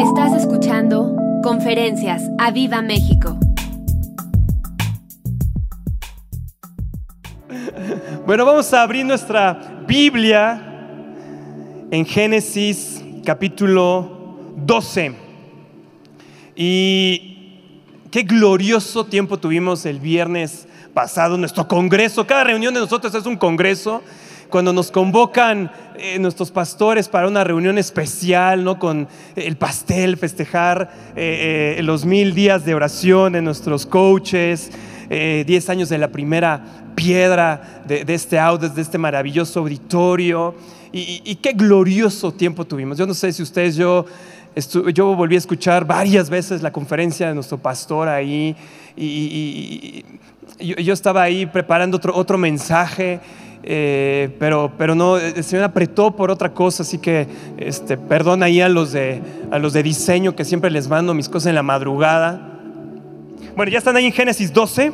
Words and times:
Estás 0.00 0.32
escuchando 0.32 1.16
Conferencias 1.42 2.22
a 2.38 2.52
Viva 2.52 2.82
México. 2.82 3.36
Bueno, 8.24 8.44
vamos 8.44 8.72
a 8.72 8.82
abrir 8.82 9.04
nuestra 9.04 9.82
Biblia 9.88 10.62
en 11.90 12.06
Génesis 12.06 13.02
capítulo 13.24 14.36
12. 14.58 15.16
Y 16.54 17.62
qué 18.12 18.22
glorioso 18.22 19.04
tiempo 19.04 19.38
tuvimos 19.38 19.84
el 19.84 19.98
viernes 19.98 20.68
pasado, 20.94 21.36
nuestro 21.36 21.66
congreso. 21.66 22.24
Cada 22.24 22.44
reunión 22.44 22.72
de 22.72 22.78
nosotros 22.78 23.12
es 23.16 23.26
un 23.26 23.36
congreso 23.36 24.02
cuando 24.48 24.72
nos 24.72 24.90
convocan 24.90 25.70
eh, 25.96 26.18
nuestros 26.18 26.50
pastores 26.50 27.08
para 27.08 27.28
una 27.28 27.44
reunión 27.44 27.76
especial, 27.76 28.64
¿no? 28.64 28.78
Con 28.78 29.08
el 29.36 29.56
pastel, 29.56 30.16
festejar 30.16 30.90
eh, 31.16 31.76
eh, 31.78 31.82
los 31.82 32.04
mil 32.04 32.34
días 32.34 32.64
de 32.64 32.74
oración 32.74 33.32
de 33.32 33.42
nuestros 33.42 33.84
coaches, 33.84 34.70
diez 35.08 35.70
años 35.70 35.88
de 35.88 35.96
la 35.96 36.08
primera 36.08 36.62
piedra 36.94 37.82
de, 37.86 38.04
este 38.08 38.38
audio, 38.38 38.68
de 38.68 38.82
este 38.82 38.98
maravilloso 38.98 39.60
auditorio. 39.60 40.54
Y, 40.92 41.34
qué 41.36 41.52
glorioso 41.52 42.30
tiempo 42.30 42.66
tuvimos. 42.66 42.98
Yo 42.98 43.06
no 43.06 43.14
sé 43.14 43.32
si 43.32 43.42
ustedes, 43.42 43.76
yo, 43.76 44.04
yo 44.92 45.14
volví 45.14 45.34
a 45.34 45.38
escuchar 45.38 45.86
varias 45.86 46.28
veces 46.28 46.60
la 46.60 46.70
conferencia 46.70 47.28
de 47.28 47.34
nuestro 47.34 47.56
pastor 47.56 48.06
ahí. 48.08 48.54
Y, 48.96 50.04
yo, 50.60 50.92
estaba 50.92 51.22
ahí 51.22 51.46
preparando 51.46 51.96
otro, 51.96 52.14
otro 52.14 52.36
mensaje 52.36 53.20
eh, 53.70 54.34
pero, 54.38 54.72
pero 54.78 54.94
no, 54.94 55.18
el 55.18 55.44
Señor 55.44 55.62
apretó 55.62 56.16
por 56.16 56.30
otra 56.30 56.54
cosa, 56.54 56.84
así 56.84 56.96
que 56.96 57.28
este, 57.58 57.98
perdón 57.98 58.42
ahí 58.42 58.62
a 58.62 58.68
los, 58.70 58.92
de, 58.92 59.20
a 59.50 59.58
los 59.58 59.74
de 59.74 59.82
diseño 59.82 60.34
que 60.34 60.46
siempre 60.46 60.70
les 60.70 60.88
mando 60.88 61.12
mis 61.12 61.28
cosas 61.28 61.48
en 61.48 61.54
la 61.54 61.62
madrugada. 61.62 62.60
Bueno, 63.54 63.70
ya 63.70 63.76
están 63.76 63.94
ahí 63.96 64.06
en 64.06 64.12
Génesis 64.12 64.54
12. 64.54 64.90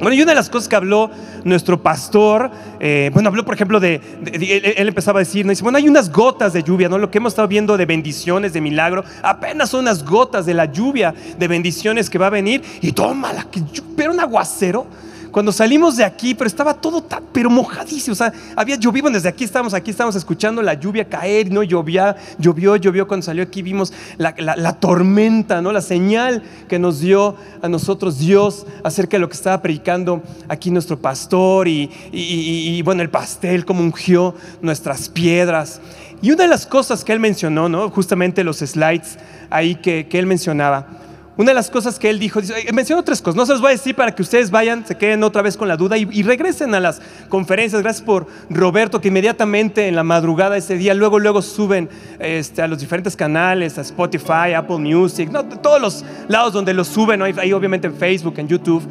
Bueno, 0.00 0.14
y 0.14 0.22
una 0.22 0.30
de 0.30 0.36
las 0.36 0.48
cosas 0.48 0.66
que 0.66 0.76
habló 0.76 1.10
nuestro 1.44 1.82
pastor, 1.82 2.50
eh, 2.80 3.10
bueno, 3.12 3.28
habló 3.28 3.44
por 3.44 3.54
ejemplo 3.54 3.80
de, 3.80 4.00
él, 4.32 4.88
empezaba 4.88 5.18
a 5.18 5.22
decir, 5.22 5.44
¿no? 5.44 5.50
dice, 5.50 5.62
bueno, 5.62 5.76
hay 5.76 5.88
unas 5.88 6.10
gotas 6.10 6.54
de 6.54 6.62
lluvia, 6.62 6.88
¿no? 6.88 6.96
Lo 6.96 7.10
que 7.10 7.18
hemos 7.18 7.32
estado 7.32 7.48
viendo 7.48 7.76
de 7.76 7.84
bendiciones, 7.84 8.54
de 8.54 8.62
milagro, 8.62 9.04
apenas 9.22 9.68
son 9.68 9.80
unas 9.80 10.06
gotas 10.06 10.46
de 10.46 10.54
la 10.54 10.64
lluvia, 10.64 11.12
de 11.38 11.48
bendiciones 11.48 12.08
que 12.08 12.16
va 12.16 12.28
a 12.28 12.30
venir, 12.30 12.62
y 12.80 12.92
tómala, 12.92 13.46
que, 13.50 13.60
pero 13.94 14.12
un 14.12 14.20
aguacero 14.20 14.86
cuando 15.30 15.52
salimos 15.52 15.96
de 15.96 16.04
aquí, 16.04 16.34
pero 16.34 16.48
estaba 16.48 16.74
todo 16.74 17.02
tan, 17.02 17.24
pero 17.32 17.50
mojadísimo. 17.50 18.12
O 18.12 18.16
sea, 18.16 18.32
había 18.56 18.76
llovido 18.76 19.10
desde 19.10 19.28
aquí, 19.28 19.44
estábamos 19.44 19.74
aquí, 19.74 19.90
estábamos 19.90 20.16
escuchando 20.16 20.62
la 20.62 20.74
lluvia 20.74 21.04
caer, 21.08 21.50
¿no? 21.50 21.62
Llovía, 21.62 22.16
llovió, 22.38 22.76
llovió. 22.76 23.06
Cuando 23.06 23.24
salió 23.24 23.42
aquí 23.42 23.62
vimos 23.62 23.92
la, 24.16 24.72
tormenta, 24.74 25.62
¿no? 25.62 25.72
La 25.72 25.80
señal 25.80 26.42
que 26.68 26.78
nos 26.78 27.00
dio 27.00 27.36
a 27.62 27.68
nosotros 27.68 28.18
Dios 28.18 28.66
acerca 28.82 29.16
de 29.16 29.20
lo 29.20 29.28
que 29.28 29.34
estaba 29.34 29.62
predicando 29.62 30.22
aquí 30.48 30.70
nuestro 30.70 30.98
pastor 30.98 31.68
y, 31.68 32.82
bueno, 32.82 33.02
el 33.02 33.10
pastel, 33.10 33.64
como 33.64 33.82
ungió 33.82 34.34
nuestras 34.60 35.08
piedras. 35.08 35.80
Y 36.20 36.32
una 36.32 36.44
de 36.44 36.48
las 36.48 36.66
cosas 36.66 37.04
que 37.04 37.12
él 37.12 37.20
mencionó, 37.20 37.68
¿no? 37.68 37.90
Justamente 37.90 38.42
los 38.42 38.58
slides 38.58 39.18
ahí 39.50 39.76
que, 39.76 40.08
que 40.08 40.18
él 40.18 40.26
mencionaba 40.26 40.86
una 41.38 41.52
de 41.52 41.54
las 41.54 41.70
cosas 41.70 42.00
que 42.00 42.10
él 42.10 42.18
dijo, 42.18 42.40
mencionó 42.74 43.04
tres 43.04 43.22
cosas, 43.22 43.36
no 43.36 43.46
se 43.46 43.52
los 43.52 43.60
voy 43.60 43.68
a 43.68 43.72
decir 43.72 43.94
para 43.94 44.12
que 44.12 44.22
ustedes 44.22 44.50
vayan, 44.50 44.84
se 44.84 44.96
queden 44.96 45.22
otra 45.22 45.40
vez 45.40 45.56
con 45.56 45.68
la 45.68 45.76
duda 45.76 45.96
y, 45.96 46.22
regresen 46.24 46.74
a 46.74 46.80
las 46.80 47.00
conferencias. 47.28 47.80
Gracias 47.80 48.04
por 48.04 48.26
Roberto, 48.50 49.00
que 49.00 49.06
inmediatamente 49.06 49.86
en 49.86 49.94
la 49.94 50.02
madrugada 50.02 50.56
ese 50.56 50.76
día, 50.76 50.94
luego, 50.94 51.20
luego 51.20 51.40
suben 51.40 51.88
este, 52.18 52.60
a 52.60 52.66
los 52.66 52.80
diferentes 52.80 53.14
canales, 53.14 53.78
a 53.78 53.82
Spotify, 53.82 54.52
Apple 54.56 54.78
Music, 54.78 55.30
no, 55.30 55.44
todos 55.44 55.80
los 55.80 56.04
lados 56.26 56.52
donde 56.52 56.74
los 56.74 56.88
suben, 56.88 57.22
ahí 57.22 57.52
obviamente 57.52 57.86
en 57.86 57.94
Facebook, 57.94 58.34
en 58.38 58.48
YouTube. 58.48 58.82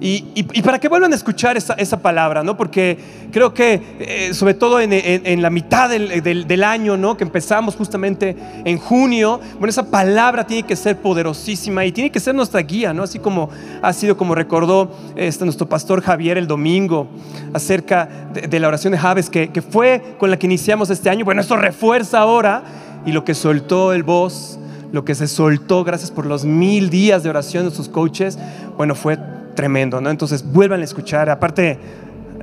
Y, 0.00 0.42
para 0.62 0.78
que 0.78 0.88
vuelvan 0.88 1.12
a 1.12 1.16
escuchar 1.16 1.56
esa, 1.56 2.02
palabra, 2.02 2.42
¿no? 2.42 2.56
Porque 2.56 2.98
creo 3.30 3.54
que, 3.54 3.80
eh, 4.00 4.34
sobre 4.34 4.54
todo 4.54 4.80
en, 4.80 5.42
la 5.42 5.50
mitad 5.50 5.88
del, 5.88 6.64
año, 6.64 6.96
¿no? 6.96 7.16
Que 7.16 7.24
empezamos 7.24 7.76
justamente 7.76 8.36
en 8.64 8.78
junio, 8.78 9.40
bueno, 9.58 9.68
esa 9.68 9.90
palabra 9.90 10.46
tiene 10.46 10.64
que 10.64 10.76
ser 10.76 10.98
poderosísima 10.98 11.84
y 11.84 11.92
tiene 11.92 12.10
que 12.10 12.20
ser 12.20 12.34
nuestra 12.34 12.60
guía, 12.60 12.92
¿no? 12.92 13.02
Así 13.02 13.18
como 13.18 13.48
ha 13.82 13.92
sido, 13.92 14.16
como 14.16 14.34
recordó 14.34 14.90
este, 15.16 15.44
nuestro 15.44 15.68
pastor 15.68 16.02
Javier 16.02 16.38
el 16.38 16.46
domingo, 16.46 17.08
acerca 17.52 18.08
de, 18.32 18.60
la 18.60 18.68
oración 18.68 18.92
de 18.92 18.98
Javes, 18.98 19.30
que, 19.30 19.48
que 19.48 19.62
fue 19.62 20.16
con 20.18 20.30
la 20.30 20.38
que 20.38 20.46
iniciamos 20.46 20.90
este 20.90 21.08
año. 21.08 21.24
Bueno, 21.24 21.40
esto 21.40 21.56
refuerza 21.56 22.18
ahora 22.18 22.62
y 23.06 23.12
lo 23.12 23.24
que 23.24 23.34
soltó 23.34 23.92
el 23.92 24.02
voz 24.02 24.58
lo 24.94 25.04
que 25.04 25.16
se 25.16 25.26
soltó 25.26 25.82
gracias 25.82 26.12
por 26.12 26.24
los 26.24 26.44
mil 26.44 26.88
días 26.88 27.24
de 27.24 27.28
oración 27.28 27.68
de 27.68 27.74
sus 27.74 27.88
coaches, 27.88 28.38
bueno, 28.76 28.94
fue 28.94 29.18
tremendo, 29.54 30.00
¿no? 30.00 30.10
Entonces 30.10 30.44
vuelvan 30.44 30.80
a 30.80 30.84
escuchar. 30.84 31.30
Aparte, 31.30 31.78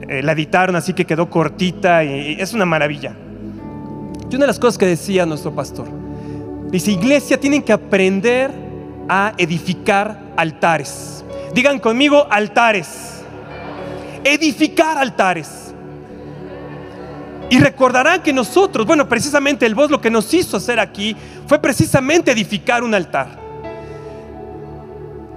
eh, 0.08 0.22
la 0.24 0.32
editaron 0.32 0.76
así 0.76 0.94
que 0.94 1.06
quedó 1.06 1.30
cortita 1.30 2.04
y, 2.04 2.38
es 2.40 2.54
una 2.54 2.66
maravilla. 2.66 3.16
Y 4.30 4.36
una 4.36 4.44
de 4.44 4.48
las 4.48 4.60
cosas 4.60 4.78
que 4.78 4.86
decía 4.86 5.26
nuestro 5.26 5.54
pastor, 5.54 5.88
dice, 6.70 6.92
iglesia, 6.92 7.40
tienen 7.40 7.62
que 7.62 7.74
aprender 7.74 8.52
a 9.10 9.34
edificar 9.38 10.20
altares. 10.38 11.24
Digan 11.54 11.80
conmigo, 11.80 12.28
altares. 12.30 13.22
Edificar 14.24 14.98
altares. 14.98 15.74
Y 17.50 17.60
recordarán 17.60 18.24
que 18.24 18.32
nosotros, 18.32 18.88
bueno, 18.88 19.10
precisamente 19.10 19.66
el 19.66 19.76
voz 19.76 19.92
lo 19.92 20.00
que 20.00 20.10
nos 20.10 20.34
hizo 20.34 20.56
hacer 20.56 20.80
aquí 20.80 21.16
fue 21.48 21.60
precisamente 21.60 22.32
edificar 22.32 22.82
un 22.82 22.94
altar. 22.94 23.41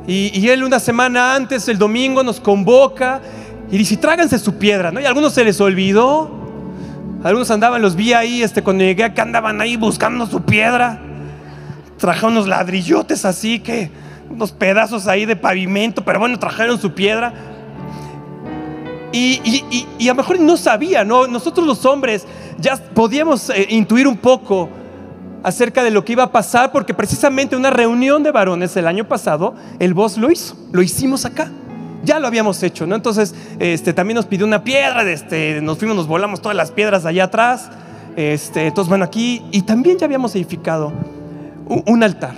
Y, 0.06 0.48
él 0.48 0.62
una 0.64 0.78
semana 0.80 1.34
antes, 1.34 1.66
el 1.68 1.78
domingo, 1.78 2.22
nos 2.22 2.40
convoca 2.40 3.22
y 3.70 3.78
dice, 3.78 3.96
tráganse 3.96 4.38
su 4.38 4.56
piedra, 4.56 4.92
¿no? 4.92 5.00
Y 5.00 5.04
a 5.04 5.08
algunos 5.08 5.32
se 5.32 5.44
les 5.44 5.60
olvidó. 5.60 6.30
Algunos 7.22 7.50
andaban, 7.50 7.80
los 7.80 7.96
vi 7.96 8.12
ahí, 8.12 8.42
este, 8.42 8.62
cuando 8.62 8.84
llegué 8.84 9.04
acá 9.04 9.22
andaban 9.22 9.60
ahí 9.62 9.76
buscando 9.76 10.26
su 10.26 10.42
piedra. 10.42 11.00
Trajeron 11.96 12.32
unos 12.32 12.46
ladrillotes 12.46 13.24
así, 13.24 13.60
que 13.60 13.90
unos 14.28 14.52
pedazos 14.52 15.06
ahí 15.06 15.24
de 15.24 15.36
pavimento, 15.36 16.04
pero 16.04 16.18
bueno, 16.18 16.38
trajeron 16.38 16.78
su 16.78 16.92
piedra. 16.92 17.32
Y, 19.10 20.08
a 20.08 20.12
lo 20.12 20.14
mejor 20.16 20.40
no 20.40 20.56
sabía, 20.56 21.04
¿no? 21.04 21.26
Nosotros 21.26 21.66
los 21.66 21.86
hombres 21.86 22.26
ya 22.58 22.76
podíamos 22.76 23.48
eh, 23.50 23.68
intuir 23.70 24.06
un 24.06 24.16
poco 24.16 24.68
acerca 25.44 25.84
de 25.84 25.90
lo 25.90 26.04
que 26.04 26.12
iba 26.12 26.24
a 26.24 26.32
pasar, 26.32 26.72
porque 26.72 26.94
precisamente 26.94 27.54
una 27.54 27.70
reunión 27.70 28.22
de 28.22 28.32
varones 28.32 28.76
el 28.76 28.86
año 28.86 29.06
pasado, 29.06 29.54
el 29.78 29.92
voz 29.94 30.16
lo 30.16 30.32
hizo, 30.32 30.56
lo 30.72 30.82
hicimos 30.82 31.24
acá. 31.26 31.50
Ya 32.02 32.18
lo 32.18 32.26
habíamos 32.26 32.62
hecho, 32.62 32.86
¿no? 32.86 32.94
Entonces, 32.94 33.34
este, 33.58 33.92
también 33.92 34.16
nos 34.16 34.26
pidió 34.26 34.46
una 34.46 34.64
piedra, 34.64 35.02
este, 35.10 35.60
nos 35.62 35.78
fuimos, 35.78 35.96
nos 35.96 36.06
volamos 36.06 36.40
todas 36.40 36.56
las 36.56 36.70
piedras 36.70 37.06
allá 37.06 37.24
atrás. 37.24 37.70
Este, 38.16 38.66
entonces, 38.66 38.88
bueno, 38.88 39.04
aquí, 39.04 39.42
y 39.52 39.62
también 39.62 39.98
ya 39.98 40.06
habíamos 40.06 40.34
edificado 40.34 40.92
un, 41.66 42.02
altar. 42.02 42.34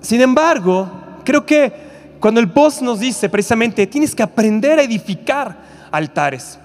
Sin 0.00 0.20
embargo, 0.20 0.90
creo 1.24 1.44
que 1.44 1.72
cuando 2.20 2.40
el 2.40 2.46
voz 2.46 2.82
nos 2.82 3.00
dice 3.00 3.28
precisamente, 3.28 3.86
tienes 3.86 4.14
que 4.14 4.22
aprender 4.22 4.78
a 4.78 4.82
edificar 4.82 5.56
altares. 5.90 6.58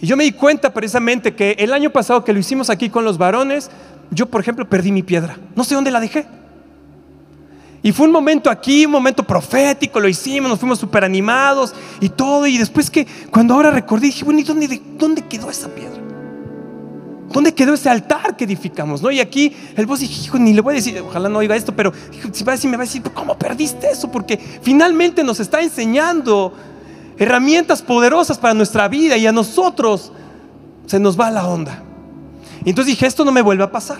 Y 0.00 0.06
yo 0.06 0.16
me 0.16 0.24
di 0.24 0.32
cuenta 0.32 0.72
precisamente 0.72 1.34
que 1.34 1.56
el 1.58 1.72
año 1.72 1.90
pasado 1.90 2.24
que 2.24 2.32
lo 2.32 2.38
hicimos 2.38 2.70
aquí 2.70 2.88
con 2.88 3.04
los 3.04 3.18
varones, 3.18 3.70
yo 4.10 4.26
por 4.26 4.40
ejemplo 4.40 4.68
perdí 4.68 4.92
mi 4.92 5.02
piedra. 5.02 5.36
No 5.54 5.64
sé 5.64 5.74
dónde 5.74 5.90
la 5.90 6.00
dejé. 6.00 6.26
Y 7.82 7.92
fue 7.92 8.06
un 8.06 8.12
momento 8.12 8.50
aquí, 8.50 8.84
un 8.84 8.92
momento 8.92 9.22
profético, 9.22 10.00
lo 10.00 10.08
hicimos, 10.08 10.50
nos 10.50 10.58
fuimos 10.58 10.78
súper 10.78 11.04
animados 11.04 11.74
y 12.00 12.10
todo. 12.10 12.46
Y 12.46 12.58
después 12.58 12.90
que, 12.90 13.06
cuando 13.30 13.54
ahora 13.54 13.70
recordé, 13.70 14.06
dije, 14.06 14.24
bueno, 14.24 14.40
¿y 14.40 14.42
dónde, 14.42 14.82
dónde 14.98 15.22
quedó 15.22 15.50
esa 15.50 15.68
piedra? 15.68 15.98
¿Dónde 17.32 17.54
quedó 17.54 17.74
ese 17.74 17.88
altar 17.88 18.36
que 18.36 18.44
edificamos? 18.44 19.00
¿no? 19.02 19.10
Y 19.10 19.20
aquí 19.20 19.54
el 19.76 19.86
voz 19.86 20.00
dije, 20.00 20.24
hijo, 20.24 20.38
ni 20.38 20.52
le 20.52 20.60
voy 20.60 20.72
a 20.72 20.76
decir, 20.76 20.98
ojalá 21.00 21.28
no 21.28 21.38
oiga 21.38 21.56
esto, 21.56 21.74
pero 21.74 21.92
si 22.32 22.44
va 22.44 22.52
a 22.52 22.56
decir, 22.56 22.70
me 22.70 22.76
va 22.76 22.82
a 22.82 22.86
decir, 22.86 23.02
¿cómo 23.14 23.38
perdiste 23.38 23.88
eso? 23.90 24.10
Porque 24.10 24.36
finalmente 24.62 25.22
nos 25.22 25.40
está 25.40 25.62
enseñando 25.62 26.52
herramientas 27.20 27.82
poderosas 27.82 28.38
para 28.38 28.54
nuestra 28.54 28.88
vida 28.88 29.16
y 29.18 29.26
a 29.26 29.32
nosotros 29.32 30.10
se 30.86 30.98
nos 30.98 31.20
va 31.20 31.30
la 31.30 31.46
onda. 31.46 31.82
Y 32.64 32.70
entonces 32.70 32.94
dije, 32.94 33.06
esto 33.06 33.26
no 33.26 33.30
me 33.30 33.42
vuelve 33.42 33.62
a 33.62 33.70
pasar. 33.70 33.98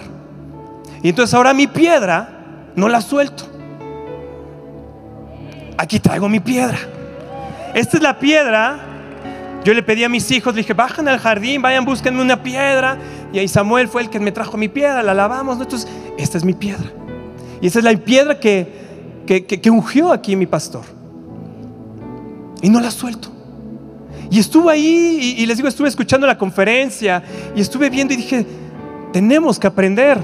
Y 1.02 1.11
entonces 1.11 1.34
ahora 1.34 1.52
mi 1.52 1.67
piedra 1.67 2.72
no 2.75 2.88
la 2.88 3.02
suelto. 3.02 3.44
Aquí 5.76 6.00
traigo 6.00 6.31
mi 6.31 6.40
piedra. 6.40 6.78
Esta 7.75 7.99
es 7.99 8.02
la 8.02 8.19
piedra. 8.19 8.81
Yo 9.64 9.75
le 9.75 9.82
pedí 9.82 10.02
a 10.02 10.08
mis 10.08 10.31
hijos, 10.31 10.55
le 10.55 10.62
dije, 10.62 10.72
bajan 10.72 11.06
al 11.06 11.19
jardín, 11.19 11.61
vayan, 11.61 11.84
búsquenme 11.84 12.22
una 12.22 12.43
piedra. 12.43 12.96
Y 13.34 13.38
ahí 13.38 13.49
Samuel 13.49 13.88
fue 13.88 14.00
el 14.00 14.08
que 14.08 14.19
me 14.19 14.32
trajo 14.32 14.56
mi 14.56 14.69
piedra, 14.69 15.02
la 15.02 15.12
lavamos. 15.12 15.61
Entonces, 15.61 15.87
esta 16.17 16.38
es 16.38 16.44
mi 16.44 16.55
piedra. 16.55 16.90
Y 17.61 17.67
esta 17.67 17.81
es 17.81 17.84
la 17.84 17.94
piedra 17.99 18.40
que, 18.40 18.67
que, 19.26 19.44
que 19.44 19.70
ungió 19.70 20.11
aquí 20.11 20.37
mi 20.37 20.46
pastor. 20.46 21.00
Y 22.62 22.70
no 22.70 22.80
la 22.80 22.90
suelto. 22.90 23.30
Y 24.30 24.38
estuve 24.38 24.72
ahí 24.72 25.34
y, 25.38 25.46
les 25.46 25.56
digo, 25.56 25.68
estuve 25.68 25.88
escuchando 25.88 26.26
la 26.26 26.38
conferencia 26.38 27.22
y 27.56 27.60
estuve 27.60 27.90
viendo 27.90 28.14
y 28.14 28.16
dije, 28.16 28.46
tenemos 29.12 29.58
que 29.58 29.66
aprender 29.66 30.18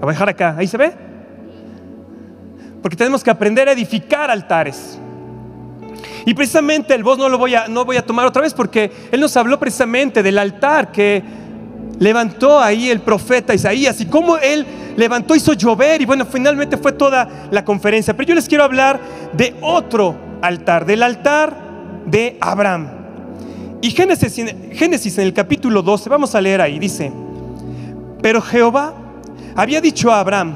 a 0.00 0.06
dejar 0.06 0.28
acá. 0.28 0.54
¿Ahí 0.56 0.68
se 0.68 0.76
ve? 0.76 0.92
Porque 2.80 2.96
tenemos 2.96 3.24
que 3.24 3.30
aprender 3.30 3.68
a 3.68 3.72
edificar 3.72 4.30
altares. 4.30 5.00
Y 6.24 6.34
precisamente 6.34 6.94
el 6.94 7.02
voz 7.02 7.18
no 7.18 7.28
lo 7.28 7.36
voy 7.36 7.56
a, 7.56 7.66
no 7.66 7.84
voy 7.84 7.96
a 7.96 8.06
tomar 8.06 8.26
otra 8.26 8.42
vez 8.42 8.54
porque 8.54 8.92
él 9.10 9.20
nos 9.20 9.36
habló 9.36 9.58
precisamente 9.58 10.22
del 10.22 10.38
altar 10.38 10.92
que 10.92 11.22
levantó 11.98 12.60
ahí 12.60 12.90
el 12.90 13.00
profeta 13.00 13.54
Isaías 13.54 14.00
y 14.00 14.06
cómo 14.06 14.36
él 14.36 14.64
levantó, 14.96 15.34
hizo 15.34 15.52
llover 15.52 16.00
y 16.00 16.04
bueno, 16.04 16.26
finalmente 16.26 16.76
fue 16.76 16.92
toda 16.92 17.48
la 17.50 17.64
conferencia. 17.64 18.14
Pero 18.16 18.28
yo 18.28 18.34
les 18.36 18.48
quiero 18.48 18.62
hablar 18.62 19.00
de 19.32 19.56
otro 19.60 20.25
altar, 20.42 20.86
del 20.86 21.02
altar 21.02 21.56
de 22.06 22.36
Abraham. 22.40 22.88
Y 23.82 23.90
Génesis, 23.90 24.34
Génesis 24.72 25.18
en 25.18 25.26
el 25.26 25.32
capítulo 25.32 25.82
12, 25.82 26.08
vamos 26.08 26.34
a 26.34 26.40
leer 26.40 26.60
ahí, 26.60 26.78
dice, 26.78 27.12
pero 28.22 28.40
Jehová 28.40 28.94
había 29.54 29.80
dicho 29.80 30.10
a 30.10 30.20
Abraham, 30.20 30.54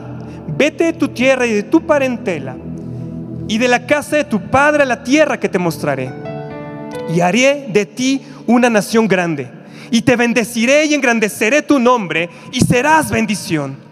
vete 0.56 0.85
de 0.85 0.93
tu 0.93 1.09
tierra 1.09 1.47
y 1.47 1.53
de 1.53 1.62
tu 1.62 1.87
parentela 1.87 2.56
y 3.50 3.59
de 3.59 3.69
la 3.69 3.87
casa 3.87 4.17
de 4.17 4.25
tu 4.25 4.41
padre 4.41 4.85
a 4.85 4.87
la 4.87 5.03
tierra 5.03 5.41
que 5.41 5.49
te 5.49 5.59
mostraré. 5.59 6.12
Y 7.12 7.21
haré 7.21 7.67
de 7.73 7.85
ti 7.85 8.23
una 8.47 8.71
nación 8.71 9.09
grande. 9.09 9.50
Y 9.91 10.03
te 10.03 10.15
bendeciré 10.15 10.87
y 10.87 10.94
engrandeceré 10.94 11.62
tu 11.62 11.81
nombre 11.81 12.31
y 12.53 12.61
serás 12.61 13.11
bendición. 13.11 13.90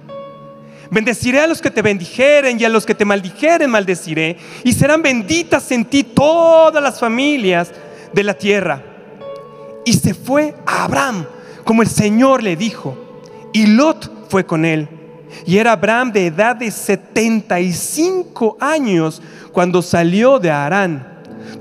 Bendeciré 0.91 1.41
a 1.41 1.47
los 1.47 1.61
que 1.61 1.71
te 1.71 1.83
bendijeren 1.83 2.59
y 2.61 2.65
a 2.65 2.69
los 2.69 2.87
que 2.87 2.95
te 2.95 3.05
maldijeren 3.05 3.71
maldeciré. 3.71 4.37
Y 4.65 4.73
serán 4.73 5.03
benditas 5.03 5.71
en 5.71 5.85
ti 5.85 6.03
todas 6.05 6.83
las 6.83 6.99
familias 6.99 7.71
de 8.13 8.25
la 8.25 8.35
tierra. 8.35 8.83
Y 9.85 9.93
se 9.93 10.15
fue 10.15 10.55
a 10.67 10.85
Abraham 10.85 11.27
como 11.65 11.83
el 11.83 11.89
Señor 11.89 12.43
le 12.43 12.57
dijo. 12.57 12.97
Y 13.53 13.67
Lot 13.67 14.29
fue 14.29 14.47
con 14.47 14.65
él. 14.65 14.89
Y 15.47 15.59
era 15.59 15.73
Abraham 15.73 16.13
de 16.13 16.27
edad 16.27 16.57
de 16.57 16.71
75 16.71 18.57
años 18.61 19.21
cuando 19.53 19.83
salió 19.83 20.39
de 20.39 20.51
Arán. 20.51 21.18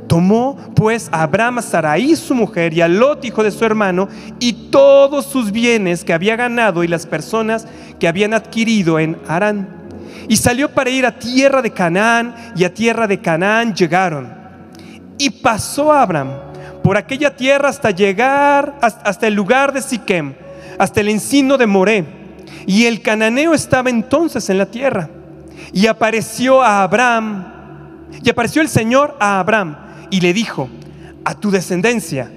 Tomó 0.08 0.58
pues 0.76 1.10
a 1.12 1.24
Abraham 1.24 1.58
a 1.58 1.62
Sarai 1.62 2.16
su 2.16 2.34
mujer 2.34 2.74
y 2.74 2.82
a 2.82 2.88
Lot 2.88 3.26
hijo 3.26 3.44
de 3.44 3.52
su 3.52 3.66
hermano 3.66 4.08
y 4.40 4.54
todos 4.72 5.26
sus 5.26 5.52
bienes 5.52 6.04
que 6.04 6.14
había 6.14 6.36
ganado 6.36 6.84
y 6.84 6.88
las 6.88 7.06
personas 7.06 7.68
que 8.00 8.08
habían 8.08 8.34
adquirido 8.34 9.00
en 9.00 9.18
Arán. 9.28 9.68
Y 10.30 10.38
salió 10.38 10.70
para 10.72 10.90
ir 10.90 11.06
a 11.06 11.20
tierra 11.20 11.62
de 11.62 11.72
Canaán 11.72 12.36
y 12.56 12.64
a 12.64 12.74
tierra 12.74 13.08
de 13.08 13.20
Canaán 13.20 13.74
llegaron. 13.74 14.34
Y 15.18 15.30
pasó 15.30 15.92
Abraham 15.92 16.30
por 16.84 16.96
aquella 16.96 17.36
tierra 17.36 17.68
hasta 17.68 17.92
llegar 17.92 18.76
hasta 18.82 19.28
el 19.28 19.34
lugar 19.34 19.74
de 19.74 19.82
Siquem, 19.82 20.36
hasta 20.78 21.02
el 21.02 21.10
encino 21.10 21.58
de 21.58 21.68
Moré. 21.68 22.06
Y 22.66 22.86
el 22.86 23.02
cananeo 23.02 23.54
estaba 23.54 23.90
entonces 23.90 24.50
en 24.50 24.58
la 24.58 24.66
tierra. 24.66 25.10
Y 25.74 25.88
apareció 25.88 26.62
a 26.62 26.84
Abraham 26.84 27.46
y 28.24 28.30
apareció 28.30 28.62
el 28.62 28.70
Señor 28.70 29.16
a 29.20 29.40
Abraham 29.40 29.87
y 30.10 30.22
le 30.22 30.34
dijo, 30.34 30.70
a 31.26 31.36
tu 31.36 31.52
descendencia 31.52 32.32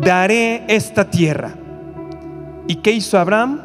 daré 0.00 0.64
esta 0.68 1.10
tierra. 1.10 1.52
¿Y 2.66 2.76
qué 2.76 2.92
hizo 2.92 3.18
Abraham? 3.18 3.60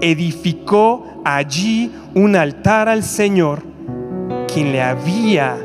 Edificó 0.00 1.22
allí 1.24 1.90
un 2.14 2.36
altar 2.36 2.88
al 2.88 3.02
Señor, 3.02 3.62
quien 4.52 4.72
le 4.72 4.82
había 4.82 5.56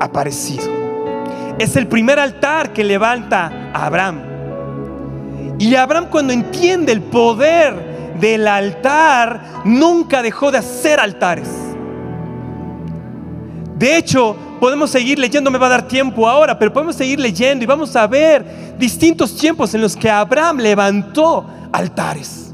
aparecido. 0.00 0.64
Es 1.58 1.76
el 1.76 1.86
primer 1.86 2.18
altar 2.18 2.72
que 2.72 2.84
levanta 2.84 3.70
a 3.72 3.86
Abraham. 3.86 4.20
Y 5.58 5.74
Abraham 5.74 6.08
cuando 6.10 6.32
entiende 6.32 6.92
el 6.92 7.00
poder 7.00 8.14
del 8.20 8.46
altar, 8.46 9.62
nunca 9.64 10.22
dejó 10.22 10.50
de 10.50 10.58
hacer 10.58 11.00
altares. 11.00 11.48
De 13.78 13.96
hecho, 13.96 14.36
podemos 14.58 14.90
seguir 14.90 15.18
leyendo, 15.18 15.50
me 15.50 15.58
va 15.58 15.66
a 15.66 15.70
dar 15.70 15.88
tiempo 15.88 16.28
ahora, 16.28 16.58
pero 16.58 16.72
podemos 16.72 16.96
seguir 16.96 17.18
leyendo 17.18 17.64
y 17.64 17.66
vamos 17.66 17.94
a 17.96 18.06
ver 18.06 18.76
distintos 18.78 19.36
tiempos 19.36 19.74
en 19.74 19.80
los 19.80 19.96
que 19.96 20.10
Abraham 20.10 20.58
levantó 20.58 21.46
altares. 21.72 22.52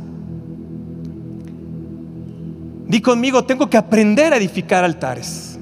Di 2.86 3.00
conmigo, 3.00 3.42
tengo 3.44 3.70
que 3.70 3.76
aprender 3.76 4.32
a 4.32 4.36
edificar 4.36 4.84
altares. 4.84 5.58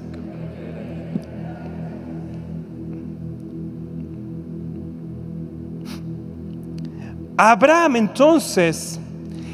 Abraham 7.37 7.95
entonces 7.95 8.99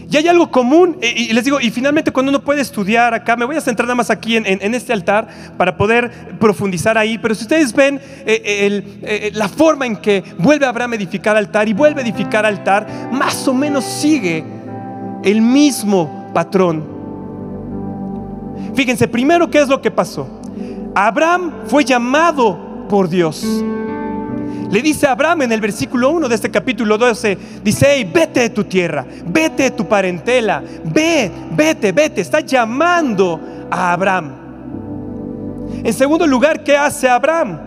y 0.10 0.16
hay 0.16 0.28
algo 0.28 0.50
común, 0.50 0.98
y 1.02 1.34
les 1.34 1.44
digo, 1.44 1.60
y 1.60 1.70
finalmente 1.70 2.12
cuando 2.12 2.30
uno 2.30 2.42
puede 2.42 2.62
estudiar 2.62 3.14
acá, 3.14 3.36
me 3.36 3.44
voy 3.44 3.58
a 3.58 3.62
centrar 3.62 3.88
nada 3.88 3.96
más 3.96 4.10
aquí 4.10 4.38
en, 4.38 4.74
este 4.74 4.94
altar 4.94 5.28
para 5.58 5.76
poder 5.76 6.38
profundizar 6.40 6.98
ahí, 6.98 7.18
pero 7.18 7.36
si 7.36 7.44
ustedes 7.44 7.74
ven 7.74 7.96
eh, 8.26 8.42
eh, 8.46 9.00
eh, 9.04 9.32
la 9.34 9.50
forma 9.50 9.86
en 9.86 9.98
que 9.98 10.24
vuelve 10.38 10.66
Abraham 10.66 10.94
a 10.94 10.96
edificar 10.96 11.36
altar 11.36 11.68
y 11.68 11.74
vuelve 11.74 12.02
a 12.02 12.04
edificar 12.06 12.46
altar, 12.46 12.88
más 13.12 13.48
o 13.48 13.54
menos 13.54 13.84
sigue 13.84 14.46
el 15.24 15.42
mismo 15.42 16.32
patrón. 16.34 16.96
Fíjense, 18.76 19.08
primero, 19.08 19.50
¿qué 19.50 19.60
es 19.60 19.68
lo 19.68 19.82
que 19.82 19.92
pasó? 19.92 20.40
Abraham 20.96 21.52
fue 21.68 21.84
llamado 21.84 22.88
por 22.88 23.10
Dios. 23.10 23.46
Le 24.70 24.82
dice 24.82 25.08
a 25.08 25.12
Abraham 25.14 25.44
en 25.44 25.52
el 25.54 25.62
versículo 25.62 26.10
1 26.12 26.28
de 26.28 26.36
este 26.36 26.52
capítulo 26.52 26.98
12, 26.98 27.38
dice, 27.64 28.10
vete 28.14 28.42
de 28.42 28.50
tu 28.50 28.66
tierra, 28.66 29.06
vete 29.26 29.64
de 29.64 29.72
tu 29.72 29.88
parentela, 29.88 30.62
ve, 30.84 31.32
vete, 31.52 31.94
vete, 31.94 32.20
está 32.20 32.42
llamando 32.42 33.40
a 33.72 33.94
Abraham. 33.94 34.36
En 35.84 35.94
segundo 35.94 36.28
lugar, 36.28 36.64
¿qué 36.64 36.76
hace 36.76 37.08
Abraham? 37.08 37.60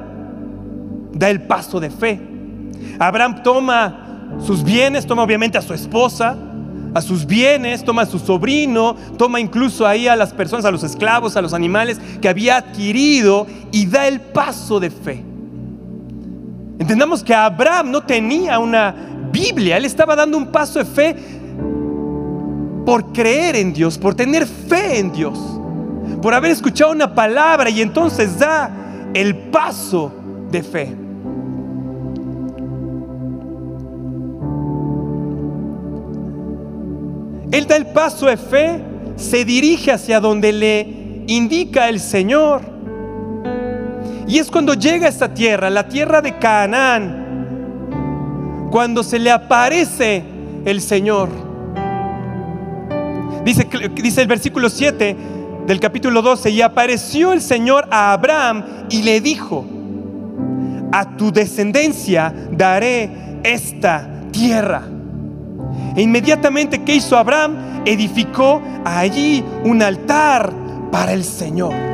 Da 1.12 1.30
el 1.30 1.42
paso 1.42 1.80
de 1.80 1.88
fe. 1.88 2.20
Abraham 2.98 3.42
toma 3.42 4.36
sus 4.44 4.62
bienes, 4.62 5.06
toma 5.06 5.22
obviamente 5.22 5.56
a 5.56 5.62
su 5.62 5.72
esposa, 5.72 6.36
a 6.92 7.00
sus 7.00 7.24
bienes, 7.24 7.82
toma 7.82 8.02
a 8.02 8.06
su 8.06 8.18
sobrino, 8.18 8.94
toma 9.16 9.40
incluso 9.40 9.86
ahí 9.86 10.06
a 10.06 10.16
las 10.16 10.34
personas, 10.34 10.66
a 10.66 10.70
los 10.70 10.82
esclavos, 10.82 11.36
a 11.36 11.42
los 11.42 11.54
animales 11.54 11.98
que 12.20 12.28
había 12.28 12.58
adquirido 12.58 13.46
y 13.72 13.86
da 13.86 14.06
el 14.06 14.20
paso 14.20 14.80
de 14.80 14.90
fe. 14.90 15.29
Entendamos 16.80 17.22
que 17.22 17.34
Abraham 17.34 17.90
no 17.90 18.00
tenía 18.00 18.58
una 18.58 18.94
Biblia, 19.30 19.76
él 19.76 19.84
estaba 19.84 20.16
dando 20.16 20.38
un 20.38 20.46
paso 20.46 20.78
de 20.78 20.86
fe 20.86 21.14
por 22.86 23.12
creer 23.12 23.54
en 23.54 23.74
Dios, 23.74 23.98
por 23.98 24.14
tener 24.14 24.46
fe 24.46 24.98
en 24.98 25.12
Dios, 25.12 25.38
por 26.22 26.32
haber 26.32 26.50
escuchado 26.50 26.90
una 26.90 27.14
palabra 27.14 27.68
y 27.68 27.82
entonces 27.82 28.38
da 28.38 28.70
el 29.12 29.36
paso 29.36 30.10
de 30.50 30.62
fe. 30.62 30.96
Él 37.52 37.66
da 37.66 37.76
el 37.76 37.88
paso 37.88 38.24
de 38.24 38.38
fe, 38.38 38.80
se 39.16 39.44
dirige 39.44 39.92
hacia 39.92 40.18
donde 40.18 40.50
le 40.50 41.24
indica 41.26 41.90
el 41.90 42.00
Señor. 42.00 42.62
Y 44.30 44.38
es 44.38 44.48
cuando 44.48 44.74
llega 44.74 45.06
a 45.06 45.08
esta 45.08 45.34
tierra, 45.34 45.68
la 45.70 45.88
tierra 45.88 46.22
de 46.22 46.38
Canaán, 46.38 47.26
cuando 48.70 49.02
se 49.02 49.18
le 49.18 49.28
aparece 49.28 50.22
el 50.64 50.80
Señor. 50.80 51.30
Dice, 53.44 53.66
el 54.22 54.28
versículo 54.28 54.70
7 54.70 55.16
del 55.66 55.80
capítulo 55.80 56.22
12, 56.22 56.48
y 56.50 56.62
apareció 56.62 57.32
el 57.32 57.42
Señor 57.42 57.88
a 57.90 58.12
Abraham 58.12 58.86
y 58.88 59.02
le 59.02 59.20
dijo, 59.20 59.66
a 60.92 61.16
tu 61.16 61.32
descendencia 61.32 62.32
daré 62.52 63.10
esta 63.42 64.08
tierra. 64.30 64.82
E 65.96 66.02
inmediatamente, 66.02 66.84
¿qué 66.84 66.94
hizo 66.94 67.16
Abraham? 67.16 67.82
Edificó 67.84 68.62
allí 68.84 69.44
un 69.64 69.82
altar 69.82 70.52
para 70.92 71.14
el 71.14 71.24
Señor. 71.24 71.89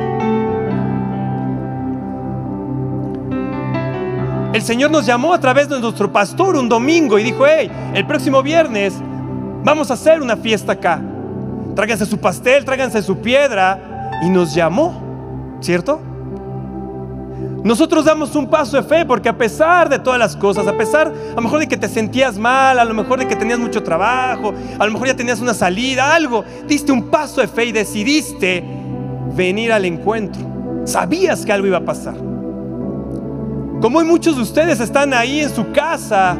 El 4.53 4.61
Señor 4.61 4.91
nos 4.91 5.05
llamó 5.05 5.33
a 5.33 5.39
través 5.39 5.67
de 5.67 5.79
nuestro 5.79 6.11
pastor 6.11 6.55
un 6.55 6.69
domingo 6.69 7.19
y 7.19 7.23
dijo, 7.23 7.45
hey, 7.45 7.69
el 7.93 8.07
próximo 8.07 8.41
viernes 8.41 8.93
vamos 9.63 9.91
a 9.91 9.95
hacer 9.95 10.21
una 10.21 10.37
fiesta 10.37 10.73
acá. 10.73 11.01
Tráiganse 11.75 12.05
su 12.05 12.17
pastel, 12.17 12.63
tráiganse 12.63 13.01
su 13.03 13.17
piedra. 13.19 14.19
Y 14.23 14.29
nos 14.29 14.55
llamó, 14.55 15.59
¿cierto? 15.61 16.01
Nosotros 17.63 18.05
damos 18.05 18.35
un 18.35 18.49
paso 18.49 18.77
de 18.77 18.83
fe 18.83 19.05
porque 19.05 19.29
a 19.29 19.37
pesar 19.37 19.89
de 19.89 19.99
todas 19.99 20.17
las 20.17 20.35
cosas, 20.35 20.65
a 20.65 20.75
pesar 20.75 21.07
a 21.07 21.35
lo 21.35 21.41
mejor 21.41 21.59
de 21.59 21.67
que 21.67 21.77
te 21.77 21.87
sentías 21.87 22.37
mal, 22.37 22.79
a 22.79 22.85
lo 22.85 22.93
mejor 22.93 23.19
de 23.19 23.27
que 23.27 23.35
tenías 23.35 23.59
mucho 23.59 23.83
trabajo, 23.83 24.53
a 24.79 24.85
lo 24.85 24.91
mejor 24.91 25.07
ya 25.07 25.15
tenías 25.15 25.41
una 25.41 25.53
salida, 25.53 26.15
algo, 26.15 26.45
diste 26.67 26.91
un 26.91 27.09
paso 27.09 27.41
de 27.41 27.47
fe 27.47 27.65
y 27.65 27.71
decidiste 27.73 28.63
venir 29.35 29.71
al 29.73 29.85
encuentro. 29.85 30.41
Sabías 30.85 31.45
que 31.45 31.51
algo 31.51 31.67
iba 31.67 31.77
a 31.77 31.85
pasar. 31.85 32.15
Como 33.81 33.99
hoy 33.99 34.05
muchos 34.05 34.35
de 34.35 34.41
ustedes 34.41 34.79
están 34.79 35.13
ahí 35.13 35.41
en 35.41 35.53
su 35.53 35.71
casa 35.71 36.35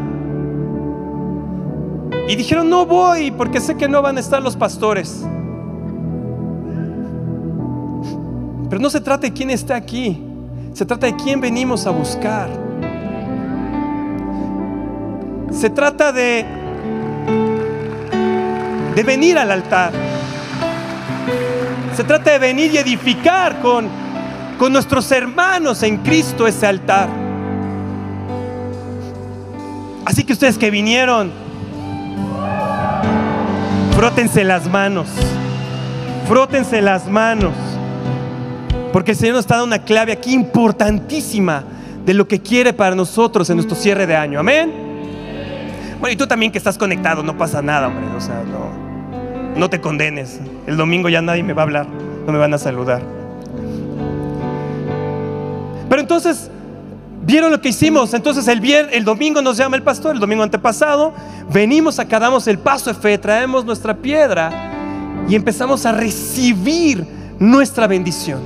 y 2.27 2.35
dijeron, 2.35 2.67
no 2.67 2.85
voy 2.85 3.29
porque 3.29 3.61
sé 3.61 3.77
que 3.77 3.87
no 3.87 4.01
van 4.01 4.17
a 4.17 4.19
estar 4.19 4.41
los 4.41 4.55
pastores. 4.55 5.23
Pero 8.69 8.81
no 8.81 8.89
se 8.89 8.99
trata 9.01 9.27
de 9.27 9.33
quién 9.33 9.51
está 9.51 9.75
aquí, 9.75 10.21
se 10.73 10.85
trata 10.85 11.05
de 11.05 11.15
quién 11.15 11.39
venimos 11.39 11.85
a 11.85 11.91
buscar. 11.91 12.49
Se 15.51 15.69
trata 15.69 16.11
de, 16.11 16.43
de 18.95 19.03
venir 19.03 19.37
al 19.37 19.51
altar. 19.51 19.93
Se 21.95 22.03
trata 22.03 22.31
de 22.31 22.39
venir 22.39 22.73
y 22.73 22.77
edificar 22.77 23.61
con, 23.61 23.87
con 24.57 24.73
nuestros 24.73 25.11
hermanos 25.11 25.81
en 25.83 25.97
Cristo 25.97 26.45
ese 26.45 26.65
altar. 26.67 27.16
Así 30.07 30.23
que 30.23 30.31
ustedes 30.31 30.57
que 30.57 30.71
vinieron, 30.71 31.29
frótense 33.93 34.45
las 34.45 34.65
manos, 34.69 35.09
frótense 36.29 36.81
las 36.81 37.09
manos, 37.09 37.51
porque 38.93 39.11
el 39.11 39.17
Señor 39.17 39.35
nos 39.35 39.41
está 39.43 39.55
dando 39.55 39.75
una 39.75 39.83
clave 39.83 40.13
aquí 40.13 40.33
importantísima 40.33 41.65
de 42.05 42.13
lo 42.13 42.25
que 42.25 42.41
quiere 42.41 42.71
para 42.71 42.95
nosotros 42.95 43.49
en 43.49 43.57
nuestro 43.57 43.75
cierre 43.75 44.07
de 44.07 44.15
año. 44.15 44.39
Amén. 44.39 44.71
Bueno, 45.99 46.13
y 46.13 46.15
tú 46.15 46.25
también 46.25 46.53
que 46.53 46.57
estás 46.57 46.77
conectado, 46.77 47.21
no 47.21 47.37
pasa 47.37 47.61
nada, 47.61 47.89
hombre. 47.89 48.05
O 48.15 48.21
sea, 48.21 48.43
no, 48.45 49.59
no 49.59 49.69
te 49.69 49.81
condenes. 49.81 50.39
El 50.67 50.77
domingo 50.77 51.09
ya 51.09 51.21
nadie 51.21 51.43
me 51.43 51.51
va 51.51 51.63
a 51.63 51.65
hablar, 51.65 51.85
no 52.25 52.31
me 52.31 52.39
van 52.39 52.53
a 52.53 52.57
saludar. 52.57 53.01
Pero 55.89 56.01
entonces, 56.01 56.49
¿vieron 57.27 57.51
lo 57.51 57.59
que 57.59 57.69
hicimos? 57.69 58.13
Entonces 58.13 58.47
el, 58.47 58.63
el 58.65 59.03
domingo 59.03 59.41
nos 59.41 59.57
llama 59.57 59.75
el 59.75 59.83
pastor, 59.83 60.15
el 60.15 60.21
domingo 60.21 60.43
antepasado, 60.43 61.13
venimos 61.51 61.99
acá, 61.99 62.19
damos 62.19 62.47
el 62.47 62.57
paso 62.57 62.91
de 62.91 62.99
fe, 62.99 63.17
traemos 63.17 63.65
nuestra 63.65 63.93
piedra 63.97 64.71
y 65.27 65.35
empezamos 65.35 65.85
a 65.85 65.91
recibir 65.91 67.05
nuestra 67.37 67.85
bendición. 67.85 68.39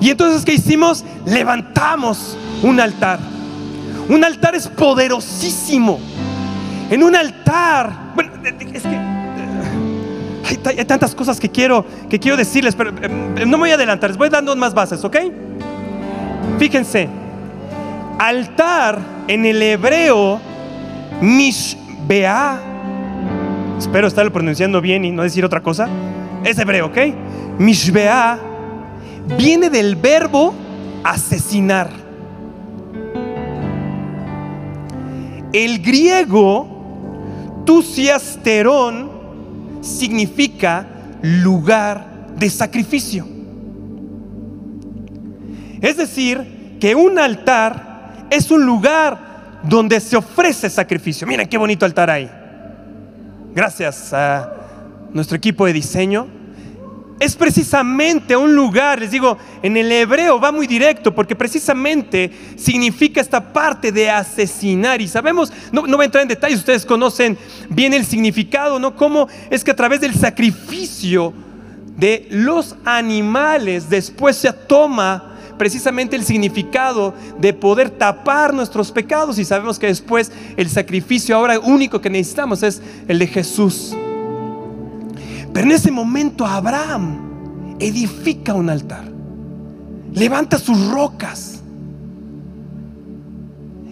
Y 0.00 0.10
entonces, 0.10 0.44
¿qué 0.44 0.54
hicimos? 0.54 1.04
Levantamos 1.24 2.36
un 2.62 2.80
altar. 2.80 3.20
Un 4.08 4.24
altar 4.24 4.56
es 4.56 4.66
poderosísimo. 4.66 6.00
En 6.90 7.04
un 7.04 7.14
altar, 7.14 8.12
bueno, 8.14 8.32
es 8.72 8.82
que 8.82 8.94
eh, 8.94 10.76
hay, 10.78 10.84
tantas 10.84 11.14
cosas 11.14 11.38
que 11.38 11.48
quiero, 11.48 11.84
que 12.10 12.18
quiero 12.18 12.36
decirles, 12.36 12.74
pero 12.74 12.90
eh, 12.90 13.44
no 13.46 13.56
me 13.56 13.58
voy 13.58 13.70
a 13.70 13.74
adelantar, 13.74 14.10
les 14.10 14.16
voy 14.16 14.30
dando 14.30 14.56
más 14.56 14.74
bases, 14.74 15.04
¿ok? 15.04 15.16
Fíjense, 16.58 17.08
altar 18.18 19.00
en 19.28 19.46
el 19.46 19.62
hebreo, 19.62 20.40
mishbea, 21.20 22.60
espero 23.78 24.08
estarlo 24.08 24.32
pronunciando 24.32 24.80
bien 24.80 25.04
y 25.04 25.10
no 25.10 25.22
decir 25.22 25.44
otra 25.44 25.62
cosa, 25.62 25.88
es 26.44 26.58
hebreo, 26.58 26.86
¿ok? 26.86 26.98
Mishbea 27.58 28.38
viene 29.36 29.70
del 29.70 29.96
verbo 29.96 30.54
asesinar. 31.04 31.90
El 35.52 35.80
griego 35.80 37.62
tusiasterón 37.64 39.10
significa 39.80 40.86
lugar 41.22 42.26
de 42.36 42.50
sacrificio. 42.50 43.26
Es 45.80 45.96
decir, 45.96 46.76
que 46.80 46.94
un 46.94 47.18
altar 47.18 47.87
es 48.30 48.50
un 48.50 48.64
lugar 48.64 49.60
donde 49.62 50.00
se 50.00 50.16
ofrece 50.16 50.70
sacrificio. 50.70 51.26
Miren 51.26 51.48
qué 51.48 51.58
bonito 51.58 51.84
altar 51.84 52.10
hay. 52.10 52.30
Gracias 53.54 54.12
a 54.12 54.52
nuestro 55.12 55.36
equipo 55.36 55.66
de 55.66 55.72
diseño. 55.72 56.28
Es 57.20 57.34
precisamente 57.34 58.36
un 58.36 58.54
lugar, 58.54 59.00
les 59.00 59.10
digo, 59.10 59.36
en 59.60 59.76
el 59.76 59.90
hebreo 59.90 60.38
va 60.38 60.52
muy 60.52 60.68
directo 60.68 61.12
porque 61.12 61.34
precisamente 61.34 62.30
significa 62.56 63.20
esta 63.20 63.52
parte 63.52 63.90
de 63.90 64.08
asesinar. 64.08 65.00
Y 65.00 65.08
sabemos, 65.08 65.52
no, 65.72 65.84
no 65.88 65.96
voy 65.96 66.04
a 66.04 66.06
entrar 66.06 66.22
en 66.22 66.28
detalles, 66.28 66.60
ustedes 66.60 66.86
conocen 66.86 67.36
bien 67.68 67.92
el 67.92 68.04
significado, 68.04 68.78
¿no? 68.78 68.94
Cómo 68.94 69.26
es 69.50 69.64
que 69.64 69.72
a 69.72 69.76
través 69.76 70.00
del 70.00 70.14
sacrificio 70.14 71.32
de 71.96 72.28
los 72.30 72.76
animales 72.84 73.90
después 73.90 74.36
se 74.36 74.52
toma 74.52 75.37
precisamente 75.58 76.16
el 76.16 76.24
significado 76.24 77.12
de 77.38 77.52
poder 77.52 77.90
tapar 77.90 78.54
nuestros 78.54 78.92
pecados 78.92 79.38
y 79.38 79.44
sabemos 79.44 79.78
que 79.78 79.88
después 79.88 80.32
el 80.56 80.70
sacrificio 80.70 81.36
ahora 81.36 81.58
único 81.58 82.00
que 82.00 82.08
necesitamos 82.08 82.62
es 82.62 82.80
el 83.08 83.18
de 83.18 83.26
Jesús. 83.26 83.94
Pero 85.52 85.66
en 85.66 85.72
ese 85.72 85.90
momento 85.90 86.46
Abraham 86.46 87.76
edifica 87.80 88.54
un 88.54 88.70
altar, 88.70 89.04
levanta 90.12 90.58
sus 90.58 90.86
rocas. 90.88 91.60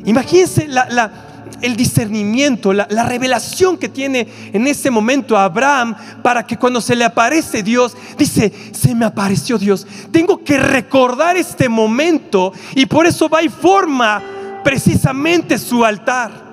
Imagínense 0.04 0.68
la, 0.68 0.88
la 0.88 1.25
el 1.62 1.76
discernimiento, 1.76 2.72
la, 2.72 2.86
revelación 3.06 3.76
que 3.76 3.88
tiene 3.88 4.26
en 4.52 4.66
ese 4.66 4.90
momento 4.90 5.36
Abraham 5.36 5.94
para 6.22 6.46
que 6.46 6.56
cuando 6.56 6.80
se 6.80 6.96
le 6.96 7.04
aparece 7.04 7.62
Dios, 7.62 7.96
dice, 8.18 8.52
se 8.72 8.94
me 8.94 9.04
apareció 9.04 9.58
Dios. 9.58 9.86
Tengo 10.10 10.42
que 10.42 10.58
recordar 10.58 11.36
este 11.36 11.68
momento 11.68 12.52
y 12.74 12.86
por 12.86 13.06
eso 13.06 13.28
va 13.28 13.42
y 13.42 13.48
forma 13.48 14.22
precisamente 14.64 15.58
su 15.58 15.84
altar. 15.84 16.44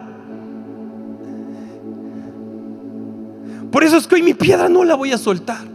Por 3.72 3.84
eso 3.84 3.98
es 3.98 4.06
que 4.06 4.16
hoy 4.16 4.22
mi 4.22 4.36
piedra 4.36 4.70
no 4.70 4.84
la 4.84 4.94
voy 4.94 5.12
a 5.12 5.18
soltar. 5.18 5.73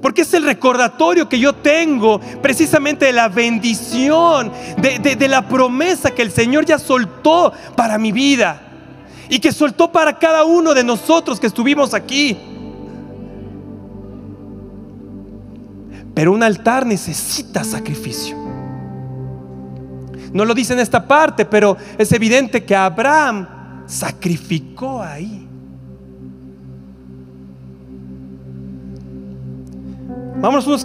Porque 0.00 0.22
es 0.22 0.32
el 0.34 0.44
recordatorio 0.44 1.28
que 1.28 1.38
yo 1.38 1.54
tengo 1.54 2.20
precisamente 2.40 3.06
de 3.06 3.12
la 3.12 3.28
bendición, 3.28 4.52
de, 4.80 5.28
la 5.28 5.48
promesa 5.48 6.12
que 6.12 6.22
el 6.22 6.30
Señor 6.30 6.64
ya 6.64 6.78
soltó 6.78 7.52
para 7.76 7.98
mi 7.98 8.12
vida 8.12 8.62
y 9.28 9.40
que 9.40 9.52
soltó 9.52 9.90
para 9.90 10.18
cada 10.18 10.44
uno 10.44 10.72
de 10.72 10.84
nosotros 10.84 11.40
que 11.40 11.48
estuvimos 11.48 11.94
aquí. 11.94 12.38
Pero 16.14 16.32
un 16.32 16.42
altar 16.42 16.86
necesita 16.86 17.64
sacrificio. 17.64 18.36
No 20.32 20.44
lo 20.44 20.54
dice 20.54 20.74
en 20.74 20.80
esta 20.80 21.08
parte, 21.08 21.44
pero 21.44 21.76
es 21.96 22.12
evidente 22.12 22.64
que 22.64 22.76
Abraham 22.76 23.84
sacrificó 23.86 25.02
ahí. 25.02 25.47
Vamos 30.40 30.68
unos, 30.68 30.84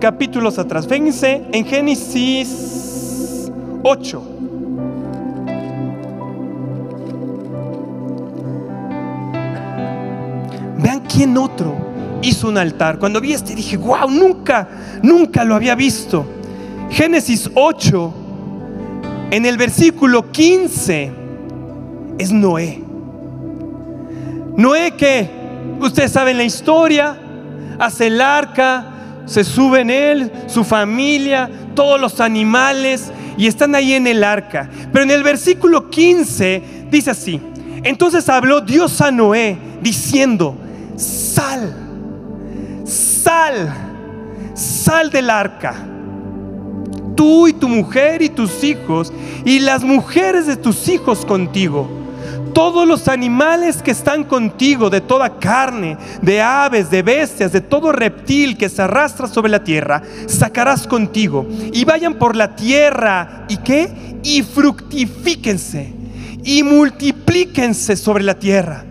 capítulos, 0.00 0.58
atrás. 0.60 0.86
Fíjense 0.86 1.42
en 1.50 1.64
Génesis 1.64 3.50
8. 3.82 4.22
Vean 10.78 11.00
quién 11.12 11.36
otro 11.36 11.74
hizo 12.22 12.48
un 12.48 12.58
altar. 12.58 13.00
Cuando 13.00 13.20
vi 13.20 13.32
este 13.32 13.56
dije, 13.56 13.76
wow, 13.76 14.08
nunca, 14.08 14.68
nunca 15.02 15.42
lo 15.42 15.56
había 15.56 15.74
visto. 15.74 16.24
Génesis 16.90 17.50
8, 17.54 18.14
en 19.32 19.46
el 19.46 19.56
versículo 19.56 20.30
15, 20.30 21.10
es 22.18 22.30
Noé. 22.30 22.84
Noé 24.56 24.92
que, 24.92 25.28
ustedes 25.80 26.12
saben 26.12 26.36
la 26.36 26.44
historia, 26.44 27.18
hace 27.78 28.08
el 28.08 28.20
arca, 28.20 28.86
se 29.26 29.44
sube 29.44 29.80
en 29.80 29.90
él, 29.90 30.32
su 30.46 30.64
familia, 30.64 31.50
todos 31.74 32.00
los 32.00 32.20
animales, 32.20 33.10
y 33.36 33.46
están 33.46 33.74
ahí 33.74 33.94
en 33.94 34.06
el 34.06 34.22
arca. 34.22 34.68
Pero 34.92 35.04
en 35.04 35.10
el 35.10 35.22
versículo 35.22 35.90
15 35.90 36.88
dice 36.90 37.10
así, 37.10 37.40
entonces 37.82 38.28
habló 38.28 38.60
Dios 38.60 39.00
a 39.00 39.10
Noé 39.10 39.56
diciendo, 39.80 40.56
sal, 40.96 41.74
sal, 42.84 43.72
sal 44.54 45.10
del 45.10 45.30
arca, 45.30 45.74
tú 47.14 47.48
y 47.48 47.52
tu 47.52 47.68
mujer 47.68 48.22
y 48.22 48.28
tus 48.28 48.62
hijos, 48.64 49.12
y 49.44 49.60
las 49.60 49.82
mujeres 49.84 50.46
de 50.46 50.56
tus 50.56 50.88
hijos 50.88 51.24
contigo 51.24 52.03
todos 52.54 52.86
los 52.88 53.08
animales 53.08 53.82
que 53.82 53.90
están 53.90 54.24
contigo, 54.24 54.88
de 54.88 55.00
toda 55.00 55.38
carne, 55.38 55.98
de 56.22 56.40
aves, 56.40 56.90
de 56.90 57.02
bestias, 57.02 57.52
de 57.52 57.60
todo 57.60 57.92
reptil 57.92 58.56
que 58.56 58.68
se 58.68 58.80
arrastra 58.80 59.26
sobre 59.26 59.50
la 59.50 59.62
tierra, 59.62 60.02
sacarás 60.26 60.86
contigo. 60.86 61.46
Y 61.72 61.84
vayan 61.84 62.14
por 62.14 62.36
la 62.36 62.56
tierra. 62.56 63.44
¿Y 63.48 63.58
qué? 63.58 64.20
Y 64.22 64.42
fructifíquense. 64.42 65.92
Y 66.44 66.62
multiplíquense 66.62 67.96
sobre 67.96 68.24
la 68.24 68.38
tierra. 68.38 68.84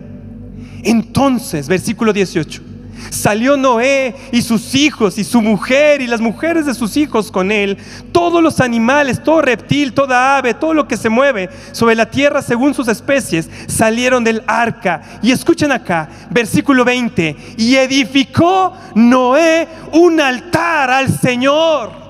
Entonces, 0.82 1.66
versículo 1.66 2.12
18. 2.12 2.73
Salió 3.10 3.56
Noé 3.56 4.14
y 4.32 4.42
sus 4.42 4.74
hijos 4.74 5.18
y 5.18 5.24
su 5.24 5.40
mujer 5.42 6.00
y 6.00 6.06
las 6.06 6.20
mujeres 6.20 6.66
de 6.66 6.74
sus 6.74 6.96
hijos 6.96 7.30
con 7.30 7.50
él. 7.52 7.78
Todos 8.12 8.42
los 8.42 8.60
animales, 8.60 9.22
todo 9.22 9.42
reptil, 9.42 9.92
toda 9.92 10.36
ave, 10.36 10.54
todo 10.54 10.74
lo 10.74 10.88
que 10.88 10.96
se 10.96 11.08
mueve 11.08 11.48
sobre 11.72 11.94
la 11.94 12.10
tierra 12.10 12.42
según 12.42 12.74
sus 12.74 12.88
especies, 12.88 13.48
salieron 13.66 14.24
del 14.24 14.42
arca. 14.46 15.02
Y 15.22 15.32
escuchen 15.32 15.72
acá, 15.72 16.08
versículo 16.30 16.84
20. 16.84 17.36
Y 17.56 17.76
edificó 17.76 18.72
Noé 18.94 19.68
un 19.92 20.20
altar 20.20 20.90
al 20.90 21.08
Señor. 21.08 22.04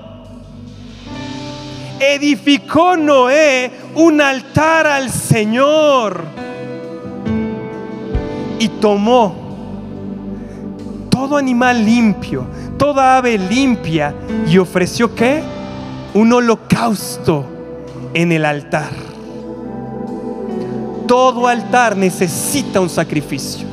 Edificó 1.99 2.97
Noé 2.97 3.71
un 3.95 4.21
altar 4.21 4.87
al 4.87 5.09
Señor. 5.09 6.25
Y 8.59 8.67
tomó 8.67 9.44
todo 11.15 11.37
animal 11.37 11.85
limpio, 11.85 12.45
toda 12.77 13.15
ave 13.15 13.37
limpia, 13.37 14.13
y 14.45 14.57
ofreció 14.57 15.15
qué? 15.15 15.41
Un 16.13 16.33
holocausto 16.33 17.45
en 18.13 18.33
el 18.33 18.43
altar. 18.43 18.91
Todo 21.07 21.47
altar 21.47 21.95
necesita 21.95 22.81
un 22.81 22.89
sacrificio. 22.89 23.65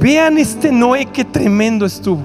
Vean 0.00 0.38
este 0.38 0.72
Noé 0.72 1.06
que 1.06 1.24
tremendo 1.24 1.86
estuvo. 1.86 2.24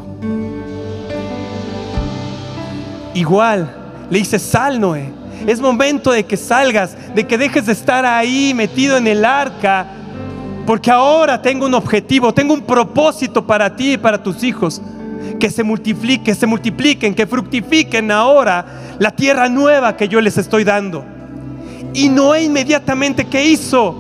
Igual, 3.14 3.72
le 4.10 4.18
dice, 4.18 4.40
sal 4.40 4.80
Noé. 4.80 5.14
Es 5.46 5.62
momento 5.62 6.10
de 6.10 6.26
que 6.26 6.36
salgas, 6.36 6.98
de 7.14 7.28
que 7.28 7.38
dejes 7.38 7.68
de 7.68 7.74
estar 7.74 8.08
ahí 8.08 8.56
metido 8.56 8.98
en 8.98 9.06
el 9.06 9.24
arca 9.24 9.86
porque 10.65 10.89
ahora 10.91 11.41
tengo 11.41 11.65
un 11.65 11.74
objetivo, 11.74 12.34
tengo 12.34 12.53
un 12.53 12.62
propósito 12.62 13.46
para 13.46 13.75
ti 13.75 13.93
y 13.93 13.98
para 13.98 14.22
tus 14.22 14.43
hijos. 14.43 14.82
Que 15.39 15.50
se 15.50 15.63
multipliquen, 15.63 16.36
se 16.36 16.46
multipliquen, 16.46 17.13
que 17.13 17.27
fructifiquen 17.27 18.12
ahora 18.12 18.65
la 19.00 19.12
tierra 19.12 19.50
nueva 19.50 19.98
que 19.98 20.08
yo 20.08 20.22
les 20.22 20.38
estoy 20.38 20.63
dando. 20.63 21.03
Y 21.93 22.10
Noé 22.10 22.43
inmediatamente, 22.43 23.25
¿qué 23.25 23.46
hizo? 23.46 23.96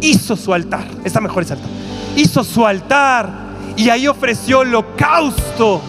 Hizo 0.00 0.36
su 0.36 0.52
altar. 0.52 0.84
Está 1.04 1.20
mejor 1.20 1.44
ese 1.44 1.54
altar. 1.54 1.70
Hizo 2.16 2.42
su 2.42 2.66
altar 2.66 3.28
y 3.76 3.88
ahí 3.88 4.08
ofreció 4.08 4.60
holocausto. 4.60 5.80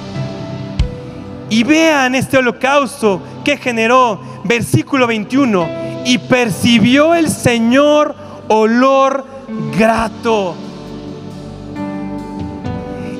Y 1.49 1.63
vean 1.63 2.15
este 2.15 2.37
holocausto 2.37 3.21
que 3.43 3.57
generó, 3.57 4.21
versículo 4.43 5.07
21. 5.07 5.67
Y 6.05 6.17
percibió 6.19 7.13
el 7.15 7.29
Señor 7.29 8.15
olor 8.47 9.30
grato. 9.77 10.55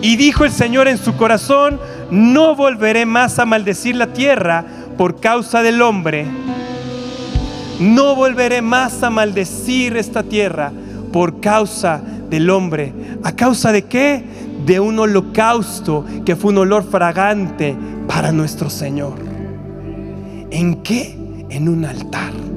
Y 0.02 0.16
dijo 0.16 0.46
el 0.46 0.52
Señor 0.52 0.88
en 0.88 0.98
su 0.98 1.16
corazón, 1.16 1.80
no 2.10 2.56
volveré 2.56 3.06
más 3.06 3.40
a 3.40 3.46
maldecir 3.46 3.96
la 3.96 4.14
tierra 4.14 4.66
por 4.98 5.20
causa 5.20 5.62
del 5.62 5.82
hombre. 5.82 6.26
No 7.80 8.16
volveré 8.16 8.62
más 8.62 9.02
a 9.04 9.10
maldecir 9.10 9.98
esta 9.98 10.24
tierra 10.24 10.72
por 11.12 11.40
causa 11.40 12.02
del 12.30 12.50
hombre. 12.50 12.94
¿A 13.24 13.32
causa 13.32 13.72
de 13.72 13.84
qué? 13.86 14.24
De 14.66 14.80
un 14.80 15.00
holocausto 15.00 16.06
que 16.26 16.36
fue 16.36 16.52
un 16.52 16.60
olor 16.60 16.84
fragante 16.84 17.76
para 18.08 18.32
nuestro 18.32 18.70
Señor. 18.70 19.16
¿En 20.52 20.82
qué? 20.84 21.18
En 21.50 21.70
un 21.70 21.86
altar. 21.86 22.51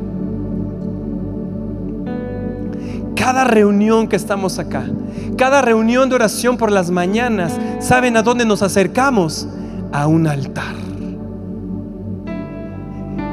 Cada 3.14 3.44
reunión 3.44 4.08
que 4.08 4.16
estamos 4.16 4.58
acá, 4.58 4.84
cada 5.36 5.62
reunión 5.62 6.08
de 6.08 6.14
oración 6.16 6.56
por 6.56 6.70
las 6.72 6.90
mañanas, 6.90 7.58
¿saben 7.80 8.16
a 8.16 8.22
dónde 8.22 8.44
nos 8.44 8.62
acercamos? 8.62 9.48
A 9.92 10.06
un 10.06 10.26
altar. 10.26 10.74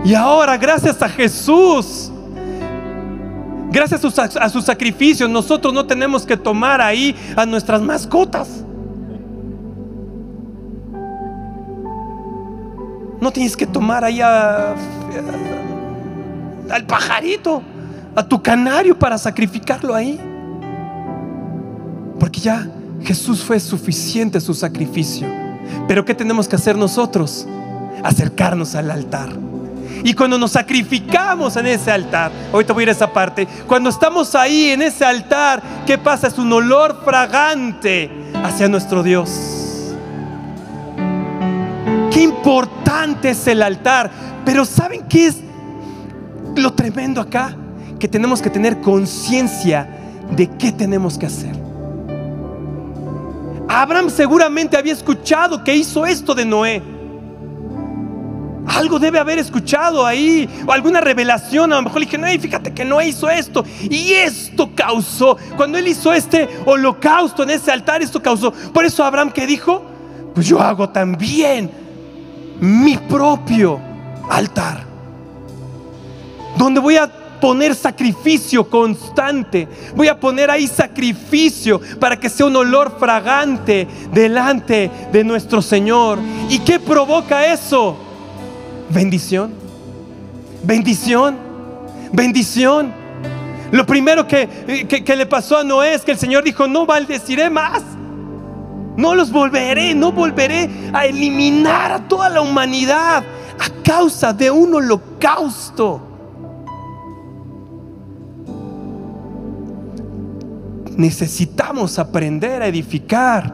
Y 0.03 0.13
ahora, 0.13 0.57
gracias 0.57 1.01
a 1.01 1.09
Jesús, 1.09 2.11
gracias 3.71 4.03
a 4.05 4.49
sus, 4.49 4.65
sacrificios, 4.65 5.29
nosotros 5.29 5.73
no 5.73 5.85
tenemos 5.85 6.25
que 6.25 6.35
tomar 6.37 6.81
ahí 6.81 7.15
a 7.35 7.45
nuestras 7.45 7.81
mascotas. 7.81 8.65
No 13.19 13.31
tienes 13.31 13.55
que 13.55 13.67
tomar 13.67 14.03
ahí 14.03 14.19
al 14.21 14.75
pajarito 16.87 17.61
a 18.15 18.23
tu 18.23 18.41
canario 18.41 18.97
para 18.97 19.17
sacrificarlo 19.17 19.95
ahí. 19.95 20.19
Porque 22.19 22.39
ya 22.39 22.67
Jesús 23.03 23.43
fue 23.43 23.59
suficiente 23.59 24.39
su 24.39 24.53
sacrificio. 24.53 25.27
Pero 25.87 26.05
¿qué 26.05 26.13
tenemos 26.13 26.47
que 26.47 26.55
hacer 26.55 26.77
nosotros? 26.77 27.47
Acercarnos 28.03 28.75
al 28.75 28.91
altar. 28.91 29.29
Y 30.03 30.13
cuando 30.13 30.37
nos 30.37 30.51
sacrificamos 30.51 31.55
en 31.57 31.67
ese 31.67 31.91
altar, 31.91 32.31
ahorita 32.51 32.73
voy 32.73 32.81
a 32.81 32.83
ir 32.83 32.89
a 32.89 32.93
esa 32.93 33.11
parte, 33.11 33.47
cuando 33.67 33.89
estamos 33.89 34.33
ahí 34.35 34.69
en 34.69 34.81
ese 34.81 35.05
altar, 35.05 35.61
¿qué 35.85 35.97
pasa? 35.97 36.27
Es 36.27 36.37
un 36.39 36.51
olor 36.51 37.01
fragante 37.05 38.09
hacia 38.43 38.67
nuestro 38.67 39.03
Dios. 39.03 39.29
Qué 42.11 42.21
importante 42.21 43.29
es 43.29 43.47
el 43.47 43.61
altar. 43.61 44.11
Pero 44.43 44.65
¿saben 44.65 45.03
qué 45.07 45.27
es 45.27 45.37
lo 46.55 46.73
tremendo 46.73 47.21
acá? 47.21 47.55
Que 48.01 48.07
tenemos 48.07 48.41
que 48.41 48.49
tener 48.49 48.81
conciencia 48.81 49.87
de 50.35 50.47
qué 50.47 50.71
tenemos 50.71 51.19
que 51.19 51.27
hacer. 51.27 51.55
Abraham 53.69 54.09
seguramente 54.09 54.75
había 54.75 54.93
escuchado 54.93 55.63
que 55.63 55.75
hizo 55.75 56.03
esto 56.07 56.33
de 56.33 56.43
Noé. 56.43 56.81
Algo 58.65 58.97
debe 58.97 59.19
haber 59.19 59.37
escuchado 59.37 60.03
ahí, 60.03 60.49
o 60.65 60.71
alguna 60.71 60.99
revelación. 60.99 61.71
A 61.71 61.75
lo 61.75 61.83
mejor 61.83 62.01
le 62.01 62.07
dije, 62.07 62.39
fíjate 62.39 62.73
que 62.73 62.83
Noé 62.83 63.09
hizo 63.09 63.29
esto, 63.29 63.63
y 63.83 64.13
esto 64.13 64.71
causó. 64.73 65.37
Cuando 65.55 65.77
él 65.77 65.87
hizo 65.87 66.11
este 66.11 66.49
holocausto 66.65 67.43
en 67.43 67.51
ese 67.51 67.71
altar, 67.71 68.01
esto 68.01 68.19
causó. 68.19 68.51
Por 68.51 68.83
eso 68.83 69.03
Abraham 69.03 69.31
que 69.31 69.45
dijo, 69.45 69.83
pues 70.33 70.47
yo 70.47 70.59
hago 70.59 70.89
también 70.89 71.69
mi 72.59 72.97
propio 72.97 73.79
altar, 74.27 74.85
donde 76.57 76.79
voy 76.79 76.97
a 76.97 77.20
poner 77.41 77.75
sacrificio 77.75 78.69
constante. 78.69 79.67
Voy 79.95 80.07
a 80.07 80.17
poner 80.17 80.49
ahí 80.49 80.67
sacrificio 80.67 81.81
para 81.99 82.17
que 82.17 82.29
sea 82.29 82.45
un 82.45 82.55
olor 82.55 82.97
fragante 82.97 83.87
delante 84.13 84.89
de 85.11 85.23
nuestro 85.25 85.61
Señor. 85.61 86.19
¿Y 86.47 86.59
qué 86.59 86.79
provoca 86.79 87.51
eso? 87.51 87.97
Bendición. 88.89 89.53
Bendición. 90.63 91.37
Bendición. 92.13 92.93
Lo 93.71 93.85
primero 93.85 94.27
que, 94.27 94.85
que, 94.87 95.15
le 95.15 95.25
pasó 95.25 95.57
a 95.57 95.63
Noé 95.63 95.93
es 95.93 96.01
que 96.01 96.11
el 96.11 96.17
Señor 96.17 96.43
dijo, 96.43 96.67
no 96.67 96.85
maldeciré 96.85 97.49
más. 97.49 97.81
No 98.97 99.15
los 99.15 99.31
volveré, 99.31 99.95
no 99.95 100.11
volveré 100.11 100.69
a 100.93 101.05
eliminar 101.05 101.91
a 101.91 102.07
toda 102.07 102.29
la 102.29 102.41
humanidad 102.41 103.23
a 103.57 103.83
causa 103.83 104.33
de 104.33 104.51
un 104.51 104.75
holocausto. 104.75 106.10
Necesitamos 111.01 111.99
aprender 111.99 112.61
a 112.61 112.67
edificar 112.67 113.53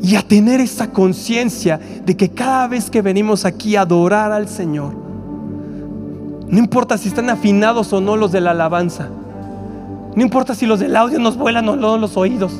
y 0.00 0.16
a 0.16 0.22
tener 0.22 0.60
esa 0.60 0.90
conciencia 0.90 1.80
de 2.04 2.16
que 2.16 2.28
cada 2.28 2.68
vez 2.68 2.90
que 2.90 3.02
venimos 3.02 3.44
aquí 3.44 3.74
a 3.74 3.80
adorar 3.80 4.30
al 4.30 4.48
Señor, 4.48 4.94
no 6.46 6.58
importa 6.58 6.98
si 6.98 7.08
están 7.08 7.30
afinados 7.30 7.92
o 7.92 8.00
no 8.00 8.16
los 8.16 8.30
de 8.30 8.40
la 8.40 8.50
alabanza, 8.50 9.08
no 10.14 10.22
importa 10.22 10.54
si 10.54 10.66
los 10.66 10.78
del 10.78 10.94
audio 10.94 11.18
nos 11.18 11.36
vuelan 11.36 11.68
o 11.68 11.76
no 11.76 11.96
los 11.96 12.16
oídos, 12.16 12.52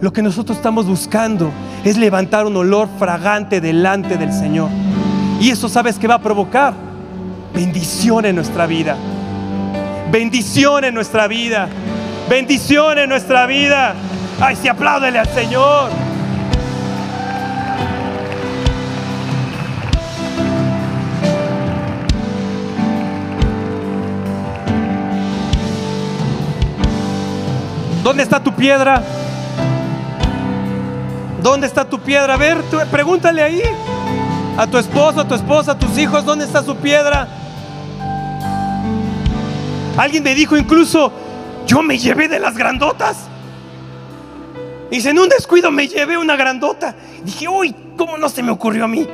lo 0.00 0.12
que 0.12 0.22
nosotros 0.22 0.56
estamos 0.56 0.86
buscando 0.86 1.50
es 1.84 1.98
levantar 1.98 2.46
un 2.46 2.56
olor 2.56 2.88
fragante 2.98 3.60
delante 3.60 4.16
del 4.16 4.32
Señor. 4.32 4.70
Y 5.40 5.50
eso 5.50 5.68
sabes 5.68 5.98
que 5.98 6.08
va 6.08 6.14
a 6.14 6.22
provocar 6.22 6.72
bendición 7.54 8.24
en 8.24 8.36
nuestra 8.36 8.66
vida. 8.66 8.96
Bendición 10.10 10.84
en 10.84 10.94
nuestra 10.94 11.26
vida 11.26 11.68
bendición 12.28 12.98
en 12.98 13.08
nuestra 13.08 13.46
vida. 13.46 13.94
Ay, 14.40 14.56
si 14.56 14.68
apláudele 14.68 15.18
al 15.18 15.28
Señor. 15.28 15.90
¿Dónde 28.02 28.22
está 28.22 28.42
tu 28.42 28.54
piedra? 28.54 29.02
¿Dónde 31.42 31.66
está 31.66 31.84
tu 31.84 32.00
piedra? 32.00 32.34
A 32.34 32.36
ver, 32.36 32.58
pregúntale 32.90 33.42
ahí 33.42 33.62
a 34.56 34.66
tu 34.66 34.78
esposo, 34.78 35.20
a 35.20 35.28
tu 35.28 35.34
esposa, 35.34 35.72
a 35.72 35.78
tus 35.78 35.96
hijos, 35.98 36.24
¿dónde 36.24 36.44
está 36.44 36.62
su 36.62 36.74
piedra? 36.76 37.28
Alguien 39.96 40.22
me 40.22 40.34
dijo 40.34 40.56
incluso, 40.56 41.12
yo 41.68 41.82
me 41.82 41.98
llevé 41.98 42.26
de 42.28 42.40
las 42.40 42.56
grandotas. 42.56 43.18
Dice, 44.90 45.10
en 45.10 45.18
un 45.18 45.28
descuido 45.28 45.70
me 45.70 45.86
llevé 45.86 46.16
una 46.16 46.34
grandota. 46.34 46.96
Dije, 47.22 47.46
uy, 47.46 47.74
¿cómo 47.96 48.16
no 48.16 48.28
se 48.30 48.42
me 48.42 48.50
ocurrió 48.50 48.86
a 48.86 48.88
mí? 48.88 49.06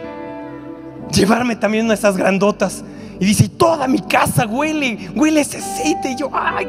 Llevarme 1.12 1.56
también 1.56 1.84
una 1.84 1.94
de 1.94 1.98
esas 1.98 2.16
grandotas. 2.16 2.84
Y 3.18 3.24
dice, 3.24 3.48
toda 3.48 3.88
mi 3.88 3.98
casa 3.98 4.46
huele, 4.46 5.10
huele 5.16 5.40
ese 5.40 5.58
aceite. 5.58 6.12
Y 6.12 6.16
yo, 6.16 6.30
ay, 6.32 6.68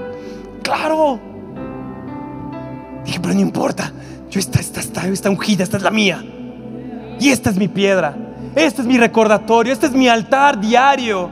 claro. 0.64 1.20
Dije, 3.06 3.20
pero 3.20 3.36
no 3.36 3.42
importa. 3.42 3.94
Yo 4.32 4.40
esta, 4.40 4.60
esta, 4.60 4.80
esta, 4.80 5.08
esta 5.08 5.30
ungida, 5.30 5.64
esta 5.64 5.78
es 5.78 5.84
la 5.84 5.92
mía. 5.92 6.26
Y 7.20 7.30
esta 7.30 7.52
es 7.52 7.58
mi 7.58 7.68
piedra. 7.68 8.18
Este 8.56 8.82
es 8.82 8.88
mi 8.88 8.98
recordatorio. 8.98 9.72
Este 9.72 9.86
es 9.86 9.92
mi 9.92 10.10
altar 10.10 10.60
diario. 10.60 11.30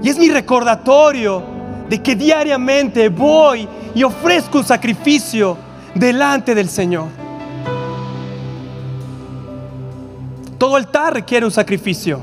Y 0.00 0.08
es 0.08 0.16
mi 0.16 0.30
recordatorio 0.30 1.53
que 1.98 2.16
diariamente 2.16 3.08
voy 3.08 3.68
y 3.94 4.02
ofrezco 4.02 4.58
un 4.58 4.64
sacrificio 4.64 5.56
delante 5.94 6.54
del 6.54 6.68
Señor. 6.68 7.08
Todo 10.58 10.76
altar 10.76 11.14
requiere 11.14 11.44
un 11.44 11.52
sacrificio. 11.52 12.20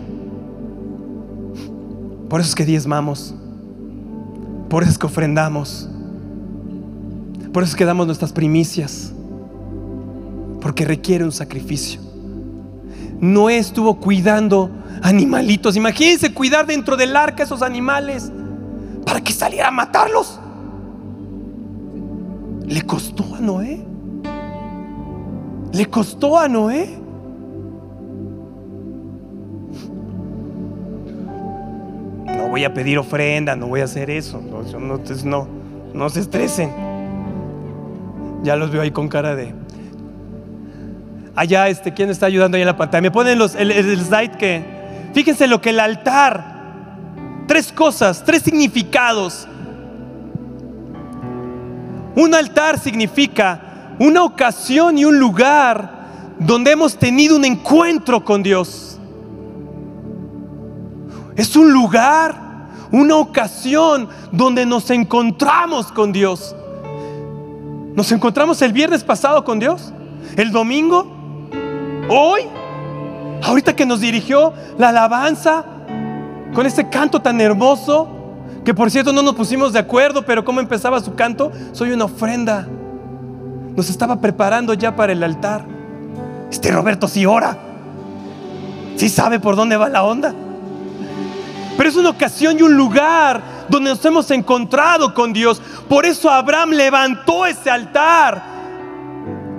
Por 2.29 2.39
eso 2.39 2.49
es 2.49 2.55
que 2.55 2.65
diezmamos. 2.65 3.35
Por 4.69 4.83
eso 4.83 4.91
es 4.93 4.97
que 4.97 5.05
ofrendamos. 5.05 5.89
Por 7.51 7.63
eso 7.63 7.71
es 7.71 7.75
que 7.75 7.85
damos 7.85 8.05
nuestras 8.07 8.31
primicias. 8.31 9.11
Porque 10.61 10.85
requiere 10.85 11.23
un 11.23 11.31
sacrificio. 11.31 11.99
Noé 13.19 13.57
estuvo 13.57 13.99
cuidando 13.99 14.71
animalitos. 15.01 15.75
Imagínense 15.75 16.33
cuidar 16.33 16.65
dentro 16.65 16.97
del 16.97 17.15
arca 17.15 17.43
esos 17.43 17.61
animales 17.61 18.31
para 19.11 19.19
que 19.19 19.33
saliera 19.33 19.67
a 19.67 19.71
matarlos. 19.71 20.39
Le 22.65 22.81
costó 22.83 23.35
a 23.35 23.41
Noé. 23.41 23.85
Le 25.73 25.85
costó 25.87 26.39
a 26.39 26.47
Noé. 26.47 26.97
No 32.25 32.47
voy 32.47 32.63
a 32.63 32.73
pedir 32.73 32.97
ofrenda, 32.97 33.53
no 33.57 33.67
voy 33.67 33.81
a 33.81 33.83
hacer 33.83 34.09
eso. 34.09 34.39
No, 34.39 34.61
no, 34.79 35.47
no, 35.93 36.09
se 36.09 36.21
estresen. 36.21 36.71
Ya 38.43 38.55
los 38.55 38.71
veo 38.71 38.81
ahí 38.81 38.91
con 38.91 39.09
cara 39.09 39.35
de. 39.35 39.53
Allá, 41.35 41.67
este, 41.67 41.93
¿quién 41.93 42.09
está 42.09 42.27
ayudando 42.27 42.55
ahí 42.55 42.61
en 42.61 42.67
la 42.67 42.77
pantalla? 42.77 43.01
Me 43.01 43.11
ponen 43.11 43.37
los, 43.37 43.55
el, 43.55 43.71
el 43.71 43.99
slide 43.99 44.37
que. 44.37 44.63
Fíjense 45.13 45.47
lo 45.47 45.59
que 45.59 45.71
el 45.71 45.81
altar. 45.81 46.50
Tres 47.47 47.71
cosas, 47.71 48.23
tres 48.23 48.43
significados. 48.43 49.47
Un 52.15 52.35
altar 52.35 52.79
significa 52.79 53.95
una 53.99 54.23
ocasión 54.23 54.97
y 54.97 55.05
un 55.05 55.19
lugar 55.19 56.35
donde 56.39 56.71
hemos 56.71 56.97
tenido 56.97 57.35
un 57.35 57.45
encuentro 57.45 58.23
con 58.25 58.41
Dios. 58.41 58.99
Es 61.35 61.55
un 61.55 61.71
lugar, 61.71 62.35
una 62.91 63.15
ocasión 63.15 64.09
donde 64.31 64.65
nos 64.65 64.89
encontramos 64.89 65.91
con 65.91 66.11
Dios. 66.11 66.55
Nos 67.95 68.11
encontramos 68.11 68.61
el 68.61 68.73
viernes 68.73 69.03
pasado 69.03 69.43
con 69.43 69.59
Dios, 69.59 69.93
el 70.35 70.51
domingo, 70.51 71.05
hoy, 72.09 72.41
ahorita 73.43 73.75
que 73.75 73.85
nos 73.85 73.99
dirigió 73.99 74.53
la 74.77 74.89
alabanza 74.89 75.65
con 76.53 76.65
ese 76.65 76.89
canto 76.89 77.21
tan 77.21 77.39
hermoso. 77.41 78.17
Que 78.63 78.73
por 78.75 78.91
cierto 78.91 79.11
no 79.11 79.23
nos 79.23 79.33
pusimos 79.33 79.73
de 79.73 79.79
acuerdo, 79.79 80.23
pero 80.23 80.45
¿cómo 80.45 80.59
empezaba 80.59 80.99
su 80.99 81.15
canto? 81.15 81.51
Soy 81.71 81.91
una 81.91 82.05
ofrenda. 82.05 82.67
Nos 83.75 83.89
estaba 83.89 84.21
preparando 84.21 84.73
ya 84.75 84.95
para 84.95 85.13
el 85.13 85.23
altar. 85.23 85.65
Este 86.51 86.69
Roberto 86.71 87.07
sí 87.07 87.25
ora. 87.25 87.57
Sí 88.97 89.09
sabe 89.09 89.39
por 89.39 89.55
dónde 89.55 89.77
va 89.77 89.89
la 89.89 90.03
onda. 90.03 90.35
Pero 91.75 91.89
es 91.89 91.95
una 91.95 92.09
ocasión 92.09 92.59
y 92.59 92.61
un 92.61 92.75
lugar 92.75 93.41
donde 93.67 93.89
nos 93.89 94.05
hemos 94.05 94.29
encontrado 94.29 95.13
con 95.13 95.33
Dios. 95.33 95.59
Por 95.89 96.05
eso 96.05 96.29
Abraham 96.29 96.71
levantó 96.71 97.47
ese 97.47 97.71
altar. 97.71 98.43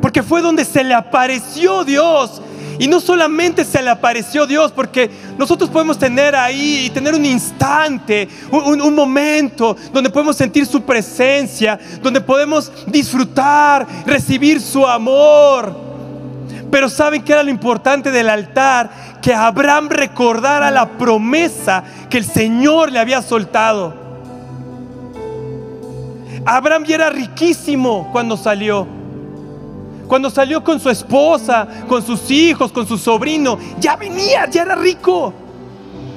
Porque 0.00 0.22
fue 0.22 0.42
donde 0.42 0.64
se 0.64 0.85
le 0.85 0.94
apareció 0.94 1.83
Dios 1.83 2.40
y 2.78 2.88
no 2.88 3.00
solamente 3.00 3.64
se 3.64 3.83
le 3.83 3.90
apareció 3.90 4.46
Dios, 4.46 4.72
porque 4.72 5.11
nosotros 5.42 5.70
podemos 5.70 5.98
tener 5.98 6.37
ahí, 6.37 6.88
tener 6.94 7.16
un 7.16 7.26
instante, 7.26 8.28
un, 8.52 8.94
momento 8.94 9.76
donde 9.92 10.09
podemos 10.09 10.37
sentir 10.37 10.64
su 10.66 10.83
presencia, 10.83 11.81
donde 12.00 12.20
podemos 12.20 12.70
disfrutar, 12.87 13.85
recibir 14.07 14.61
su 14.61 14.87
amor. 14.87 15.76
Pero 16.70 16.88
¿saben 16.88 17.22
qué 17.22 17.33
era 17.33 17.42
lo 17.42 17.50
importante 17.50 18.12
del 18.12 18.28
altar? 18.28 19.18
Que 19.20 19.35
Abraham 19.35 19.88
recordara 19.88 20.70
la 20.70 20.90
promesa 20.90 21.83
que 22.09 22.18
el 22.18 22.24
Señor 22.24 22.92
le 22.92 23.00
había 23.00 23.20
soltado. 23.20 23.94
Abraham 26.46 26.85
ya 26.85 26.94
era 26.94 27.11
riquísimo 27.11 28.11
cuando 28.12 28.37
salió. 28.37 29.01
Cuando 30.12 30.29
salió 30.29 30.62
con 30.62 30.79
su 30.79 30.90
esposa, 30.90 31.66
con 31.88 32.05
sus 32.05 32.31
hijos, 32.31 32.70
con 32.70 32.87
su 32.87 32.98
sobrino, 32.98 33.59
ya 33.81 33.96
venía, 33.96 34.44
ya 34.44 34.61
era 34.61 34.75
rico. 34.75 35.33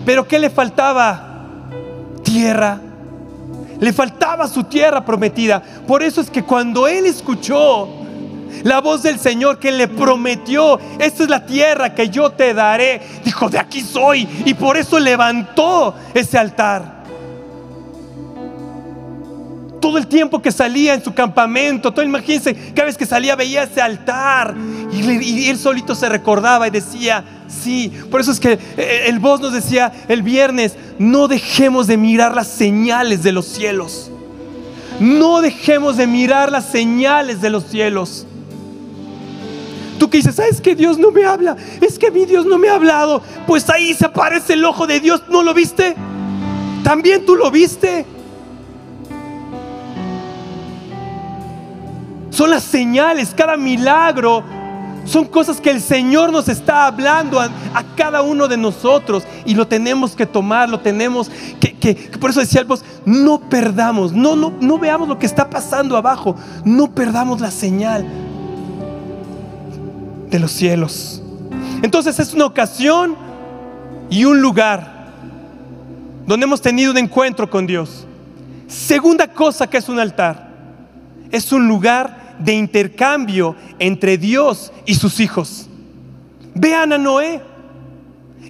Pero 0.05 0.27
¿qué 0.27 0.38
le 0.38 0.49
faltaba? 0.49 1.45
Tierra. 2.21 2.77
Le 3.79 3.93
faltaba 3.93 4.49
su 4.49 4.65
tierra 4.65 5.05
prometida. 5.05 5.63
Por 5.88 6.03
eso 6.03 6.19
es 6.19 6.29
que 6.29 6.43
cuando 6.43 6.89
él 6.89 7.05
escuchó 7.05 7.88
la 8.63 8.81
voz 8.81 9.01
del 9.01 9.17
Señor 9.17 9.60
que 9.60 9.71
le 9.71 9.88
prometió, 9.88 10.77
esta 10.99 11.23
es 11.23 11.29
la 11.29 11.45
tierra 11.45 11.95
que 11.95 12.10
yo 12.10 12.31
te 12.31 12.53
daré, 12.53 13.01
dijo, 13.23 13.49
de 13.49 13.60
aquí 13.60 13.79
soy. 13.79 14.27
Y 14.43 14.55
por 14.55 14.75
eso 14.75 14.99
levantó 14.99 15.95
ese 16.13 16.38
altar 16.38 16.94
todo 19.85 19.99
el 19.99 20.07
tiempo 20.07 20.41
que 20.41 20.51
salía 20.51 20.95
en 20.95 21.03
su 21.03 21.13
campamento, 21.13 21.93
todo, 21.93 22.03
imagínense, 22.03 22.55
cada 22.73 22.85
vez 22.85 22.97
que 22.97 23.05
salía 23.05 23.35
veía 23.35 23.61
ese 23.61 23.79
altar 23.79 24.55
y, 24.91 25.47
él 25.47 25.59
solito 25.59 25.93
se 25.93 26.09
recordaba 26.09 26.67
y 26.67 26.71
decía, 26.71 27.23
sí, 27.47 27.93
por 28.09 28.19
eso 28.19 28.31
es 28.31 28.39
que 28.39 28.53
eh, 28.77 29.03
el 29.05 29.19
voz 29.19 29.41
nos 29.41 29.53
decía 29.53 29.91
el 30.07 30.23
viernes, 30.23 30.73
no 30.97 31.27
dejemos 31.27 31.85
de 31.85 31.97
mirar 31.97 32.33
las 32.33 32.47
señales 32.47 33.21
de 33.21 33.31
los 33.31 33.45
cielos, 33.45 34.09
no 34.99 35.41
dejemos 35.41 35.97
de 35.97 36.07
mirar 36.07 36.51
las 36.51 36.65
señales 36.65 37.39
de 37.39 37.51
los 37.51 37.65
cielos. 37.65 38.25
Tú 39.99 40.09
que 40.09 40.17
dices, 40.17 40.33
¿sabes 40.33 40.61
que 40.61 40.73
Dios 40.73 40.97
no 40.97 41.11
me 41.11 41.25
habla? 41.25 41.57
Es 41.79 41.99
que 41.99 42.09
mi 42.09 42.25
Dios 42.25 42.47
no 42.47 42.57
me 42.57 42.69
ha 42.69 42.73
hablado. 42.73 43.21
Pues 43.45 43.69
ahí 43.69 43.93
se 43.93 44.07
aparece 44.07 44.53
el 44.53 44.65
ojo 44.65 44.87
de 44.87 44.99
Dios, 44.99 45.21
¿no 45.29 45.43
lo 45.43 45.53
viste? 45.53 45.95
También 46.83 47.23
tú 47.23 47.35
lo 47.35 47.51
viste. 47.51 48.14
Son 52.35 52.49
las 52.49 52.63
señales, 52.63 53.33
cada 53.33 53.55
milagro. 53.55 54.43
Son 55.05 55.23
cosas 55.23 55.61
que 55.61 55.69
el 55.69 55.79
Señor 55.79 56.33
nos 56.33 56.49
está 56.49 56.85
hablando 56.87 57.39
a, 57.39 57.49
cada 57.95 58.21
uno 58.23 58.49
de 58.49 58.57
nosotros 58.57 59.23
y 59.45 59.55
lo 59.55 59.65
tenemos 59.67 60.17
que 60.17 60.25
tomar, 60.25 60.67
lo 60.67 60.81
tenemos 60.81 61.31
que, 61.59 61.95
por 62.19 62.31
eso 62.31 62.41
decía 62.41 62.65
no 63.05 63.39
perdamos, 63.39 64.11
no, 64.11 64.35
no, 64.35 64.51
no 64.59 64.77
veamos 64.77 65.07
lo 65.07 65.17
que 65.17 65.27
está 65.27 65.49
pasando 65.49 65.95
abajo, 65.95 66.35
no 66.65 66.91
perdamos 66.91 67.39
la 67.39 67.51
señal 67.51 68.05
de 70.29 70.39
los 70.39 70.51
cielos. 70.51 71.21
Entonces 71.83 72.19
es 72.19 72.33
una 72.33 72.47
ocasión 72.47 73.15
y 74.09 74.25
un 74.25 74.41
lugar 74.41 75.13
donde 76.27 76.45
hemos 76.45 76.61
tenido 76.61 76.91
un 76.91 76.97
encuentro 76.97 77.49
con 77.49 77.65
Dios. 77.65 78.05
Segunda 78.67 79.27
cosa 79.27 79.67
que 79.67 79.77
es 79.77 79.87
un 79.87 79.99
altar, 79.99 80.49
es 81.31 81.53
un 81.53 81.67
lugar 81.67 82.24
de 82.39 82.53
intercambio 82.53 83.55
entre 83.79 84.17
Dios 84.17 84.71
y 84.85 84.95
sus 84.95 85.19
hijos. 85.19 85.69
Vean 86.53 86.93
a 86.93 86.97
Noé, 86.97 87.41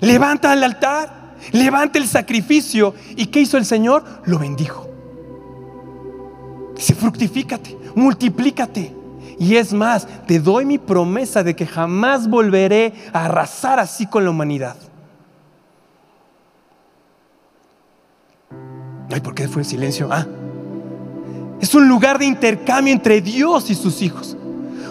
levanta 0.01 0.53
el 0.53 0.63
altar, 0.63 1.35
levanta 1.51 1.99
el 1.99 2.07
sacrificio. 2.07 2.93
¿Y 3.15 3.27
qué 3.27 3.41
hizo 3.41 3.57
el 3.57 3.65
Señor? 3.65 4.03
Lo 4.25 4.39
bendijo. 4.39 4.89
Dice, 6.75 6.93
fructifícate, 6.93 7.77
multiplícate. 7.95 8.93
Y 9.39 9.55
es 9.55 9.73
más, 9.73 10.07
te 10.27 10.39
doy 10.39 10.65
mi 10.65 10.77
promesa 10.77 11.43
de 11.43 11.55
que 11.55 11.65
jamás 11.65 12.29
volveré 12.29 12.93
a 13.11 13.25
arrasar 13.25 13.79
así 13.79 14.05
con 14.05 14.23
la 14.23 14.29
humanidad. 14.29 14.75
Ay, 19.11 19.19
¿por 19.21 19.35
qué 19.35 19.47
fue 19.47 19.61
el 19.61 19.67
silencio? 19.67 20.09
Ah, 20.11 20.25
es 21.61 21.73
un 21.73 21.87
lugar 21.87 22.19
de 22.19 22.25
intercambio 22.25 22.93
entre 22.93 23.21
Dios 23.21 23.69
y 23.69 23.75
sus 23.75 24.01
hijos. 24.01 24.35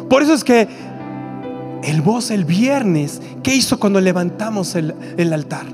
Por 0.08 0.22
eso 0.22 0.34
es 0.34 0.44
que 0.44 0.68
el 1.82 2.00
voz 2.02 2.30
el 2.30 2.44
viernes, 2.44 3.20
¿qué 3.42 3.54
hizo 3.54 3.78
cuando 3.78 4.00
levantamos 4.00 4.74
el, 4.74 4.94
el 5.16 5.32
altar? 5.32 5.66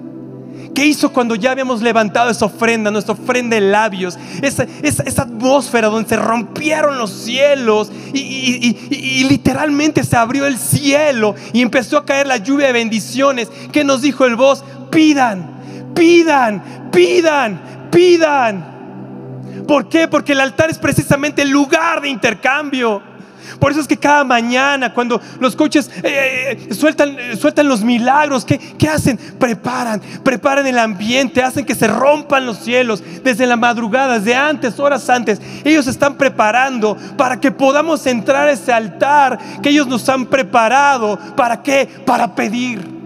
¿Qué 0.74 0.87
hizo 0.87 1.12
cuando 1.12 1.35
ya 1.35 1.50
habíamos 1.50 1.83
levantado 1.83 2.31
esa 2.31 2.46
ofrenda, 2.46 2.90
nuestra 2.90 3.14
ofrenda 3.14 3.57
de 3.57 3.61
labios? 3.61 4.18
Esa, 4.40 4.66
esa, 4.83 5.22
atmósfera 5.22 5.88
donde 5.88 6.09
se 6.09 6.16
rompieron 6.16 6.96
los 6.96 7.11
cielos 7.11 7.90
y, 8.14 8.76
y, 8.90 9.24
literalmente 9.24 10.05
se 10.05 10.16
abrió 10.16 10.46
el 10.46 10.59
cielo 10.59 11.35
y 11.53 11.62
empezó 11.62 11.98
a 11.98 12.07
caer 12.07 12.26
la 12.26 12.37
lluvia 12.37 12.68
de 12.68 12.72
bendiciones. 12.72 13.48
¿Qué 13.72 13.85
nos 13.85 14.03
dijo 14.03 14.24
el 14.24 14.37
voz? 14.37 14.64
Pidan, 14.90 15.50
pidan, 15.94 16.90
pidan, 16.92 17.88
pidan. 17.90 18.80
¿Por 19.67 19.89
qué? 19.89 20.09
Porque 20.09 20.33
el 20.33 20.41
altar 20.41 20.71
es 20.71 20.79
precisamente 20.79 21.43
el 21.43 21.51
lugar 21.51 22.01
de 22.01 22.09
intercambio. 22.09 23.03
Por 23.59 23.73
eso 23.73 23.81
es 23.81 23.89
que 23.89 23.97
cada 23.97 24.25
mañana 24.25 24.93
cuando 24.95 25.21
los 25.41 25.57
coches 25.57 25.91
eh, 26.03 26.69
eh, 26.71 26.75
sueltan, 26.75 27.17
sueltan 27.39 27.69
los 27.69 27.83
milagros, 27.83 28.45
¿qué, 28.45 28.59
¿qué 28.59 28.89
hacen? 28.89 29.19
Preparan, 29.39 30.01
preparan 30.23 30.67
el 30.67 30.79
ambiente, 30.79 31.43
hacen 31.43 31.65
que 31.65 31.75
se 31.75 31.87
rompan 31.87 32.47
los 32.47 32.59
cielos 32.59 33.03
desde 33.25 33.47
la 33.47 33.57
madrugada, 33.57 34.19
desde 34.19 34.35
antes, 34.35 34.79
horas 34.79 35.09
antes. 35.11 35.41
Ellos 35.65 35.87
están 35.87 36.15
preparando 36.15 36.97
para 37.17 37.41
que 37.41 37.51
podamos 37.51 38.07
entrar 38.07 38.49
a 38.49 38.53
ese 38.53 38.73
altar 38.73 39.39
que 39.63 39.71
ellos 39.71 39.87
nos 39.87 40.09
han 40.09 40.27
preparado. 40.27 41.19
¿Para 41.37 41.63
qué? 41.63 41.89
Para 42.07 42.35
pedir 42.35 43.00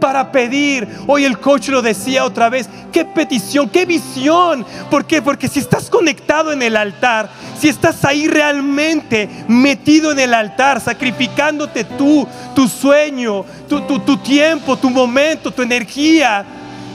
para 0.00 0.30
pedir. 0.32 0.88
Hoy 1.06 1.24
el 1.24 1.38
coach 1.38 1.68
lo 1.68 1.82
decía 1.82 2.24
otra 2.24 2.48
vez. 2.48 2.68
Qué 2.92 3.04
petición, 3.04 3.68
qué 3.68 3.84
visión. 3.84 4.64
¿Por 4.90 5.04
qué? 5.04 5.22
Porque 5.22 5.48
si 5.48 5.58
estás 5.58 5.90
conectado 5.90 6.52
en 6.52 6.62
el 6.62 6.76
altar, 6.76 7.28
si 7.58 7.68
estás 7.68 8.04
ahí 8.04 8.28
realmente 8.28 9.28
metido 9.48 10.12
en 10.12 10.18
el 10.18 10.34
altar, 10.34 10.80
sacrificándote 10.80 11.84
tú, 11.84 12.26
tu 12.54 12.68
sueño, 12.68 13.44
tu, 13.68 13.80
tu 13.80 14.16
tiempo, 14.18 14.76
tu 14.76 14.90
momento, 14.90 15.50
tu 15.50 15.62
energía, 15.62 16.44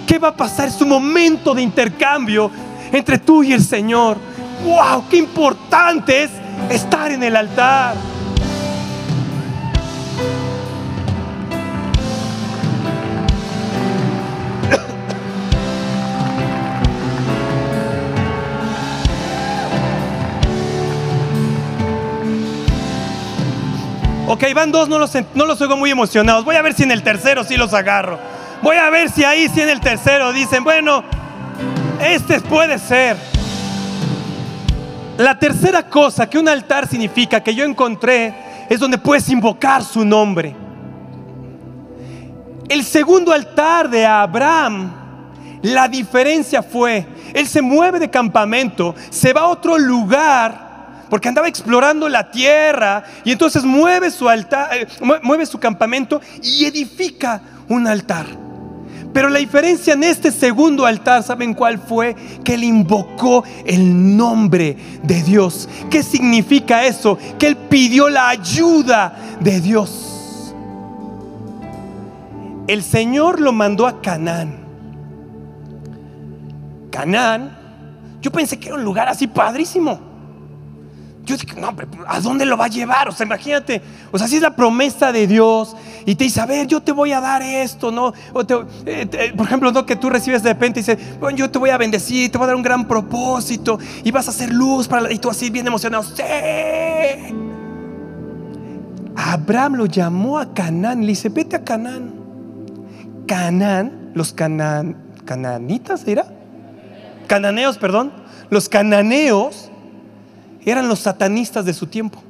¿qué 0.07 0.19
va 0.19 0.29
a 0.29 0.35
pasar? 0.35 0.67
Es 0.67 0.81
un 0.81 0.89
momento 0.89 1.53
de 1.53 1.61
intercambio 1.61 2.51
entre 2.91 3.17
tú 3.17 3.43
y 3.43 3.53
el 3.53 3.63
Señor. 3.63 4.17
¡Wow! 4.65 5.05
¡Qué 5.09 5.17
importante 5.17 6.23
es 6.23 6.31
estar 6.69 7.11
en 7.11 7.23
el 7.23 7.35
altar! 7.35 8.10
Ok, 24.31 24.45
van 24.55 24.71
dos, 24.71 24.87
no 24.87 24.97
los, 24.97 25.11
no 25.35 25.45
los 25.45 25.59
oigo 25.59 25.75
muy 25.75 25.91
emocionados. 25.91 26.45
Voy 26.45 26.55
a 26.55 26.61
ver 26.61 26.73
si 26.73 26.83
en 26.83 26.91
el 26.91 27.03
tercero 27.03 27.43
sí 27.43 27.57
los 27.57 27.73
agarro. 27.73 28.17
Voy 28.61 28.77
a 28.77 28.89
ver 28.89 29.09
si 29.11 29.25
ahí, 29.25 29.49
sí 29.49 29.59
en 29.59 29.67
el 29.67 29.81
tercero 29.81 30.31
dicen, 30.31 30.63
bueno, 30.63 31.03
este 31.99 32.39
puede 32.39 32.79
ser. 32.79 33.17
La 35.17 35.37
tercera 35.37 35.83
cosa 35.83 36.29
que 36.29 36.39
un 36.39 36.47
altar 36.47 36.87
significa 36.87 37.43
que 37.43 37.53
yo 37.53 37.65
encontré 37.65 38.33
es 38.69 38.79
donde 38.79 38.97
puedes 38.97 39.27
invocar 39.27 39.83
su 39.83 40.05
nombre. 40.05 40.55
El 42.69 42.85
segundo 42.85 43.33
altar 43.33 43.89
de 43.89 44.05
Abraham, 44.05 44.93
la 45.61 45.89
diferencia 45.89 46.63
fue, 46.63 47.05
él 47.33 47.49
se 47.49 47.61
mueve 47.61 47.99
de 47.99 48.09
campamento, 48.09 48.95
se 49.09 49.33
va 49.33 49.41
a 49.41 49.47
otro 49.47 49.77
lugar 49.77 50.70
porque 51.11 51.27
andaba 51.27 51.49
explorando 51.49 52.07
la 52.07 52.31
tierra 52.31 53.03
y 53.25 53.33
entonces 53.33 53.65
mueve 53.65 54.11
su 54.11 54.29
altar, 54.29 54.69
eh, 54.73 54.87
mueve 55.21 55.45
su 55.45 55.59
campamento 55.59 56.21
y 56.41 56.63
edifica 56.63 57.41
un 57.67 57.85
altar. 57.85 58.27
Pero 59.11 59.27
la 59.27 59.39
diferencia 59.39 59.93
en 59.93 60.05
este 60.05 60.31
segundo 60.31 60.85
altar, 60.85 61.21
¿saben 61.21 61.53
cuál 61.53 61.79
fue? 61.79 62.15
Que 62.45 62.53
él 62.53 62.63
invocó 62.63 63.43
el 63.65 64.15
nombre 64.15 64.77
de 65.03 65.21
Dios. 65.21 65.67
¿Qué 65.89 66.01
significa 66.01 66.85
eso? 66.85 67.17
Que 67.37 67.47
él 67.47 67.57
pidió 67.57 68.07
la 68.07 68.29
ayuda 68.29 69.13
de 69.41 69.59
Dios. 69.59 70.55
El 72.67 72.83
Señor 72.83 73.41
lo 73.41 73.51
mandó 73.51 73.85
a 73.85 74.01
Canaán. 74.01 74.59
Canaán, 76.89 77.57
yo 78.21 78.31
pensé 78.31 78.57
que 78.57 78.69
era 78.69 78.77
un 78.77 78.85
lugar 78.85 79.09
así 79.09 79.27
padrísimo. 79.27 80.10
Yo 81.31 81.37
dije, 81.37 81.61
no, 81.61 81.73
pero 81.73 81.89
¿a 82.07 82.19
dónde 82.19 82.45
lo 82.45 82.57
va 82.57 82.65
a 82.65 82.67
llevar? 82.67 83.07
O 83.07 83.11
sea, 83.13 83.25
imagínate, 83.25 83.81
o 84.11 84.17
sea, 84.17 84.27
si 84.27 84.35
es 84.35 84.41
la 84.41 84.53
promesa 84.53 85.13
de 85.13 85.27
Dios 85.27 85.75
y 86.05 86.15
te 86.15 86.25
dice, 86.25 86.41
a 86.41 86.45
ver, 86.45 86.67
yo 86.67 86.81
te 86.81 86.91
voy 86.91 87.13
a 87.13 87.21
dar 87.21 87.41
esto, 87.41 87.89
¿no? 87.89 88.13
Eh, 88.85 89.33
por 89.35 89.45
ejemplo, 89.45 89.71
¿no? 89.71 89.85
que 89.85 89.95
tú 89.95 90.09
recibes 90.09 90.43
de 90.43 90.51
repente 90.51 90.81
y 90.81 90.83
dice, 90.83 90.97
bueno, 91.21 91.37
yo 91.37 91.49
te 91.49 91.57
voy 91.57 91.69
a 91.69 91.77
bendecir, 91.77 92.29
te 92.29 92.37
voy 92.37 92.45
a 92.45 92.47
dar 92.47 92.55
un 92.57 92.63
gran 92.63 92.85
propósito 92.85 93.79
y 94.03 94.11
vas 94.11 94.27
a 94.27 94.31
hacer 94.31 94.51
luz 94.51 94.89
para... 94.89 95.09
Y 95.11 95.19
tú 95.19 95.29
así 95.29 95.49
bien 95.49 95.65
emocionado, 95.67 96.03
¡sí! 96.03 96.21
Abraham 99.15 99.75
lo 99.75 99.85
llamó 99.85 100.37
a 100.37 100.53
Canaán, 100.53 101.01
le 101.01 101.07
dice, 101.07 101.29
vete 101.29 101.55
a 101.55 101.63
Canaán. 101.63 102.11
Canaán, 103.25 104.11
los 104.13 104.33
canan, 104.33 104.97
cananitas, 105.23 106.05
¿era? 106.05 106.25
Cananeos, 107.27 107.77
perdón. 107.77 108.11
Los 108.49 108.67
cananeos 108.67 109.70
eran 110.65 110.87
los 110.87 110.99
satanistas 110.99 111.65
de 111.65 111.73
su 111.73 111.87
tiempo. 111.87 112.21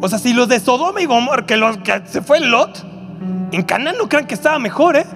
O 0.00 0.08
sea, 0.08 0.18
si 0.18 0.32
los 0.32 0.48
de 0.48 0.60
Sodoma 0.60 1.00
y 1.00 1.06
Gomorra, 1.06 1.46
que, 1.46 1.58
que 1.82 2.02
se 2.06 2.20
fue 2.20 2.40
Lot, 2.40 2.84
en 3.52 3.62
Canaán 3.62 3.96
no 3.98 4.08
crean 4.08 4.26
que 4.26 4.34
estaba 4.34 4.58
mejor, 4.58 4.96
¿eh? 4.96 5.06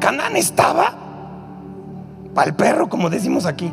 Canaán 0.00 0.36
estaba 0.36 0.94
para 2.34 2.50
el 2.50 2.56
perro, 2.56 2.88
como 2.88 3.08
decimos 3.10 3.46
aquí. 3.46 3.72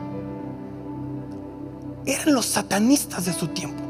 Eran 2.05 2.33
los 2.33 2.45
satanistas 2.45 3.25
de 3.25 3.33
su 3.33 3.47
tiempo. 3.47 3.83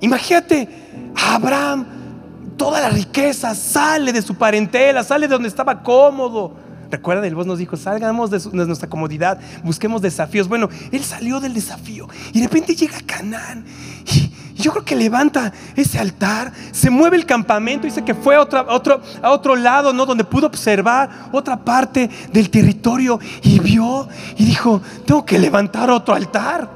Imagínate, 0.00 0.68
Abraham, 1.14 1.86
toda 2.56 2.80
la 2.80 2.88
riqueza 2.88 3.54
sale 3.54 4.12
de 4.12 4.22
su 4.22 4.34
parentela, 4.34 5.02
sale 5.02 5.26
de 5.26 5.32
donde 5.32 5.48
estaba 5.48 5.82
cómodo 5.82 6.65
Recuerda, 6.90 7.26
el 7.26 7.34
voz 7.34 7.46
nos 7.46 7.58
dijo, 7.58 7.76
salgamos 7.76 8.30
de, 8.30 8.66
nuestra 8.66 8.88
comodidad, 8.88 9.40
busquemos 9.64 10.02
desafíos. 10.02 10.48
Bueno, 10.48 10.68
él 10.92 11.02
salió 11.02 11.40
del 11.40 11.54
desafío 11.54 12.08
y 12.32 12.40
de 12.40 12.46
repente 12.46 12.74
llega 12.74 12.98
a 12.98 13.02
Canaán. 13.02 13.64
Y, 14.12 14.32
yo 14.56 14.72
creo 14.72 14.84
que 14.84 14.96
levanta 14.96 15.52
ese 15.74 15.98
altar, 15.98 16.50
se 16.72 16.88
mueve 16.88 17.18
el 17.18 17.26
campamento, 17.26 17.86
dice 17.86 18.02
que 18.02 18.14
fue 18.14 18.36
a 18.36 18.40
otro, 18.40 18.64
otro, 18.70 19.02
a 19.20 19.30
otro 19.30 19.54
lado, 19.54 19.92
¿no? 19.92 20.06
Donde 20.06 20.24
pudo 20.24 20.46
observar 20.46 21.28
otra 21.30 21.62
parte 21.62 22.08
del 22.32 22.48
territorio 22.48 23.20
y 23.42 23.58
vio 23.58 24.08
y 24.36 24.46
dijo, 24.46 24.80
tengo 25.04 25.26
que 25.26 25.38
levantar 25.38 25.90
otro 25.90 26.14
altar. 26.14 26.70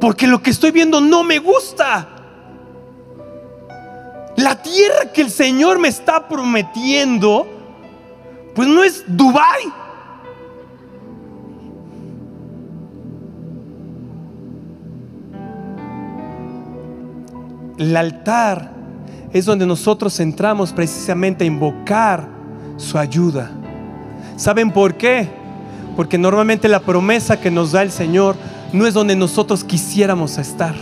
Porque 0.00 0.28
lo 0.28 0.40
que 0.42 0.50
estoy 0.50 0.70
viendo 0.70 1.00
no 1.00 1.24
me 1.24 1.38
gusta. 1.40 2.08
La 4.36 4.62
tierra 4.62 5.12
que 5.12 5.22
el 5.22 5.30
Señor 5.30 5.78
me 5.78 5.88
está 5.88 6.28
prometiendo 6.28 7.59
pues 8.54 8.68
no 8.68 8.82
es 8.82 9.04
Dubai. 9.06 9.72
El 17.78 17.96
altar 17.96 18.72
es 19.32 19.46
donde 19.46 19.66
nosotros 19.66 20.20
entramos 20.20 20.72
precisamente 20.72 21.44
a 21.44 21.46
invocar 21.46 22.28
su 22.76 22.98
ayuda. 22.98 23.50
¿Saben 24.36 24.70
por 24.70 24.94
qué? 24.94 25.28
Porque 25.96 26.18
normalmente 26.18 26.68
la 26.68 26.80
promesa 26.80 27.40
que 27.40 27.50
nos 27.50 27.72
da 27.72 27.82
el 27.82 27.90
Señor 27.90 28.36
no 28.72 28.86
es 28.86 28.94
donde 28.94 29.16
nosotros 29.16 29.64
quisiéramos 29.64 30.38
estar. 30.38 30.74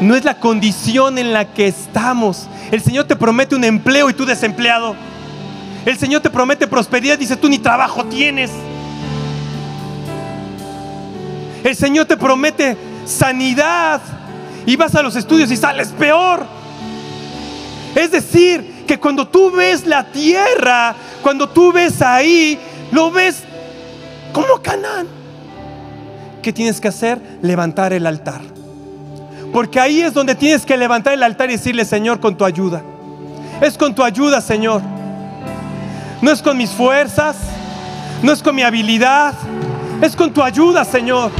No 0.00 0.16
es 0.16 0.24
la 0.24 0.38
condición 0.38 1.18
en 1.18 1.32
la 1.32 1.52
que 1.52 1.66
estamos. 1.66 2.48
El 2.70 2.80
Señor 2.80 3.04
te 3.06 3.16
promete 3.16 3.54
un 3.54 3.64
empleo 3.64 4.10
y 4.10 4.14
tú 4.14 4.24
desempleado. 4.24 4.96
El 5.84 5.98
Señor 5.98 6.20
te 6.22 6.30
promete 6.30 6.66
prosperidad, 6.66 7.18
dice 7.18 7.36
tú 7.36 7.48
ni 7.48 7.58
trabajo 7.58 8.04
tienes. 8.04 8.50
El 11.64 11.76
Señor 11.76 12.06
te 12.06 12.16
promete 12.16 12.76
sanidad 13.04 14.00
y 14.64 14.76
vas 14.76 14.94
a 14.94 15.02
los 15.02 15.16
estudios 15.16 15.50
y 15.50 15.56
sales 15.56 15.88
peor. 15.88 16.44
Es 17.94 18.10
decir, 18.10 18.84
que 18.86 18.98
cuando 18.98 19.26
tú 19.26 19.50
ves 19.50 19.86
la 19.86 20.04
tierra, 20.04 20.94
cuando 21.22 21.48
tú 21.48 21.72
ves 21.72 22.00
ahí, 22.00 22.58
lo 22.90 23.10
ves 23.10 23.42
como 24.32 24.60
Canaán. 24.62 25.06
¿Qué 26.42 26.52
tienes 26.52 26.80
que 26.80 26.88
hacer? 26.88 27.20
Levantar 27.42 27.92
el 27.92 28.06
altar. 28.06 28.40
Porque 29.52 29.78
ahí 29.78 30.00
es 30.00 30.14
donde 30.14 30.34
tienes 30.34 30.64
que 30.64 30.76
levantar 30.76 31.12
el 31.12 31.22
altar 31.22 31.50
y 31.50 31.52
decirle, 31.52 31.84
Señor, 31.84 32.20
con 32.20 32.36
tu 32.36 32.44
ayuda. 32.44 32.82
Es 33.60 33.76
con 33.76 33.94
tu 33.94 34.02
ayuda, 34.02 34.40
Señor. 34.40 34.80
No 36.22 36.30
es 36.30 36.40
con 36.40 36.56
mis 36.56 36.70
fuerzas, 36.70 37.36
no 38.22 38.32
es 38.32 38.42
con 38.42 38.54
mi 38.54 38.62
habilidad, 38.62 39.34
es 40.00 40.14
con 40.14 40.32
tu 40.32 40.40
ayuda, 40.40 40.84
Señor. 40.84 41.32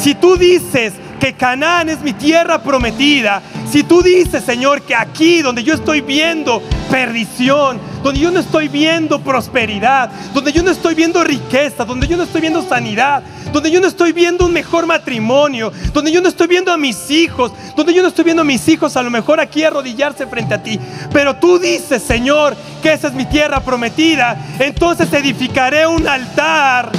Si 0.00 0.14
tú 0.14 0.36
dices 0.36 0.92
que 1.18 1.34
Canaán 1.34 1.88
es 1.88 2.00
mi 2.00 2.12
tierra 2.12 2.62
prometida, 2.62 3.42
si 3.68 3.82
tú 3.82 4.00
dices, 4.00 4.44
Señor, 4.44 4.82
que 4.82 4.94
aquí 4.94 5.42
donde 5.42 5.64
yo 5.64 5.74
estoy 5.74 6.02
viendo 6.02 6.62
perdición, 6.88 7.80
donde 8.04 8.20
yo 8.20 8.30
no 8.30 8.38
estoy 8.38 8.68
viendo 8.68 9.18
prosperidad, 9.18 10.10
donde 10.34 10.52
yo 10.52 10.62
no 10.62 10.70
estoy 10.70 10.94
viendo 10.94 11.24
riqueza, 11.24 11.86
donde 11.86 12.06
yo 12.06 12.18
no 12.18 12.24
estoy 12.24 12.42
viendo 12.42 12.62
sanidad, 12.62 13.22
donde 13.50 13.70
yo 13.70 13.80
no 13.80 13.86
estoy 13.86 14.12
viendo 14.12 14.44
un 14.44 14.52
mejor 14.52 14.84
matrimonio, 14.84 15.72
donde 15.94 16.12
yo 16.12 16.20
no 16.20 16.28
estoy 16.28 16.46
viendo 16.46 16.70
a 16.70 16.76
mis 16.76 17.10
hijos, 17.10 17.52
donde 17.74 17.94
yo 17.94 18.02
no 18.02 18.08
estoy 18.08 18.24
viendo 18.24 18.42
a 18.42 18.44
mis 18.44 18.68
hijos 18.68 18.98
a 18.98 19.02
lo 19.02 19.10
mejor 19.10 19.40
aquí 19.40 19.64
arrodillarse 19.64 20.26
frente 20.26 20.52
a 20.52 20.62
ti. 20.62 20.78
Pero 21.14 21.36
tú 21.36 21.58
dices, 21.58 22.02
Señor, 22.02 22.54
que 22.82 22.92
esa 22.92 23.08
es 23.08 23.14
mi 23.14 23.24
tierra 23.24 23.60
prometida, 23.60 24.36
entonces 24.58 25.10
edificaré 25.10 25.86
un 25.86 26.06
altar 26.06 26.92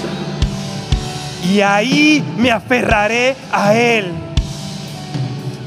y 1.47 1.61
ahí 1.61 2.23
me 2.35 2.49
aferraré 2.49 3.35
a 3.51 3.75
Él. 3.75 4.11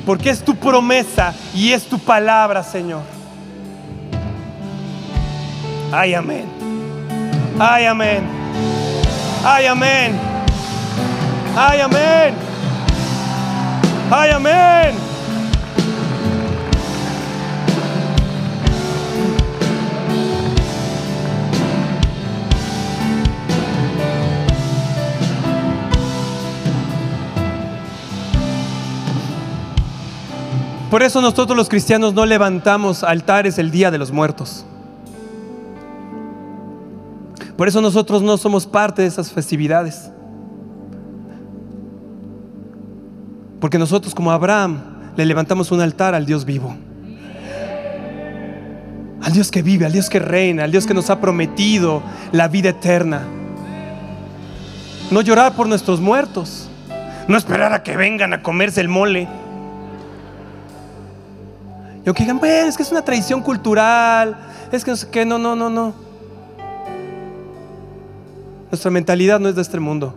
Porque 0.05 0.31
es 0.31 0.43
tu 0.43 0.57
promesa 0.57 1.33
y 1.55 1.71
es 1.71 1.85
tu 1.85 2.01
palabra, 2.01 2.65
Señor. 2.65 3.18
Ay, 5.91 6.13
amén. 6.13 6.45
Ay, 7.59 7.87
amén. 7.87 8.23
Ay, 9.43 9.67
amén. 9.67 10.13
Ay, 11.57 11.81
amén. 11.81 12.35
Ay, 14.11 14.31
amén. 14.31 14.95
Por 30.91 31.03
eso 31.03 31.21
nosotros 31.21 31.57
los 31.57 31.69
cristianos 31.69 32.13
no 32.13 32.27
levantamos 32.27 33.05
altares 33.05 33.59
el 33.59 33.71
día 33.71 33.91
de 33.91 33.99
los 33.99 34.11
muertos. 34.11 34.67
Por 37.59 37.67
eso 37.67 37.81
nosotros 37.81 38.23
no 38.23 38.37
somos 38.37 38.67
parte 38.69 39.03
de 39.03 39.09
esas 39.09 39.33
festividades. 39.33 40.13
Porque 43.61 43.81
nosotros 43.81 44.15
como 44.15 44.31
Abraham 44.31 44.81
le 45.17 45.27
levantamos 45.27 45.73
un 45.73 45.81
altar 45.81 46.15
al 46.15 46.25
Dios 46.25 46.45
vivo. 46.45 46.77
Al 49.21 49.33
Dios 49.33 49.51
que 49.51 49.61
vive, 49.61 49.87
al 49.87 49.93
Dios 49.93 50.09
que 50.09 50.21
reina, 50.21 50.63
al 50.63 50.71
Dios 50.71 50.87
que 50.87 50.95
nos 50.95 51.11
ha 51.11 51.21
prometido 51.21 52.01
la 52.31 52.47
vida 52.47 52.69
eterna. 52.69 53.23
No 55.11 55.21
llorar 55.21 55.55
por 55.55 55.67
nuestros 55.67 56.01
muertos. 56.01 56.71
No 57.27 57.37
esperar 57.37 57.73
a 57.73 57.83
que 57.83 57.97
vengan 57.97 58.35
a 58.35 58.41
comerse 58.41 58.81
el 58.81 58.89
mole. 58.89 59.27
Y 62.05 62.09
aunque 62.09 62.23
digan, 62.23 62.39
bueno, 62.39 62.69
es 62.69 62.77
que 62.77 62.85
es 62.85 62.93
una 62.93 63.03
tradición 63.03 63.43
cultural, 63.43 64.37
es 64.71 64.85
que 64.85 64.93
no 64.93 64.97
sé 64.97 65.09
qué, 65.11 65.27
no, 65.27 65.39
no, 65.39 65.57
no, 65.57 65.69
no. 65.69 66.08
Nuestra 68.71 68.91
mentalidad 68.91 69.41
no 69.41 69.49
es 69.49 69.55
de 69.55 69.63
este 69.63 69.81
mundo. 69.81 70.15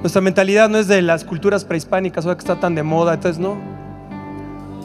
Nuestra 0.00 0.20
mentalidad 0.20 0.68
no 0.68 0.76
es 0.76 0.88
de 0.88 1.00
las 1.00 1.24
culturas 1.24 1.64
prehispánicas, 1.64 2.26
ahora 2.26 2.36
que 2.36 2.40
está 2.40 2.60
tan 2.60 2.74
de 2.74 2.82
moda, 2.82 3.14
entonces 3.14 3.40
no. 3.40 3.56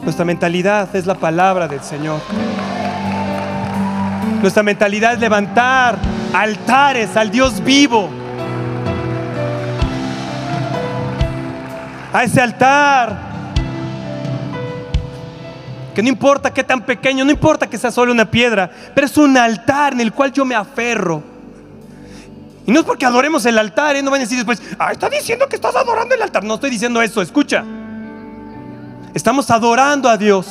Nuestra 0.02 0.24
mentalidad 0.24 0.94
es 0.96 1.04
la 1.04 1.14
palabra 1.14 1.68
del 1.68 1.82
Señor. 1.82 2.20
Nuestra 4.40 4.62
mentalidad 4.62 5.12
es 5.12 5.20
levantar 5.20 5.98
altares 6.32 7.14
al 7.16 7.30
Dios 7.30 7.62
vivo. 7.62 8.08
A 12.10 12.24
ese 12.24 12.40
altar. 12.40 13.28
Que 15.94 16.02
no 16.02 16.08
importa 16.08 16.54
qué 16.54 16.64
tan 16.64 16.80
pequeño, 16.80 17.24
no 17.26 17.30
importa 17.32 17.66
que 17.66 17.76
sea 17.76 17.90
solo 17.90 18.12
una 18.12 18.30
piedra, 18.30 18.70
pero 18.94 19.06
es 19.06 19.18
un 19.18 19.36
altar 19.36 19.92
en 19.92 20.00
el 20.00 20.12
cual 20.12 20.32
yo 20.32 20.46
me 20.46 20.54
aferro. 20.54 21.27
Y 22.68 22.70
no 22.70 22.80
es 22.80 22.84
porque 22.84 23.06
adoremos 23.06 23.46
el 23.46 23.56
altar, 23.56 23.96
¿eh? 23.96 24.02
no 24.02 24.10
van 24.10 24.20
a 24.20 24.24
decir 24.24 24.36
después, 24.36 24.60
ah, 24.78 24.92
está 24.92 25.08
diciendo 25.08 25.48
que 25.48 25.56
estás 25.56 25.74
adorando 25.74 26.14
el 26.14 26.20
altar. 26.20 26.44
No 26.44 26.56
estoy 26.56 26.68
diciendo 26.68 27.00
eso, 27.00 27.22
escucha. 27.22 27.64
Estamos 29.14 29.50
adorando 29.50 30.06
a 30.06 30.18
Dios, 30.18 30.46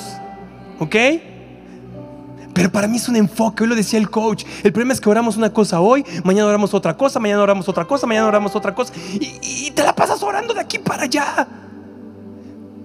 ¿ok? 0.79 0.95
Pero 2.55 2.71
para 2.71 2.87
mí 2.87 2.97
es 2.97 3.07
un 3.07 3.17
enfoque, 3.17 3.61
hoy 3.61 3.69
lo 3.69 3.75
decía 3.75 3.99
el 3.99 4.09
coach. 4.09 4.45
El 4.63 4.73
problema 4.73 4.93
es 4.93 4.99
que 4.99 5.11
oramos 5.11 5.37
una 5.37 5.53
cosa 5.53 5.79
hoy, 5.79 6.03
mañana 6.23 6.47
oramos 6.47 6.73
otra 6.73 6.97
cosa, 6.97 7.19
mañana 7.19 7.43
oramos 7.43 7.69
otra 7.69 7.85
cosa, 7.85 8.07
mañana 8.07 8.25
oramos 8.25 8.55
otra 8.55 8.73
cosa. 8.73 8.93
Y, 9.13 9.37
y 9.67 9.71
te 9.75 9.83
la 9.83 9.93
pasas 9.93 10.23
orando 10.23 10.55
de 10.55 10.61
aquí 10.61 10.79
para 10.79 11.03
allá. 11.03 11.47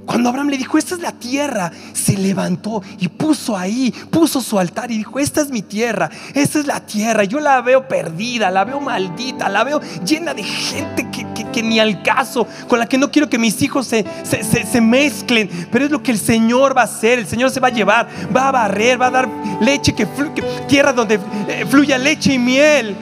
Cuando 0.06 0.28
Abraham 0.28 0.48
le 0.48 0.58
dijo, 0.58 0.78
esta 0.78 0.94
es 0.96 1.00
la 1.00 1.12
tierra, 1.12 1.70
se 1.92 2.16
levantó 2.16 2.82
y 2.98 3.08
puso 3.08 3.56
ahí, 3.56 3.92
puso 4.10 4.40
su 4.40 4.58
altar 4.58 4.90
y 4.90 4.98
dijo, 4.98 5.18
esta 5.18 5.40
es 5.40 5.50
mi 5.50 5.62
tierra, 5.62 6.10
esta 6.34 6.58
es 6.58 6.66
la 6.66 6.80
tierra. 6.80 7.24
Yo 7.24 7.38
la 7.38 7.60
veo 7.60 7.86
perdida, 7.86 8.50
la 8.50 8.64
veo 8.64 8.80
maldita, 8.80 9.48
la 9.48 9.62
veo 9.62 9.80
llena 10.04 10.34
de 10.34 10.42
gente 10.42 11.08
que, 11.52 11.62
ni 11.62 11.78
al 11.78 12.02
caso, 12.02 12.46
con 12.66 12.78
la 12.78 12.86
que 12.86 12.98
no 12.98 13.10
quiero 13.10 13.28
que 13.28 13.38
mis 13.38 13.62
hijos 13.62 13.86
se, 13.86 14.04
se, 14.24 14.80
mezclen. 14.80 15.48
Pero 15.70 15.84
es 15.84 15.90
lo 15.90 16.02
que 16.02 16.10
el 16.10 16.18
Señor 16.18 16.76
va 16.76 16.82
a 16.82 16.84
hacer, 16.84 17.20
el 17.20 17.26
Señor 17.26 17.50
se 17.50 17.60
va 17.60 17.68
a 17.68 17.72
llevar, 17.72 18.08
va 18.34 18.48
a 18.48 18.52
barrer, 18.52 19.00
va 19.00 19.06
a 19.06 19.10
dar 19.10 19.28
leche, 19.60 19.94
que, 19.94 20.06
tierra 20.66 20.92
donde 20.92 21.20
eh, 21.48 21.64
fluya 21.68 21.96
leche 21.96 22.34
y 22.34 22.38
miel. 22.38 22.96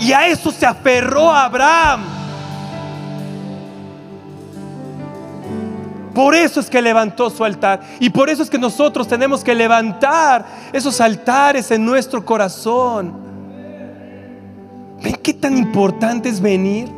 Y 0.00 0.12
a 0.12 0.26
eso 0.26 0.50
se 0.50 0.66
aferró 0.66 1.30
Abraham. 1.30 2.19
Por 6.14 6.34
eso 6.34 6.60
es 6.60 6.68
que 6.68 6.82
levantó 6.82 7.30
su 7.30 7.44
altar. 7.44 7.80
Y 8.00 8.10
por 8.10 8.30
eso 8.30 8.42
es 8.42 8.50
que 8.50 8.58
nosotros 8.58 9.06
tenemos 9.06 9.44
que 9.44 9.54
levantar 9.54 10.44
esos 10.72 11.00
altares 11.00 11.70
en 11.70 11.84
nuestro 11.84 12.24
corazón. 12.24 13.14
¿Ven 15.02 15.16
qué 15.22 15.32
tan 15.32 15.56
importante 15.56 16.28
es 16.28 16.40
venir? 16.40 16.88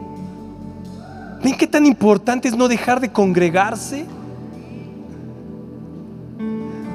¿Ven 1.43 1.57
qué 1.57 1.67
tan 1.67 1.87
importante 1.87 2.49
es 2.49 2.57
no 2.57 2.69
dejar 2.69 3.01
de 3.01 3.11
congregarse? 3.11 4.07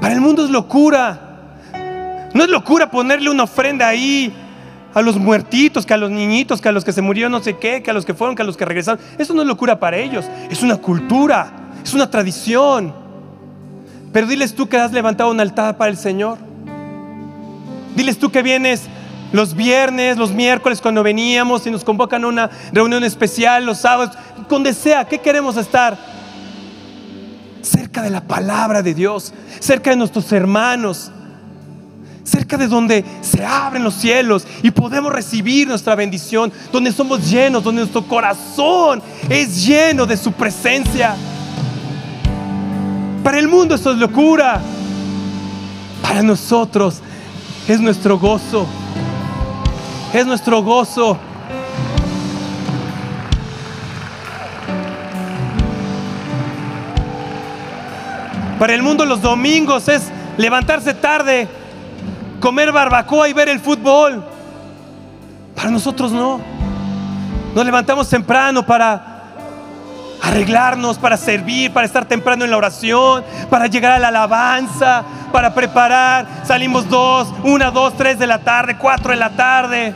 Para 0.02 0.14
el 0.14 0.22
mundo 0.22 0.44
es 0.44 0.50
locura. 0.50 1.24
No 2.34 2.44
es 2.44 2.50
locura 2.50 2.90
ponerle 2.90 3.30
una 3.30 3.44
ofrenda 3.44 3.88
ahí 3.88 4.34
a 4.94 5.02
los 5.02 5.18
muertitos, 5.18 5.86
que 5.86 5.94
a 5.94 5.98
los 5.98 6.10
niñitos, 6.10 6.62
que 6.62 6.70
a 6.70 6.72
los 6.72 6.84
que 6.84 6.92
se 6.92 7.02
murieron 7.02 7.32
no 7.32 7.40
sé 7.42 7.58
qué, 7.58 7.84
que 7.84 7.92
a 7.92 7.94
los 7.94 8.06
que 8.06 8.14
fueron, 8.14 8.36
que 8.36 8.42
a 8.42 8.46
los 8.46 8.58
que 8.58 8.66
regresaron. 8.66 9.00
Eso 9.18 9.34
no 9.34 9.42
es 9.42 9.48
locura 9.48 9.80
para 9.80 9.98
ellos, 9.98 10.26
es 10.50 10.64
una 10.64 10.78
cultura 10.78 11.67
es 11.88 11.94
una 11.94 12.10
tradición. 12.10 12.94
Pero 14.12 14.28
diles 14.28 14.54
tú 14.54 14.68
que 14.68 14.78
has 14.78 14.92
levantado 14.92 15.32
un 15.32 15.40
altar 15.40 15.78
para 15.78 15.90
el 15.90 15.98
Señor. 15.98 16.38
Diles 17.96 18.20
tú 18.20 18.30
que 18.30 18.44
vienes 18.44 18.84
los 19.32 19.56
viernes, 19.56 20.18
los 20.18 20.32
miércoles 20.32 20.82
cuando 20.82 21.02
veníamos 21.04 21.66
y 21.66 21.72
nos 21.72 21.84
convocan 21.84 22.24
a 22.24 22.28
una 22.28 22.50
reunión 22.72 23.04
especial, 23.04 23.66
los 23.66 23.80
sábados, 23.80 24.18
donde 24.50 24.74
sea, 24.74 25.06
¿qué 25.06 25.20
queremos 25.20 25.58
estar? 25.58 25.98
Cerca 27.62 28.02
de 28.02 28.10
la 28.10 28.22
palabra 28.22 28.82
de 28.82 28.94
Dios, 28.94 29.34
cerca 29.60 29.90
de 29.90 29.96
nuestros 29.96 30.32
hermanos, 30.32 31.12
cerca 32.24 32.58
de 32.58 32.68
donde 32.68 33.04
se 33.22 33.46
abren 33.46 33.84
los 33.84 33.96
cielos 33.96 34.46
y 34.62 34.72
podemos 34.72 35.12
recibir 35.14 35.68
nuestra 35.68 35.96
bendición, 35.96 36.52
donde 36.72 36.92
somos 36.92 37.30
llenos, 37.30 37.64
donde 37.64 37.82
nuestro 37.82 38.06
corazón 38.06 39.02
es 39.30 39.66
lleno 39.66 40.06
de 40.06 40.18
su 40.18 40.34
presencia. 40.34 41.16
Para 43.28 43.40
el 43.40 43.50
mundo 43.50 43.76
eso 43.76 43.92
es 43.92 43.98
locura. 43.98 44.62
Para 46.02 46.24
nosotros 46.24 47.02
es 47.68 47.78
nuestro 47.82 48.18
gozo. 48.18 48.66
Es 50.14 50.26
nuestro 50.26 50.64
gozo. 50.64 51.18
Para 58.58 58.74
el 58.74 58.82
mundo 58.82 59.06
los 59.06 59.22
domingos 59.22 59.90
es 59.90 60.04
levantarse 60.38 60.94
tarde, 60.94 61.50
comer 62.40 62.72
barbacoa 62.72 63.28
y 63.28 63.34
ver 63.34 63.50
el 63.50 63.60
fútbol. 63.60 64.24
Para 65.54 65.70
nosotros 65.70 66.14
no. 66.14 66.40
Nos 67.54 67.66
levantamos 67.66 68.08
temprano 68.08 68.66
para 68.66 69.07
arreglarnos 70.22 70.98
para 70.98 71.18
servir, 71.18 71.72
para 71.72 71.86
estar 71.86 72.06
temprano 72.06 72.46
en 72.46 72.52
la 72.52 72.58
oración, 72.58 73.24
para 73.50 73.68
llegar 73.68 73.92
a 73.94 74.00
la 74.00 74.10
alabanza, 74.10 75.04
para 75.32 75.54
preparar. 75.54 76.28
Salimos 76.44 76.90
dos, 76.90 77.28
una, 77.44 77.72
dos, 77.72 77.96
tres 77.96 78.20
de 78.20 78.28
la 78.28 78.40
tarde, 78.40 78.78
cuatro 78.78 79.12
de 79.12 79.18
la 79.18 79.30
tarde. 79.30 79.94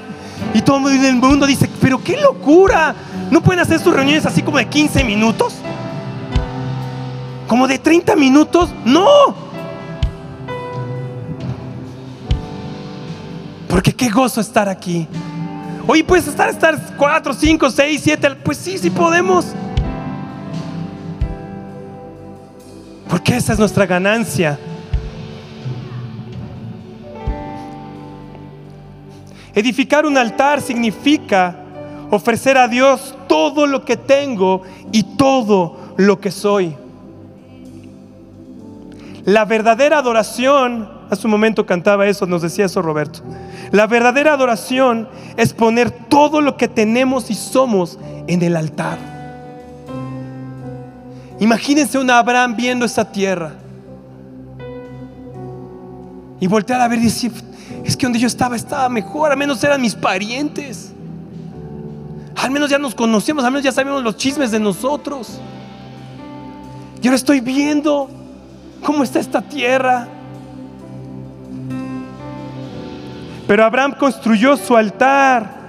Y 0.53 0.61
todo 0.61 0.89
el 0.89 1.15
mundo 1.15 1.45
dice, 1.45 1.69
pero 1.79 2.03
qué 2.03 2.17
locura. 2.17 2.93
¿No 3.29 3.41
pueden 3.41 3.61
hacer 3.61 3.79
sus 3.79 3.93
reuniones 3.93 4.25
así 4.25 4.41
como 4.41 4.57
de 4.57 4.67
15 4.67 5.03
minutos? 5.03 5.55
¿Como 7.47 7.67
de 7.67 7.79
30 7.79 8.15
minutos? 8.15 8.69
No. 8.85 9.35
Porque 13.69 13.93
qué 13.93 14.09
gozo 14.09 14.41
estar 14.41 14.67
aquí. 14.67 15.07
Oye, 15.87 16.03
puedes 16.03 16.27
estar, 16.27 16.49
estar 16.49 16.77
4, 16.97 17.33
5, 17.33 17.69
6, 17.69 18.01
7. 18.03 18.35
Pues 18.43 18.57
sí, 18.57 18.77
sí 18.77 18.89
podemos. 18.89 19.45
Porque 23.11 23.35
esa 23.35 23.51
es 23.51 23.59
nuestra 23.59 23.85
ganancia. 23.85 24.57
Edificar 29.53 30.05
un 30.05 30.17
altar 30.17 30.61
significa 30.61 31.57
ofrecer 32.09 32.57
a 32.57 32.69
Dios 32.69 33.13
todo 33.27 33.67
lo 33.67 33.83
que 33.83 33.97
tengo 33.97 34.61
y 34.93 35.03
todo 35.03 35.93
lo 35.97 36.21
que 36.21 36.31
soy. 36.31 36.73
La 39.25 39.43
verdadera 39.43 39.97
adoración, 39.97 40.89
hace 41.09 41.27
un 41.27 41.31
momento 41.31 41.65
cantaba 41.65 42.07
eso, 42.07 42.25
nos 42.25 42.41
decía 42.41 42.63
eso 42.63 42.81
Roberto. 42.81 43.23
La 43.71 43.87
verdadera 43.87 44.31
adoración 44.31 45.09
es 45.35 45.51
poner 45.51 45.91
todo 45.91 46.39
lo 46.39 46.55
que 46.55 46.69
tenemos 46.69 47.29
y 47.29 47.35
somos 47.35 47.99
en 48.27 48.41
el 48.41 48.55
altar. 48.55 49.10
Imagínense 51.41 51.97
un 51.97 52.07
Abraham 52.11 52.55
viendo 52.55 52.85
esta 52.85 53.03
tierra 53.03 53.53
y 56.39 56.45
voltear 56.45 56.79
a 56.79 56.87
ver 56.87 56.99
y 56.99 57.05
decir, 57.05 57.31
es 57.83 57.97
que 57.97 58.05
donde 58.05 58.19
yo 58.19 58.27
estaba 58.27 58.55
estaba 58.55 58.87
mejor, 58.89 59.31
al 59.31 59.37
menos 59.37 59.63
eran 59.63 59.81
mis 59.81 59.95
parientes. 59.95 60.91
Al 62.35 62.51
menos 62.51 62.69
ya 62.69 62.77
nos 62.77 62.93
conocíamos, 62.93 63.43
al 63.43 63.51
menos 63.51 63.63
ya 63.63 63.71
sabíamos 63.71 64.03
los 64.03 64.17
chismes 64.17 64.51
de 64.51 64.59
nosotros. 64.59 65.39
Y 67.01 67.07
ahora 67.07 67.15
estoy 67.15 67.39
viendo 67.39 68.07
cómo 68.85 69.03
está 69.03 69.19
esta 69.19 69.41
tierra. 69.41 70.07
Pero 73.47 73.65
Abraham 73.65 73.95
construyó 73.97 74.55
su 74.57 74.77
altar. 74.77 75.60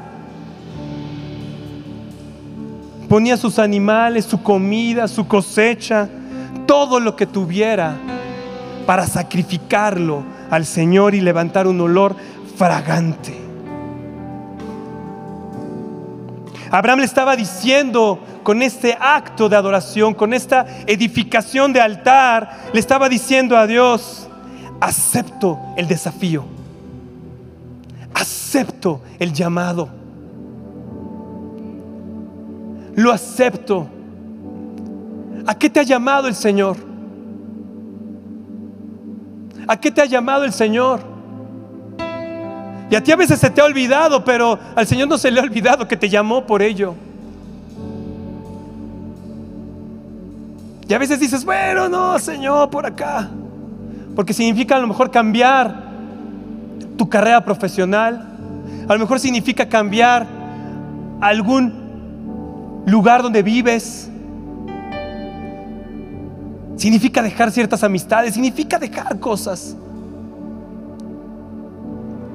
Ponía 3.13 3.37
sus 3.37 3.59
animales, 3.59 4.25
su 4.25 4.43
comida, 4.43 5.07
su 5.07 5.29
cosecha, 5.29 6.09
todo 6.65 6.99
lo 6.99 7.15
que 7.15 7.27
tuviera 7.27 7.95
para 8.87 9.07
sacrificarlo 9.07 10.25
al 10.51 10.65
Señor 10.65 11.15
y 11.15 11.21
levantar 11.21 11.67
un 11.67 11.79
olor 11.83 12.17
fragante. 12.57 13.39
Abraham 16.71 17.01
le 17.01 17.05
estaba 17.05 17.37
diciendo 17.37 18.19
con 18.43 18.63
este 18.63 18.97
acto 18.99 19.51
de 19.51 19.57
adoración, 19.57 20.15
con 20.15 20.33
esta 20.33 20.65
edificación 20.87 21.75
de 21.75 21.83
altar, 21.83 22.71
le 22.73 22.81
estaba 22.81 23.11
diciendo 23.11 23.59
a 23.59 23.67
Dios, 23.67 24.27
acepto 24.81 25.61
el 25.77 25.87
desafío, 25.87 26.47
acepto 28.15 29.03
el 29.19 29.35
llamado, 29.35 30.02
lo 32.95 33.13
acepto. 33.13 33.89
¿A 35.47 35.55
qué 35.55 35.69
te 35.69 35.81
ha 35.81 35.83
llamado 35.83 36.29
el 36.29 36.35
Señor? 36.35 36.77
¿A 39.67 39.77
qué 39.77 39.91
te 39.91 40.03
ha 40.03 40.07
llamado 40.07 40.45
el 40.45 40.53
Señor? 40.53 41.01
Y 42.91 42.95
a 42.95 43.03
ti 43.03 43.11
a 43.11 43.17
veces 43.17 43.39
se 43.39 43.49
te 43.51 43.61
ha 43.61 43.65
olvidado, 43.65 44.23
pero 44.25 44.59
al 44.77 44.87
Señor 44.87 45.09
no 45.09 45.17
se 45.17 45.31
le 45.31 45.41
ha 45.41 45.43
olvidado 45.43 45.89
que 45.89 45.97
te 45.97 46.09
llamó 46.09 46.47
por 46.47 46.63
ello. 46.63 46.95
Y 50.89 50.95
a 50.95 50.99
veces 50.99 51.19
dices, 51.19 51.45
bueno, 51.45 51.89
no, 51.89 52.19
Señor, 52.19 52.69
por 52.69 52.85
acá. 52.85 53.31
Porque 54.15 54.35
significa 54.35 54.77
a 54.77 54.79
lo 54.79 54.87
mejor 54.87 55.11
cambiar 55.11 55.91
tu 56.99 57.09
carrera 57.09 57.43
profesional. 57.43 58.29
A 58.87 58.93
lo 58.93 58.99
mejor 58.99 59.19
significa 59.19 59.67
cambiar 59.67 60.27
algún 61.21 61.82
lugar 62.87 63.23
donde 63.23 63.43
vives. 63.43 64.09
Significa 66.77 67.23
dejar 67.23 67.51
ciertas 67.51 67.83
amistades. 67.85 68.35
Significa 68.35 68.79
dejar 68.79 69.19
cosas. 69.21 69.77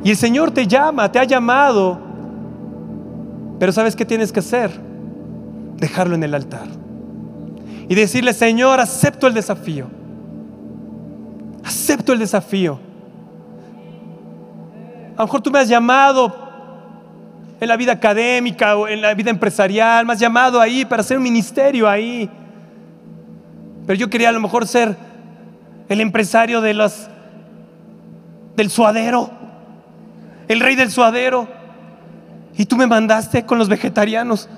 Y 0.03 0.11
el 0.11 0.17
Señor 0.17 0.51
te 0.51 0.67
llama, 0.67 1.11
te 1.11 1.19
ha 1.19 1.23
llamado. 1.23 1.99
Pero 3.59 3.71
¿sabes 3.71 3.95
qué 3.95 4.05
tienes 4.05 4.31
que 4.31 4.39
hacer? 4.39 4.71
Dejarlo 5.77 6.15
en 6.15 6.23
el 6.23 6.33
altar. 6.33 6.67
Y 7.89 7.95
decirle, 7.95 8.33
Señor, 8.33 8.79
acepto 8.79 9.27
el 9.27 9.33
desafío. 9.33 9.87
Acepto 11.63 12.13
el 12.13 12.19
desafío. 12.19 12.79
A 15.15 15.21
lo 15.21 15.25
mejor 15.25 15.41
tú 15.41 15.51
me 15.51 15.59
has 15.59 15.67
llamado 15.67 16.46
en 17.59 17.67
la 17.67 17.77
vida 17.77 17.93
académica 17.93 18.75
o 18.75 18.87
en 18.87 19.01
la 19.01 19.13
vida 19.13 19.29
empresarial, 19.29 20.09
has 20.09 20.19
llamado 20.19 20.61
ahí 20.61 20.85
para 20.85 21.01
hacer 21.01 21.17
un 21.17 21.23
ministerio 21.23 21.89
ahí. 21.89 22.29
Pero 23.85 23.97
yo 23.97 24.09
quería 24.09 24.29
a 24.29 24.33
lo 24.33 24.39
mejor 24.39 24.67
ser 24.67 24.95
el 25.89 26.01
empresario 26.01 26.61
de 26.61 26.73
los 26.73 27.07
del 28.55 28.69
suadero 28.69 29.37
el 30.47 30.59
rey 30.59 30.75
del 30.75 30.91
suadero. 30.91 31.47
Y 32.57 32.65
tú 32.65 32.75
me 32.75 32.87
mandaste 32.87 33.45
con 33.45 33.57
los 33.57 33.69
vegetarianos. 33.69 34.49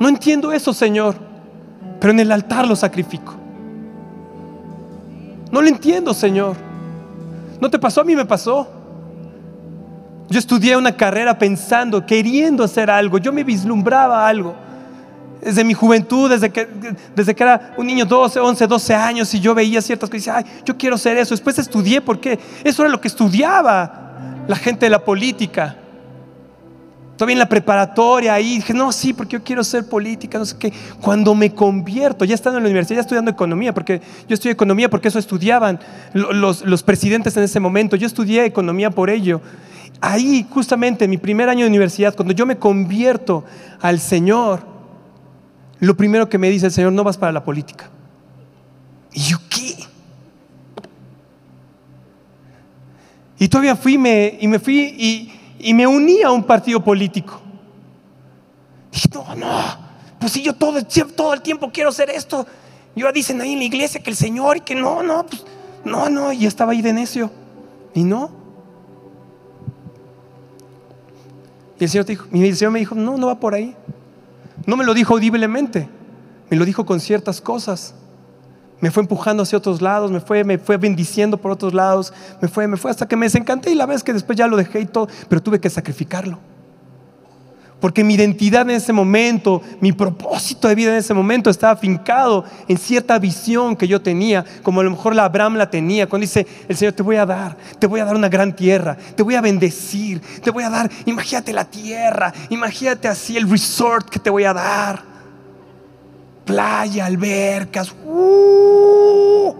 No 0.00 0.08
entiendo 0.08 0.52
eso, 0.52 0.72
Señor. 0.72 1.16
Pero 2.00 2.12
en 2.12 2.20
el 2.20 2.32
altar 2.32 2.66
lo 2.66 2.76
sacrifico. 2.76 3.34
No 5.50 5.60
lo 5.60 5.68
entiendo, 5.68 6.14
Señor. 6.14 6.56
¿No 7.60 7.68
te 7.68 7.78
pasó? 7.78 8.00
A 8.00 8.04
mí 8.04 8.14
me 8.14 8.24
pasó. 8.24 8.68
Yo 10.30 10.38
estudié 10.38 10.76
una 10.76 10.92
carrera 10.92 11.38
pensando, 11.38 12.04
queriendo 12.04 12.62
hacer 12.62 12.90
algo. 12.90 13.18
Yo 13.18 13.32
me 13.32 13.44
vislumbraba 13.44 14.26
algo 14.26 14.54
desde 15.40 15.64
mi 15.64 15.74
juventud, 15.74 16.30
desde 16.30 16.50
que, 16.50 16.68
desde 17.14 17.34
que 17.34 17.42
era 17.42 17.74
un 17.76 17.86
niño 17.86 18.04
12, 18.04 18.40
11, 18.40 18.66
12 18.66 18.94
años 18.94 19.32
y 19.34 19.40
yo 19.40 19.54
veía 19.54 19.80
ciertas 19.80 20.10
cosas 20.10 20.14
y 20.14 20.30
decía, 20.30 20.36
ay, 20.36 20.62
yo 20.64 20.76
quiero 20.76 20.98
ser 20.98 21.16
eso. 21.16 21.34
Después 21.34 21.58
estudié 21.58 22.00
porque 22.00 22.38
eso 22.64 22.82
era 22.82 22.90
lo 22.90 23.00
que 23.00 23.08
estudiaba 23.08 24.44
la 24.46 24.56
gente 24.56 24.86
de 24.86 24.90
la 24.90 25.04
política. 25.04 25.76
Todavía 27.16 27.34
en 27.34 27.40
la 27.40 27.48
preparatoria 27.48 28.34
ahí 28.34 28.56
dije, 28.56 28.72
no, 28.72 28.92
sí, 28.92 29.12
porque 29.12 29.38
yo 29.38 29.42
quiero 29.42 29.64
ser 29.64 29.88
política, 29.88 30.38
no 30.38 30.44
sé 30.44 30.56
qué. 30.56 30.72
Cuando 31.00 31.34
me 31.34 31.52
convierto, 31.52 32.24
ya 32.24 32.34
estando 32.34 32.58
en 32.58 32.64
la 32.64 32.68
universidad, 32.68 32.98
ya 32.98 33.00
estudiando 33.00 33.30
economía, 33.30 33.74
porque 33.74 34.00
yo 34.28 34.34
estudié 34.34 34.52
economía 34.52 34.88
porque 34.88 35.08
eso 35.08 35.18
estudiaban 35.18 35.80
los, 36.12 36.64
los 36.64 36.82
presidentes 36.84 37.36
en 37.36 37.42
ese 37.42 37.58
momento. 37.58 37.96
Yo 37.96 38.06
estudié 38.06 38.44
economía 38.44 38.90
por 38.90 39.10
ello. 39.10 39.40
Ahí, 40.00 40.46
justamente, 40.50 41.04
en 41.04 41.10
mi 41.10 41.18
primer 41.18 41.48
año 41.48 41.64
de 41.64 41.68
universidad, 41.68 42.14
cuando 42.14 42.32
yo 42.32 42.46
me 42.46 42.56
convierto 42.56 43.44
al 43.80 43.98
Señor, 44.00 44.60
lo 45.80 45.96
primero 45.96 46.28
que 46.28 46.38
me 46.38 46.50
dice 46.50 46.66
el 46.66 46.72
Señor, 46.72 46.92
no 46.92 47.04
vas 47.04 47.16
para 47.16 47.32
la 47.32 47.44
política. 47.44 47.90
¿Y 49.12 49.20
yo 49.22 49.38
qué? 49.48 49.76
Y 53.38 53.48
todavía 53.48 53.76
fui 53.76 53.94
y 53.94 53.98
me 54.48 54.58
fui 54.58 55.30
y, 55.58 55.74
me 55.74 55.86
uní 55.86 56.22
a 56.22 56.30
un 56.30 56.42
partido 56.42 56.82
político. 56.82 57.40
Dije, 58.92 59.08
no, 59.12 59.34
no, 59.34 59.78
pues 60.18 60.32
si 60.32 60.42
yo 60.42 60.54
todo, 60.54 60.80
todo 61.14 61.34
el 61.34 61.42
tiempo 61.42 61.70
quiero 61.72 61.90
hacer 61.90 62.10
esto. 62.10 62.46
Yo 62.96 63.10
dicen 63.12 63.40
ahí 63.40 63.52
en 63.52 63.58
la 63.60 63.64
iglesia 63.64 64.02
que 64.02 64.10
el 64.10 64.16
Señor 64.16 64.56
y 64.56 64.60
que 64.60 64.74
no, 64.74 65.02
no, 65.02 65.24
pues 65.24 65.44
no, 65.84 66.08
no, 66.08 66.32
y 66.32 66.46
estaba 66.46 66.72
ahí 66.72 66.82
de 66.82 66.92
necio. 66.92 67.30
Y 67.94 68.02
no. 68.02 68.47
Y 71.78 71.84
el 71.84 71.90
Señor, 71.90 72.06
dijo, 72.06 72.26
y 72.32 72.46
el 72.46 72.56
Señor 72.56 72.72
me 72.72 72.80
dijo, 72.80 72.94
no, 72.94 73.16
no 73.16 73.28
va 73.28 73.38
por 73.38 73.54
ahí. 73.54 73.76
No 74.66 74.76
me 74.76 74.84
lo 74.84 74.94
dijo 74.94 75.14
audiblemente, 75.14 75.88
me 76.50 76.56
lo 76.56 76.64
dijo 76.64 76.84
con 76.84 77.00
ciertas 77.00 77.40
cosas. 77.40 77.94
Me 78.80 78.90
fue 78.90 79.02
empujando 79.02 79.42
hacia 79.42 79.58
otros 79.58 79.82
lados, 79.82 80.10
me 80.10 80.20
fue, 80.20 80.44
me 80.44 80.58
fue 80.58 80.76
bendiciendo 80.76 81.36
por 81.36 81.50
otros 81.50 81.74
lados, 81.74 82.12
me 82.40 82.48
fue, 82.48 82.66
me 82.68 82.76
fue 82.76 82.90
hasta 82.90 83.08
que 83.08 83.16
me 83.16 83.26
desencanté 83.26 83.70
y 83.70 83.74
la 83.74 83.86
vez 83.86 84.04
que 84.04 84.12
después 84.12 84.38
ya 84.38 84.46
lo 84.46 84.56
dejé 84.56 84.80
y 84.80 84.86
todo, 84.86 85.08
pero 85.28 85.42
tuve 85.42 85.60
que 85.60 85.68
sacrificarlo. 85.68 86.38
Porque 87.80 88.02
mi 88.02 88.14
identidad 88.14 88.62
en 88.62 88.70
ese 88.70 88.92
momento, 88.92 89.62
mi 89.80 89.92
propósito 89.92 90.66
de 90.66 90.74
vida 90.74 90.90
en 90.90 90.96
ese 90.96 91.14
momento 91.14 91.48
estaba 91.48 91.74
afincado 91.74 92.44
en 92.66 92.76
cierta 92.76 93.18
visión 93.20 93.76
que 93.76 93.86
yo 93.86 94.02
tenía, 94.02 94.44
como 94.64 94.80
a 94.80 94.84
lo 94.84 94.90
mejor 94.90 95.14
la 95.14 95.24
Abraham 95.24 95.54
la 95.54 95.70
tenía, 95.70 96.08
cuando 96.08 96.24
dice, 96.24 96.44
el 96.68 96.76
Señor 96.76 96.94
te 96.94 97.04
voy 97.04 97.16
a 97.16 97.26
dar, 97.26 97.56
te 97.78 97.86
voy 97.86 98.00
a 98.00 98.04
dar 98.04 98.16
una 98.16 98.28
gran 98.28 98.54
tierra, 98.54 98.96
te 99.14 99.22
voy 99.22 99.36
a 99.36 99.40
bendecir, 99.40 100.20
te 100.42 100.50
voy 100.50 100.64
a 100.64 100.70
dar, 100.70 100.90
imagínate 101.06 101.52
la 101.52 101.64
tierra, 101.66 102.32
imagínate 102.50 103.06
así 103.06 103.36
el 103.36 103.48
resort 103.48 104.08
que 104.08 104.18
te 104.18 104.28
voy 104.28 104.42
a 104.42 104.52
dar, 104.52 105.04
playa, 106.44 107.06
albercas, 107.06 107.94
uh. 108.04 109.54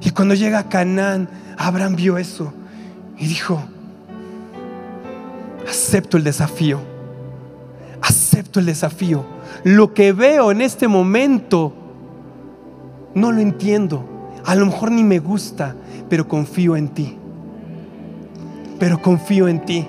y 0.00 0.10
cuando 0.10 0.34
llega 0.34 0.60
a 0.60 0.68
Canaán, 0.68 1.28
Abraham 1.56 1.96
vio 1.96 2.16
eso 2.16 2.52
y 3.18 3.26
dijo, 3.26 3.60
acepto 5.66 6.16
el 6.16 6.22
desafío 6.22 6.97
el 8.58 8.66
desafío. 8.66 9.24
Lo 9.64 9.94
que 9.94 10.12
veo 10.12 10.50
en 10.50 10.60
este 10.60 10.88
momento, 10.88 11.72
no 13.14 13.32
lo 13.32 13.40
entiendo. 13.40 14.04
A 14.44 14.54
lo 14.54 14.66
mejor 14.66 14.90
ni 14.92 15.04
me 15.04 15.18
gusta, 15.18 15.74
pero 16.08 16.28
confío 16.28 16.76
en 16.76 16.88
ti. 16.88 17.16
Pero 18.78 19.00
confío 19.00 19.48
en 19.48 19.64
ti. 19.64 19.86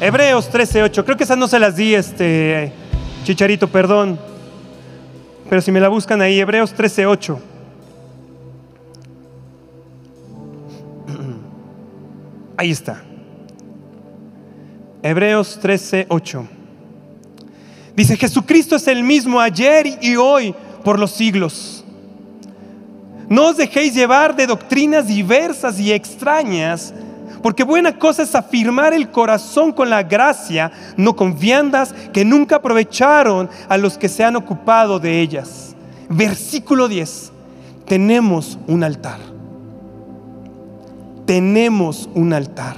Hebreos 0.00 0.50
13:8. 0.50 1.04
Creo 1.04 1.16
que 1.16 1.24
esas 1.24 1.38
no 1.38 1.48
se 1.48 1.58
las 1.58 1.74
di, 1.74 1.94
este 1.94 2.72
Chicharito, 3.24 3.66
perdón. 3.66 4.20
Pero 5.48 5.62
si 5.62 5.70
me 5.70 5.80
la 5.80 5.88
buscan 5.88 6.20
ahí, 6.20 6.40
Hebreos 6.40 6.74
13:8. 6.76 7.38
Ahí 12.56 12.70
está. 12.70 13.02
Hebreos 15.02 15.60
13:8. 15.62 16.48
Dice, 17.94 18.16
Jesucristo 18.16 18.76
es 18.76 18.88
el 18.88 19.02
mismo 19.04 19.40
ayer 19.40 19.98
y 20.02 20.16
hoy 20.16 20.54
por 20.84 20.98
los 20.98 21.12
siglos. 21.12 21.84
No 23.28 23.48
os 23.48 23.56
dejéis 23.56 23.94
llevar 23.94 24.36
de 24.36 24.46
doctrinas 24.46 25.08
diversas 25.08 25.80
y 25.80 25.92
extrañas, 25.92 26.92
porque 27.46 27.62
buena 27.62 27.96
cosa 27.96 28.24
es 28.24 28.34
afirmar 28.34 28.92
el 28.92 29.08
corazón 29.08 29.70
con 29.70 29.88
la 29.88 30.02
gracia, 30.02 30.72
no 30.96 31.14
con 31.14 31.38
viandas 31.38 31.94
que 32.12 32.24
nunca 32.24 32.56
aprovecharon 32.56 33.48
a 33.68 33.76
los 33.76 33.96
que 33.96 34.08
se 34.08 34.24
han 34.24 34.34
ocupado 34.34 34.98
de 34.98 35.20
ellas. 35.20 35.76
Versículo 36.08 36.88
10. 36.88 37.30
Tenemos 37.86 38.58
un 38.66 38.82
altar. 38.82 39.20
Tenemos 41.24 42.08
un 42.14 42.32
altar. 42.32 42.74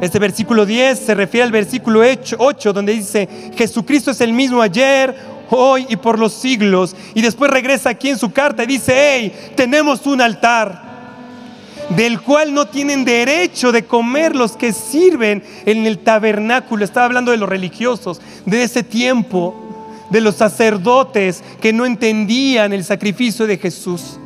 Este 0.00 0.20
versículo 0.20 0.64
10 0.64 0.96
se 1.00 1.14
refiere 1.16 1.42
al 1.42 1.50
versículo 1.50 2.02
8, 2.38 2.72
donde 2.72 2.92
dice, 2.92 3.28
Jesucristo 3.56 4.12
es 4.12 4.20
el 4.20 4.32
mismo 4.32 4.62
ayer, 4.62 5.16
hoy 5.50 5.86
y 5.88 5.96
por 5.96 6.20
los 6.20 6.34
siglos. 6.34 6.94
Y 7.14 7.22
después 7.22 7.50
regresa 7.50 7.90
aquí 7.90 8.10
en 8.10 8.18
su 8.18 8.30
carta 8.30 8.62
y 8.62 8.68
dice, 8.68 8.94
hey, 8.94 9.52
tenemos 9.56 10.06
un 10.06 10.20
altar 10.20 10.86
del 11.90 12.20
cual 12.20 12.52
no 12.54 12.66
tienen 12.66 13.04
derecho 13.04 13.72
de 13.72 13.84
comer 13.84 14.36
los 14.36 14.56
que 14.56 14.72
sirven 14.72 15.42
en 15.64 15.86
el 15.86 15.98
tabernáculo. 15.98 16.84
Estaba 16.84 17.06
hablando 17.06 17.30
de 17.30 17.38
los 17.38 17.48
religiosos 17.48 18.20
de 18.44 18.62
ese 18.62 18.82
tiempo, 18.82 19.54
de 20.10 20.20
los 20.20 20.36
sacerdotes 20.36 21.42
que 21.60 21.72
no 21.72 21.86
entendían 21.86 22.72
el 22.72 22.84
sacrificio 22.84 23.46
de 23.46 23.58
Jesús. 23.58 24.18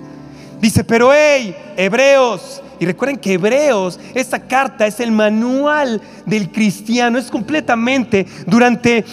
Dice, 0.61 0.85
pero 0.85 1.13
hey, 1.13 1.57
hebreos, 1.77 2.63
y 2.83 2.85
recuerden 2.85 3.17
que 3.17 3.35
Hebreos, 3.35 4.01
esta 4.13 4.41
carta 4.41 4.89
es 4.89 4.99
el 4.99 5.13
manual 5.13 6.03
del 6.27 6.51
cristiano, 6.51 7.17
es 7.17 7.31
completamente 7.31 8.27
durante, 8.45 9.05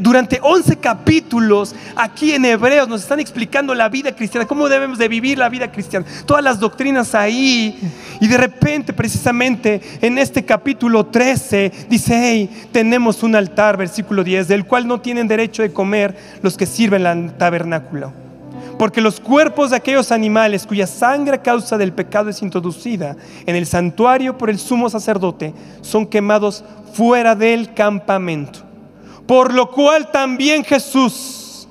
durante 0.00 0.40
11 0.42 0.78
capítulos 0.78 1.72
aquí 1.94 2.32
en 2.32 2.44
Hebreos 2.44 2.88
nos 2.88 3.02
están 3.02 3.20
explicando 3.20 3.76
la 3.76 3.88
vida 3.88 4.10
cristiana, 4.10 4.44
cómo 4.44 4.68
debemos 4.68 4.98
de 4.98 5.06
vivir 5.06 5.38
la 5.38 5.48
vida 5.48 5.70
cristiana, 5.70 6.04
todas 6.26 6.42
las 6.42 6.58
doctrinas 6.58 7.14
ahí. 7.14 7.78
Y 8.20 8.26
de 8.26 8.36
repente, 8.36 8.92
precisamente 8.92 9.80
en 10.00 10.18
este 10.18 10.44
capítulo 10.44 11.06
13, 11.06 11.70
dice, 11.88 12.20
hey, 12.20 12.50
tenemos 12.72 13.22
un 13.22 13.36
altar, 13.36 13.76
versículo 13.76 14.24
10, 14.24 14.48
del 14.48 14.64
cual 14.64 14.88
no 14.88 15.00
tienen 15.00 15.28
derecho 15.28 15.62
de 15.62 15.72
comer 15.72 16.16
los 16.42 16.56
que 16.56 16.66
sirven 16.66 17.06
el 17.06 17.34
tabernáculo. 17.34 18.21
Porque 18.82 19.00
los 19.00 19.20
cuerpos 19.20 19.70
de 19.70 19.76
aquellos 19.76 20.10
animales 20.10 20.66
cuya 20.66 20.88
sangre 20.88 21.36
a 21.36 21.40
causa 21.40 21.78
del 21.78 21.92
pecado 21.92 22.30
es 22.30 22.42
introducida 22.42 23.16
en 23.46 23.54
el 23.54 23.64
santuario 23.64 24.36
por 24.36 24.50
el 24.50 24.58
sumo 24.58 24.90
sacerdote 24.90 25.54
son 25.82 26.04
quemados 26.04 26.64
fuera 26.92 27.36
del 27.36 27.74
campamento. 27.74 28.58
Por 29.24 29.54
lo 29.54 29.70
cual 29.70 30.10
también 30.10 30.64
Jesús, 30.64 31.68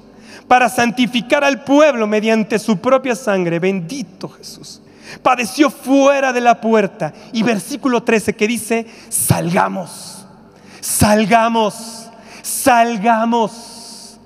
para 0.47 0.70
santificar 0.70 1.43
al 1.43 1.66
pueblo 1.66 2.07
mediante 2.07 2.57
su 2.57 2.78
propia 2.78 3.14
sangre, 3.14 3.59
bendito 3.59 4.30
Jesús, 4.30 4.82
padeció 5.22 5.70
fuera 5.70 6.32
de 6.32 6.39
la 6.39 6.62
puerta. 6.62 7.12
Y 7.34 7.43
versículo 7.43 8.03
13 8.03 8.38
que 8.38 8.47
dice, 8.47 8.86
salgamos, 9.09 10.26
salgamos, 10.80 12.09
salgamos. 12.41 14.18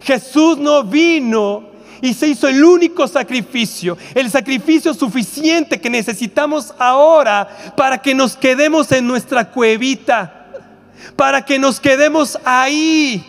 Jesús 0.00 0.58
no 0.58 0.82
vino 0.82 1.75
y 2.00 2.14
se 2.14 2.28
hizo 2.28 2.48
el 2.48 2.62
único 2.62 3.06
sacrificio, 3.08 3.96
el 4.14 4.30
sacrificio 4.30 4.94
suficiente 4.94 5.80
que 5.80 5.90
necesitamos 5.90 6.74
ahora 6.78 7.48
para 7.76 7.98
que 7.98 8.14
nos 8.14 8.36
quedemos 8.36 8.90
en 8.92 9.06
nuestra 9.06 9.50
cuevita, 9.50 10.46
para 11.16 11.44
que 11.44 11.58
nos 11.58 11.80
quedemos 11.80 12.38
ahí. 12.44 13.24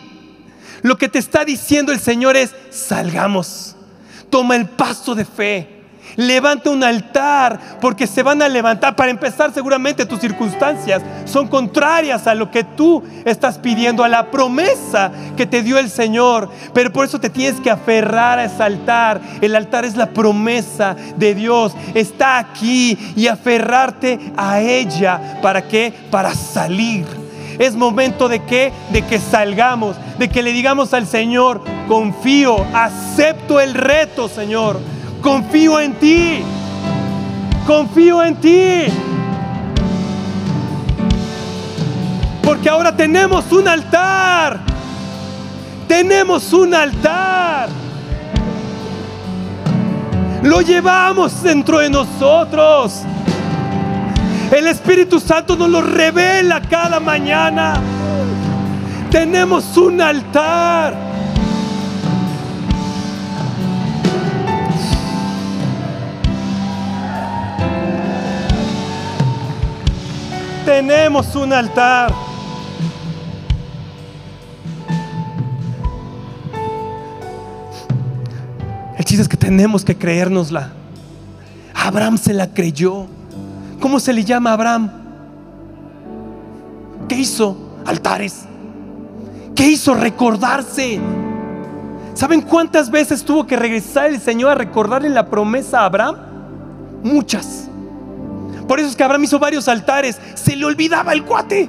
Lo 0.82 0.96
que 0.96 1.08
te 1.08 1.18
está 1.18 1.44
diciendo 1.44 1.92
el 1.92 1.98
Señor 1.98 2.36
es, 2.36 2.54
salgamos, 2.70 3.76
toma 4.30 4.56
el 4.56 4.66
paso 4.66 5.14
de 5.14 5.24
fe 5.24 5.77
levanta 6.18 6.70
un 6.70 6.82
altar, 6.82 7.60
porque 7.80 8.06
se 8.06 8.24
van 8.24 8.42
a 8.42 8.48
levantar. 8.48 8.96
Para 8.96 9.10
empezar, 9.10 9.54
seguramente 9.54 10.04
tus 10.04 10.20
circunstancias 10.20 11.00
son 11.24 11.46
contrarias 11.46 12.26
a 12.26 12.34
lo 12.34 12.50
que 12.50 12.64
tú 12.64 13.02
estás 13.24 13.56
pidiendo, 13.56 14.02
a 14.02 14.08
la 14.08 14.30
promesa 14.30 15.12
que 15.36 15.46
te 15.46 15.62
dio 15.62 15.78
el 15.78 15.88
Señor. 15.88 16.50
Pero 16.74 16.92
por 16.92 17.06
eso 17.06 17.20
te 17.20 17.30
tienes 17.30 17.60
que 17.60 17.70
aferrar 17.70 18.40
a 18.40 18.44
ese 18.44 18.62
altar. 18.62 19.20
El 19.40 19.54
altar 19.54 19.84
es 19.84 19.96
la 19.96 20.10
promesa 20.10 20.96
de 21.16 21.36
Dios. 21.36 21.74
Está 21.94 22.38
aquí 22.38 22.98
y 23.14 23.28
aferrarte 23.28 24.18
a 24.36 24.60
ella. 24.60 25.38
¿Para 25.40 25.62
qué? 25.62 25.94
Para 26.10 26.34
salir. 26.34 27.06
Es 27.60 27.76
momento 27.76 28.28
de 28.28 28.44
que 28.44 28.72
de 28.90 29.02
que 29.02 29.20
salgamos, 29.20 29.96
de 30.18 30.28
que 30.28 30.42
le 30.42 30.52
digamos 30.52 30.94
al 30.94 31.06
Señor, 31.06 31.62
confío, 31.86 32.64
acepto 32.72 33.60
el 33.60 33.74
reto, 33.74 34.28
Señor 34.28 34.80
confío 35.20 35.80
en 35.80 35.94
ti, 35.94 36.40
confío 37.66 38.22
en 38.22 38.36
ti. 38.36 38.84
Porque 42.42 42.68
ahora 42.68 42.96
tenemos 42.96 43.50
un 43.52 43.68
altar, 43.68 44.60
tenemos 45.86 46.52
un 46.52 46.74
altar. 46.74 47.68
Lo 50.42 50.60
llevamos 50.60 51.42
dentro 51.42 51.78
de 51.80 51.90
nosotros. 51.90 53.02
El 54.50 54.66
Espíritu 54.66 55.20
Santo 55.20 55.56
nos 55.56 55.68
lo 55.68 55.82
revela 55.82 56.62
cada 56.62 57.00
mañana. 57.00 57.74
Tenemos 59.10 59.76
un 59.76 60.00
altar. 60.00 61.07
Tenemos 70.68 71.34
un 71.34 71.50
altar. 71.50 72.12
El 78.98 79.04
chiste 79.06 79.22
es 79.22 79.28
que 79.28 79.38
tenemos 79.38 79.82
que 79.82 79.96
creérnosla. 79.96 80.72
Abraham 81.72 82.18
se 82.18 82.34
la 82.34 82.48
creyó. 82.48 83.06
¿Cómo 83.80 83.98
se 83.98 84.12
le 84.12 84.24
llama 84.24 84.52
Abraham? 84.52 84.90
¿Qué 87.08 87.14
hizo? 87.14 87.56
Altares. 87.86 88.44
¿Qué 89.54 89.68
hizo? 89.68 89.94
Recordarse. 89.94 91.00
¿Saben 92.12 92.42
cuántas 92.42 92.90
veces 92.90 93.24
tuvo 93.24 93.46
que 93.46 93.56
regresar 93.56 94.10
el 94.10 94.20
Señor 94.20 94.50
a 94.50 94.54
recordarle 94.54 95.08
la 95.08 95.30
promesa 95.30 95.80
a 95.80 95.86
Abraham? 95.86 96.16
Muchas. 97.02 97.68
Por 98.68 98.78
eso 98.78 98.90
es 98.90 98.96
que 98.96 99.02
Abraham 99.02 99.24
hizo 99.24 99.38
varios 99.38 99.66
altares. 99.66 100.20
Se 100.34 100.54
le 100.54 100.66
olvidaba 100.66 101.12
el 101.14 101.24
cuate. 101.24 101.68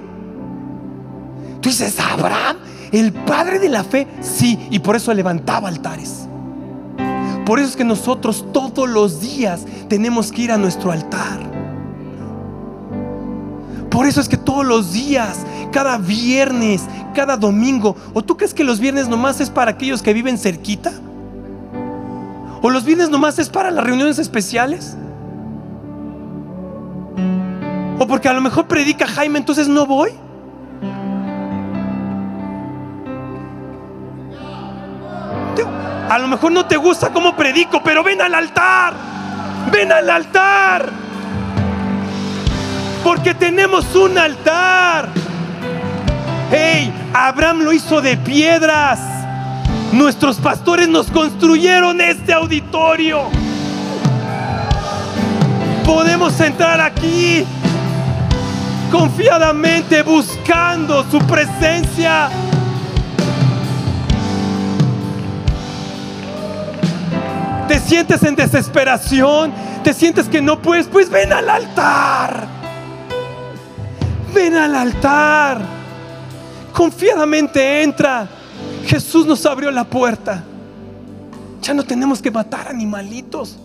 Tú 1.62 1.70
dices, 1.70 1.98
Abraham, 2.00 2.58
el 2.92 3.14
padre 3.14 3.58
de 3.60 3.70
la 3.70 3.84
fe, 3.84 4.08
sí, 4.22 4.68
y 4.70 4.80
por 4.80 4.96
eso 4.96 5.14
levantaba 5.14 5.70
altares. 5.70 6.28
Por 7.46 7.60
eso 7.60 7.70
es 7.70 7.76
que 7.76 7.84
nosotros 7.84 8.46
todos 8.54 8.88
los 8.88 9.22
días 9.22 9.62
tenemos 9.88 10.32
que 10.32 10.44
ir 10.44 10.52
a 10.52 10.58
nuestro 10.58 10.92
altar. 10.92 11.40
Por 13.90 14.06
eso 14.06 14.22
es 14.22 14.30
que 14.30 14.38
todos 14.38 14.66
los 14.66 14.94
días, 14.94 15.46
cada 15.72 15.98
viernes, 15.98 16.84
cada 17.16 17.38
domingo, 17.38 17.96
¿o 18.14 18.24
tú 18.24 18.38
crees 18.38 18.54
que 18.54 18.64
los 18.64 18.80
viernes 18.80 19.08
nomás 19.08 19.42
es 19.42 19.50
para 19.50 19.72
aquellos 19.72 20.02
que 20.02 20.14
viven 20.14 20.38
cerquita? 20.38 20.92
¿O 22.62 22.70
los 22.70 22.84
viernes 22.86 23.10
nomás 23.10 23.40
es 23.40 23.50
para 23.50 23.72
las 23.72 23.84
reuniones 23.84 24.20
especiales? 24.20 24.96
O 28.00 28.08
porque 28.08 28.30
a 28.30 28.34
lo 28.34 28.40
mejor 28.40 28.66
predica 28.66 29.06
Jaime, 29.06 29.40
entonces 29.40 29.68
no 29.68 29.86
voy. 29.86 30.12
A 36.10 36.18
lo 36.18 36.28
mejor 36.28 36.52
no 36.52 36.66
te 36.66 36.76
gusta 36.76 37.10
cómo 37.10 37.36
predico, 37.36 37.84
pero 37.84 38.04
ven 38.04 38.20
al 38.20 38.34
altar. 38.34 38.94
Ven 39.72 39.92
al 39.92 40.10
altar. 40.10 40.90
Porque 43.04 43.36
tenemos 43.36 43.94
un 43.96 44.18
altar. 44.18 45.10
Hey, 46.50 46.92
Abraham 47.14 47.60
lo 47.60 47.74
hizo 47.74 48.02
de 48.02 48.18
piedras. 48.18 49.00
Nuestros 49.92 50.38
pastores 50.38 50.88
nos 50.88 51.12
construyeron 51.12 52.02
este 52.02 52.34
auditorio. 52.34 53.26
Podemos 55.86 56.40
entrar 56.40 56.82
aquí 56.82 57.46
confiadamente 58.92 60.02
buscando 60.04 61.10
su 61.10 61.20
presencia. 61.20 62.30
Te 67.68 67.80
sientes 67.80 68.24
en 68.24 68.36
desesperación, 68.36 69.54
te 69.84 69.94
sientes 69.94 70.28
que 70.28 70.42
no 70.42 70.62
puedes, 70.62 70.88
pues 70.88 71.10
ven 71.10 71.32
al 71.32 71.50
altar. 71.50 72.48
Ven 74.34 74.56
al 74.56 74.76
altar. 74.76 75.62
Confiadamente 76.74 77.84
entra. 77.84 78.28
Jesús 78.86 79.26
nos 79.26 79.46
abrió 79.46 79.70
la 79.70 79.84
puerta. 79.84 80.44
Ya 81.62 81.74
no 81.74 81.84
tenemos 81.84 82.22
que 82.22 82.32
matar 82.32 82.68
animalitos. 82.68 83.58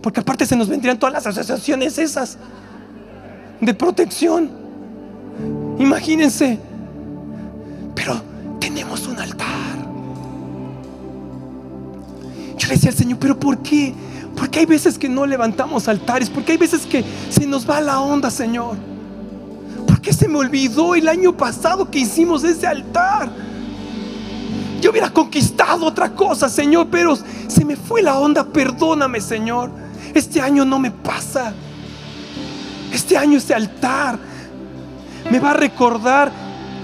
Porque 0.00 0.20
aparte 0.20 0.46
se 0.46 0.56
nos 0.56 0.68
vendrían 0.68 0.98
todas 0.98 1.12
las 1.12 1.26
asociaciones 1.26 1.98
esas 1.98 2.38
de 3.60 3.74
protección. 3.74 4.50
Imagínense. 5.78 6.58
Pero 7.94 8.20
tenemos 8.60 9.06
un 9.06 9.18
altar. 9.18 9.46
Yo 12.58 12.68
le 12.68 12.74
decía 12.74 12.90
al 12.90 12.96
Señor, 12.96 13.18
pero 13.18 13.38
¿por 13.38 13.58
qué? 13.58 13.94
Porque 14.36 14.60
hay 14.60 14.66
veces 14.66 14.98
que 14.98 15.08
no 15.08 15.26
levantamos 15.26 15.88
altares, 15.88 16.28
porque 16.28 16.52
hay 16.52 16.58
veces 16.58 16.86
que 16.86 17.04
se 17.30 17.46
nos 17.46 17.68
va 17.68 17.80
la 17.80 18.00
onda, 18.00 18.30
Señor. 18.30 18.76
Porque 19.86 20.12
se 20.12 20.28
me 20.28 20.38
olvidó 20.38 20.94
el 20.94 21.08
año 21.08 21.36
pasado 21.36 21.90
que 21.90 22.00
hicimos 22.00 22.42
ese 22.44 22.66
altar. 22.66 23.30
Yo 24.80 24.90
hubiera 24.90 25.10
conquistado 25.10 25.86
otra 25.86 26.10
cosa, 26.14 26.48
Señor, 26.48 26.88
pero 26.90 27.16
se 27.16 27.64
me 27.64 27.76
fue 27.76 28.02
la 28.02 28.18
onda. 28.18 28.44
Perdóname, 28.44 29.20
Señor. 29.20 29.70
Este 30.12 30.40
año 30.40 30.64
no 30.64 30.78
me 30.78 30.90
pasa. 30.90 31.54
Este 32.94 33.16
año 33.16 33.38
ese 33.38 33.52
altar 33.52 34.18
me 35.30 35.40
va 35.40 35.50
a 35.50 35.54
recordar 35.54 36.30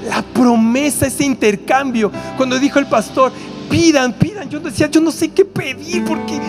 la 0.09 0.23
promesa, 0.23 1.07
ese 1.07 1.25
intercambio. 1.25 2.11
Cuando 2.37 2.59
dijo 2.59 2.79
el 2.79 2.87
pastor, 2.87 3.33
pidan, 3.71 4.13
pidan. 4.15 4.51
Yo 4.51 4.59
decía, 4.59 4.89
yo 4.89 5.01
no 5.01 5.13
sé 5.13 5.29
qué 5.29 5.45
pedir 5.45 6.05
porque 6.05 6.41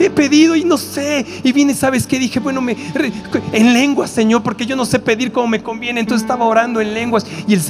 he 0.00 0.08
pedido 0.08 0.56
y 0.56 0.64
no 0.64 0.78
sé. 0.78 1.26
Y 1.42 1.52
vine, 1.52 1.74
¿sabes 1.74 2.06
qué? 2.06 2.18
Dije, 2.18 2.40
bueno, 2.40 2.62
me, 2.62 2.76
en 3.52 3.72
lenguas, 3.74 4.10
Señor, 4.10 4.42
porque 4.42 4.64
yo 4.64 4.74
no 4.74 4.86
sé 4.86 4.98
pedir 4.98 5.32
como 5.32 5.48
me 5.48 5.62
conviene. 5.62 6.00
Entonces 6.00 6.22
estaba 6.22 6.46
orando 6.46 6.80
en 6.80 6.94
lenguas 6.94 7.26
y 7.46 7.54
el, 7.54 7.62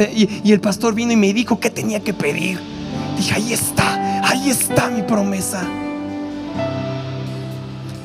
y 0.45 0.53
el 0.53 0.61
pastor 0.61 0.95
vino 0.95 1.13
y 1.13 1.17
me 1.17 1.33
dijo 1.33 1.59
qué 1.59 1.71
tenía 1.71 2.01
que 2.01 2.15
pedir. 2.15 2.61
Dije, 3.17 3.35
ahí 3.35 3.53
está, 3.53 4.29
ahí 4.29 4.51
está 4.51 4.89
mi 4.89 5.03
promesa. 5.03 5.67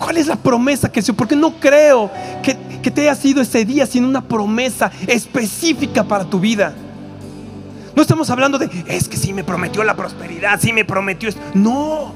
¿Cuál 0.03 0.17
es 0.17 0.27
la 0.27 0.35
promesa 0.35 0.91
que 0.91 1.01
se? 1.01 1.13
Porque 1.13 1.33
no 1.33 1.53
creo 1.61 2.11
que, 2.41 2.57
que 2.83 2.91
te 2.91 3.01
haya 3.01 3.15
sido 3.15 3.41
ese 3.41 3.65
día 3.65 3.87
sin 3.87 4.05
una 4.05 4.21
promesa 4.21 4.91
específica 5.07 6.03
para 6.03 6.25
tu 6.25 6.39
vida. 6.39 6.75
No 7.95 8.01
estamos 8.01 8.29
hablando 8.29 8.59
de, 8.59 8.69
es 8.87 9.07
que 9.07 9.17
sí 9.17 9.33
me 9.33 9.43
prometió 9.43 9.83
la 9.83 9.95
prosperidad, 9.95 10.59
sí 10.61 10.71
me 10.71 10.85
prometió 10.85 11.29
esto. 11.29 11.41
No, 11.55 12.13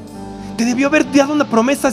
te 0.58 0.66
debió 0.66 0.88
haber 0.88 1.12
dado 1.12 1.34
una 1.34 1.50
promesa 1.50 1.92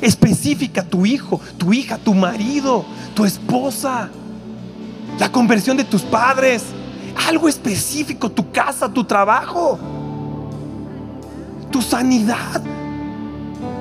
específica 0.00 0.84
tu 0.84 1.04
hijo, 1.06 1.40
tu 1.58 1.72
hija, 1.72 1.98
tu 1.98 2.14
marido, 2.14 2.84
tu 3.14 3.24
esposa, 3.24 4.08
la 5.18 5.32
conversión 5.32 5.76
de 5.76 5.84
tus 5.84 6.02
padres, 6.02 6.62
algo 7.26 7.48
específico, 7.48 8.30
tu 8.30 8.52
casa, 8.52 8.88
tu 8.88 9.02
trabajo 9.02 9.78
tu 11.70 11.80
sanidad, 11.80 12.62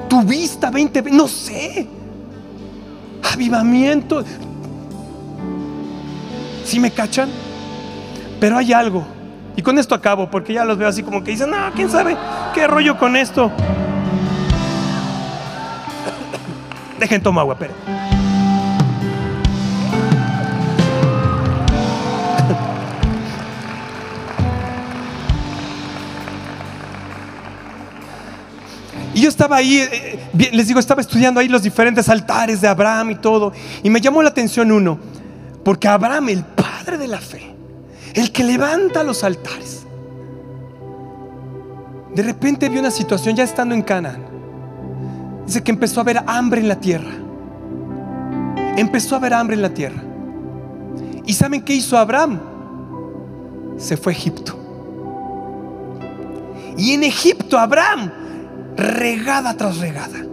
tu 0.08 0.22
vista 0.22 0.70
20, 0.70 1.02
no 1.12 1.28
sé, 1.28 1.88
avivamiento. 3.24 4.24
Si 6.64 6.80
me 6.80 6.92
cachan? 6.92 7.30
Pero 8.40 8.58
hay 8.58 8.74
algo. 8.74 9.06
Y 9.56 9.62
con 9.62 9.78
esto 9.78 9.96
acabo, 9.96 10.30
porque 10.30 10.54
ya 10.54 10.64
los 10.64 10.78
veo 10.78 10.88
así 10.88 11.04
como 11.04 11.24
que 11.24 11.32
dicen, 11.32 11.50
no, 11.50 11.58
quién 11.76 11.90
sabe 11.90 12.16
qué 12.54 12.68
rollo 12.68 12.98
con 12.98 13.16
esto. 13.16 13.52
Dejen 17.00 17.22
tomar 17.22 17.42
agua, 17.42 17.58
pero. 17.58 17.74
Y 29.20 29.24
yo 29.24 29.28
estaba 29.28 29.58
ahí, 29.58 29.80
eh, 29.80 30.18
eh, 30.40 30.50
les 30.54 30.68
digo, 30.70 30.80
estaba 30.80 31.02
estudiando 31.02 31.42
ahí 31.42 31.50
los 31.50 31.62
diferentes 31.62 32.08
altares 32.08 32.62
de 32.62 32.70
Abraham 32.70 33.12
y 33.12 33.16
todo. 33.16 33.52
Y 33.84 33.90
me 33.90 34.00
llamó 34.00 34.24
la 34.24 34.30
atención 34.30 34.72
uno, 34.72 34.98
porque 35.62 35.90
Abraham, 35.90 36.30
el 36.30 36.46
padre 36.46 36.98
de 36.98 37.10
la 37.10 37.20
fe, 37.20 37.54
el 38.14 38.32
que 38.32 38.46
levanta 38.46 39.04
los 39.04 39.26
altares, 39.26 39.86
de 42.16 42.24
repente 42.24 42.70
vio 42.70 42.80
una 42.80 42.92
situación 42.92 43.36
ya 43.36 43.44
estando 43.44 43.76
en 43.76 43.82
Canaán. 43.82 44.24
Dice 45.46 45.62
que 45.64 45.72
empezó 45.72 46.00
a 46.00 46.04
haber 46.04 46.24
hambre 46.26 46.62
en 46.62 46.70
la 46.70 46.80
tierra. 46.80 47.12
Empezó 48.78 49.16
a 49.16 49.18
haber 49.18 49.34
hambre 49.34 49.58
en 49.58 49.64
la 49.64 49.74
tierra. 49.74 50.02
¿Y 51.26 51.34
saben 51.34 51.62
qué 51.62 51.74
hizo 51.74 51.98
Abraham? 51.98 52.40
Se 53.76 53.98
fue 53.98 54.14
a 54.14 54.16
Egipto. 54.16 54.58
Y 56.78 56.94
en 56.94 57.04
Egipto 57.04 57.60
Abraham 57.60 58.29
regada 58.80 59.56
tras 59.56 59.78
regada. 59.78 60.26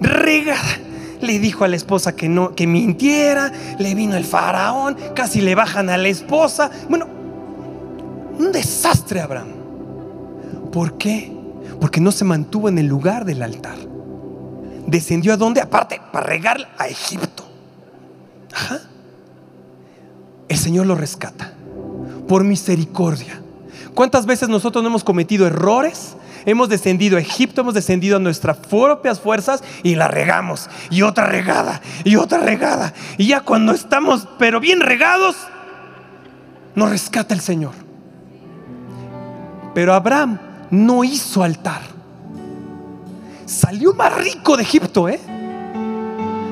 Regada. 0.00 0.78
Le 1.20 1.38
dijo 1.38 1.64
a 1.64 1.68
la 1.68 1.76
esposa 1.76 2.14
que 2.14 2.28
no, 2.28 2.54
que 2.54 2.66
mintiera, 2.66 3.50
le 3.78 3.94
vino 3.94 4.16
el 4.16 4.24
faraón, 4.24 4.96
casi 5.14 5.40
le 5.40 5.54
bajan 5.54 5.88
a 5.88 5.96
la 5.96 6.08
esposa. 6.08 6.70
Bueno, 6.88 7.06
un 8.38 8.52
desastre 8.52 9.20
Abraham. 9.20 9.48
¿Por 10.72 10.98
qué? 10.98 11.32
Porque 11.80 12.00
no 12.00 12.12
se 12.12 12.24
mantuvo 12.24 12.68
en 12.68 12.78
el 12.78 12.86
lugar 12.86 13.24
del 13.24 13.42
altar. 13.42 13.76
Descendió 14.86 15.32
a 15.32 15.36
dónde? 15.36 15.60
Aparte, 15.60 16.00
para 16.12 16.26
regar 16.26 16.68
a 16.78 16.88
Egipto. 16.88 17.44
El 20.48 20.58
Señor 20.58 20.86
lo 20.86 20.94
rescata 20.94 21.52
por 22.28 22.44
misericordia. 22.44 23.40
¿Cuántas 23.94 24.26
veces 24.26 24.48
nosotros 24.48 24.82
no 24.82 24.88
hemos 24.88 25.04
cometido 25.04 25.46
errores 25.46 26.16
hemos 26.46 26.68
descendido 26.68 27.16
a 27.16 27.20
Egipto, 27.20 27.60
hemos 27.60 27.74
descendido 27.74 28.16
a 28.16 28.20
nuestras 28.20 28.56
propias 28.56 29.20
fuerzas 29.20 29.62
y 29.82 29.94
la 29.94 30.08
regamos. 30.08 30.68
Y 30.90 31.02
otra 31.02 31.26
regada, 31.26 31.80
y 32.04 32.16
otra 32.16 32.38
regada. 32.38 32.92
Y 33.18 33.28
ya 33.28 33.40
cuando 33.40 33.72
estamos, 33.72 34.28
pero 34.38 34.60
bien 34.60 34.80
regados, 34.80 35.36
nos 36.74 36.90
rescata 36.90 37.34
el 37.34 37.40
Señor. 37.40 37.72
Pero 39.74 39.94
Abraham 39.94 40.38
no 40.70 41.04
hizo 41.04 41.42
altar. 41.42 41.82
Salió 43.46 43.92
más 43.94 44.14
rico 44.16 44.56
de 44.56 44.62
Egipto, 44.62 45.08
¿eh? 45.08 45.20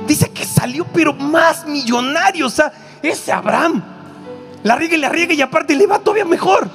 Dice 0.07 0.31
que 0.31 0.45
salió, 0.45 0.85
pero 0.93 1.15
más 1.15 1.67
millonario. 1.67 2.47
O 2.47 2.51
sea, 2.51 2.73
ese 3.03 3.33
Abraham 3.33 3.83
la 4.63 4.77
riega 4.77 4.97
y 4.97 5.01
la 5.01 5.09
riega 5.09 5.35
y 5.35 5.43
aparte 5.43 5.75
le 5.75 5.87
va 5.87 5.99
todavía 5.99 6.25
mejor. 6.25 6.69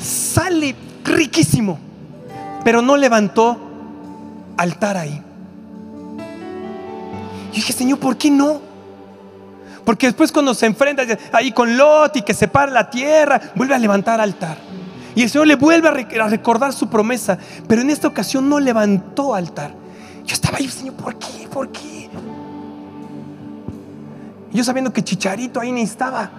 Sale 0.00 0.74
riquísimo 1.04 1.87
pero 2.64 2.82
no 2.82 2.96
levantó 2.96 3.56
altar 4.56 4.96
ahí. 4.96 5.22
Y 7.52 7.56
dije, 7.56 7.72
Señor, 7.72 7.98
¿por 7.98 8.16
qué 8.16 8.30
no? 8.30 8.60
Porque 9.84 10.06
después 10.06 10.30
cuando 10.30 10.52
se 10.52 10.66
enfrenta 10.66 11.02
ahí 11.32 11.50
con 11.50 11.76
Lot 11.76 12.16
y 12.16 12.22
que 12.22 12.34
separa 12.34 12.70
la 12.70 12.90
tierra, 12.90 13.40
vuelve 13.54 13.74
a 13.74 13.78
levantar 13.78 14.20
altar. 14.20 14.58
Y 15.14 15.22
el 15.22 15.30
Señor 15.30 15.46
le 15.46 15.56
vuelve 15.56 15.88
a 15.88 16.28
recordar 16.28 16.72
su 16.72 16.88
promesa, 16.88 17.38
pero 17.66 17.80
en 17.80 17.90
esta 17.90 18.06
ocasión 18.06 18.48
no 18.48 18.60
levantó 18.60 19.34
altar. 19.34 19.72
Yo 20.24 20.34
estaba 20.34 20.58
ahí, 20.58 20.68
Señor, 20.68 20.94
¿por 20.94 21.18
qué? 21.18 21.48
¿Por 21.50 21.72
qué? 21.72 22.10
Y 24.52 24.56
yo 24.56 24.62
sabiendo 24.62 24.92
que 24.92 25.02
Chicharito 25.02 25.58
ahí 25.58 25.72
necesitaba. 25.72 26.30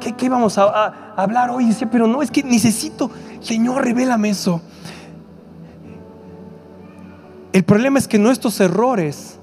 ¿Qué, 0.00 0.12
qué 0.14 0.26
íbamos 0.26 0.56
a, 0.58 1.12
hablar 1.16 1.50
hoy? 1.50 1.64
Y 1.64 1.68
decía, 1.68 1.90
pero 1.90 2.06
no, 2.06 2.22
es 2.22 2.30
que 2.30 2.42
necesito, 2.42 3.10
Señor, 3.40 3.84
revélame 3.84 4.30
eso. 4.30 4.60
El 7.56 7.64
problema 7.64 7.98
es 7.98 8.06
que 8.06 8.18
nuestros 8.18 8.60
errores 8.60 9.38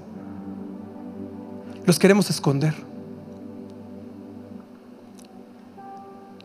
los 1.84 1.98
queremos 1.98 2.30
esconder. 2.30 2.72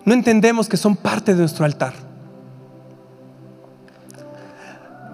No 0.04 0.16
entendemos 0.16 0.68
que 0.68 0.78
son 0.78 0.96
parte 0.96 1.36
de 1.36 1.42
nuestro 1.42 1.66
altar. 1.66 1.94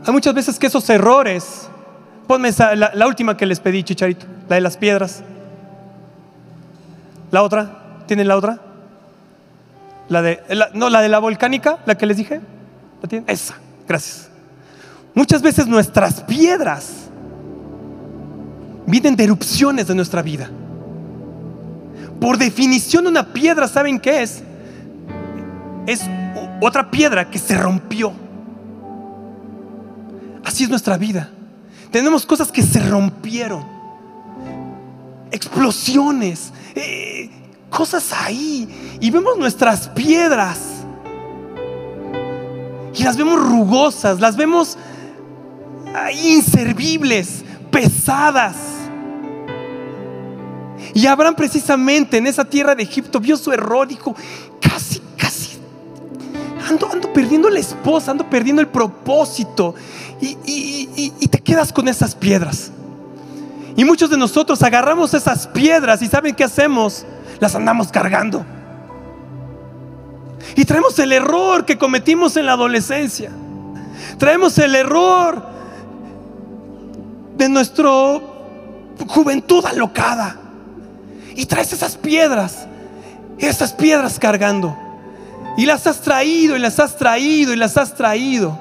Hay 0.06 0.14
muchas 0.14 0.34
veces 0.34 0.58
que 0.58 0.68
esos 0.68 0.90
errores, 0.90 1.68
ponme 2.26 2.50
la, 2.54 3.06
última 3.06 3.36
que 3.36 3.46
les 3.46 3.60
pedí, 3.60 3.84
Chicharito, 3.84 4.26
la 4.48 4.56
de 4.56 4.62
las 4.62 4.78
piedras. 4.78 5.24
La 7.32 7.44
otra, 7.44 8.00
¿tienen 8.08 8.30
la 8.30 8.38
otra? 8.38 8.62
La 10.08 10.22
de, 10.22 10.42
no, 10.74 10.90
la 10.90 11.02
de 11.02 11.10
la 11.10 11.20
volcánica, 11.20 11.80
la 11.86 11.98
que 11.98 12.06
les 12.06 12.16
dije. 12.16 12.40
¿La 13.02 13.10
tienen? 13.10 13.30
Esa, 13.30 13.56
gracias. 13.90 14.30
Muchas 15.16 15.42
veces 15.42 15.66
nuestras 15.66 16.22
piedras 16.22 16.92
vienen 18.86 19.16
de 19.16 19.24
erupciones 19.24 19.88
de 19.88 19.96
nuestra 19.96 20.22
vida. 20.22 20.50
Por 22.20 22.38
definición 22.38 23.08
una 23.08 23.34
piedra, 23.34 23.68
¿saben 23.70 23.98
qué 24.00 24.24
es? 24.24 24.44
Es 25.88 26.02
otra 26.62 26.92
piedra 26.92 27.30
que 27.30 27.40
se 27.40 27.58
rompió. 27.58 28.12
Así 30.44 30.66
es 30.66 30.70
nuestra 30.70 30.98
vida. 30.98 31.30
Tenemos 31.92 32.26
cosas 32.26 32.52
que 32.52 32.62
se 32.62 32.80
rompieron. 32.80 33.66
Explosiones. 35.32 36.52
Eh, 36.76 37.30
cosas 37.70 38.12
ahí. 38.12 38.98
Y 39.00 39.12
vemos 39.12 39.38
nuestras 39.38 39.88
piedras. 39.90 40.60
Y 42.94 43.04
las 43.04 43.16
vemos 43.18 43.42
rugosas. 43.42 44.20
Las 44.20 44.36
vemos 44.36 44.78
inservibles. 46.12 47.44
Pesadas. 47.72 48.56
Y 50.94 51.08
Abraham 51.08 51.36
precisamente 51.36 52.18
en 52.18 52.28
esa 52.28 52.46
tierra 52.46 52.74
de 52.76 52.84
Egipto 52.84 53.20
vio 53.20 53.38
su 53.38 53.52
error. 53.52 53.88
Dijo, 53.88 54.16
casi, 54.62 55.02
casi. 55.18 55.58
Ando, 56.70 56.90
ando 56.92 57.12
perdiendo 57.12 57.50
la 57.50 57.60
esposa. 57.60 58.12
Ando 58.12 58.30
perdiendo 58.30 58.62
el 58.62 58.68
propósito 58.68 59.76
y, 60.22 61.28
te 61.28 61.40
quedas 61.40 61.72
con 61.72 61.88
esas 61.88 62.16
piedras. 62.16 62.72
Y 63.76 63.84
muchos 63.84 64.10
de 64.10 64.18
nosotros 64.18 64.62
agarramos 64.64 65.14
esas 65.14 65.48
piedras 65.48 66.02
y 66.02 66.08
¿saben 66.08 66.34
qué 66.34 66.44
hacemos? 66.44 67.06
Las 67.40 67.56
andamos 67.56 67.90
cargando. 67.90 68.46
Y 70.56 70.64
traemos 70.64 70.98
el 71.00 71.12
error 71.12 71.66
que 71.66 71.78
cometimos 71.78 72.38
en 72.38 72.46
la 72.46 72.54
adolescencia. 72.54 73.32
Traemos 74.18 74.58
el 74.60 74.76
error 74.76 75.55
de 77.38 77.50
nuestra 77.50 77.90
juventud 79.08 79.66
alocada. 79.66 80.38
Y 81.36 81.46
traes 81.46 81.74
esas 81.74 81.98
piedras, 81.98 82.68
esas 83.38 83.74
piedras 83.74 84.20
cargando. 84.20 84.78
Y 85.58 85.66
las 85.66 85.88
has 85.88 86.02
traído 86.02 86.56
y 86.56 86.60
las 86.60 86.80
has 86.80 86.98
traído 86.98 87.54
y 87.54 87.56
las 87.56 87.78
has 87.78 87.96
traído. 87.96 88.58